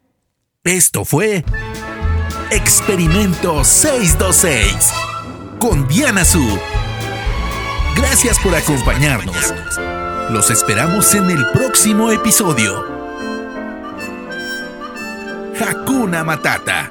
Esto 0.65 1.05
fue 1.05 1.45
Experimento 2.51 3.63
626 3.63 5.12
con 5.63 5.87
Diana 5.87 6.25
Su. 6.25 6.45
Gracias 7.95 8.37
por 8.41 8.53
acompañarnos. 8.53 9.55
Los 10.31 10.51
esperamos 10.51 11.15
en 11.15 11.31
el 11.31 11.47
próximo 11.53 12.11
episodio. 12.11 12.85
Hakuna 15.61 16.25
Matata. 16.25 16.91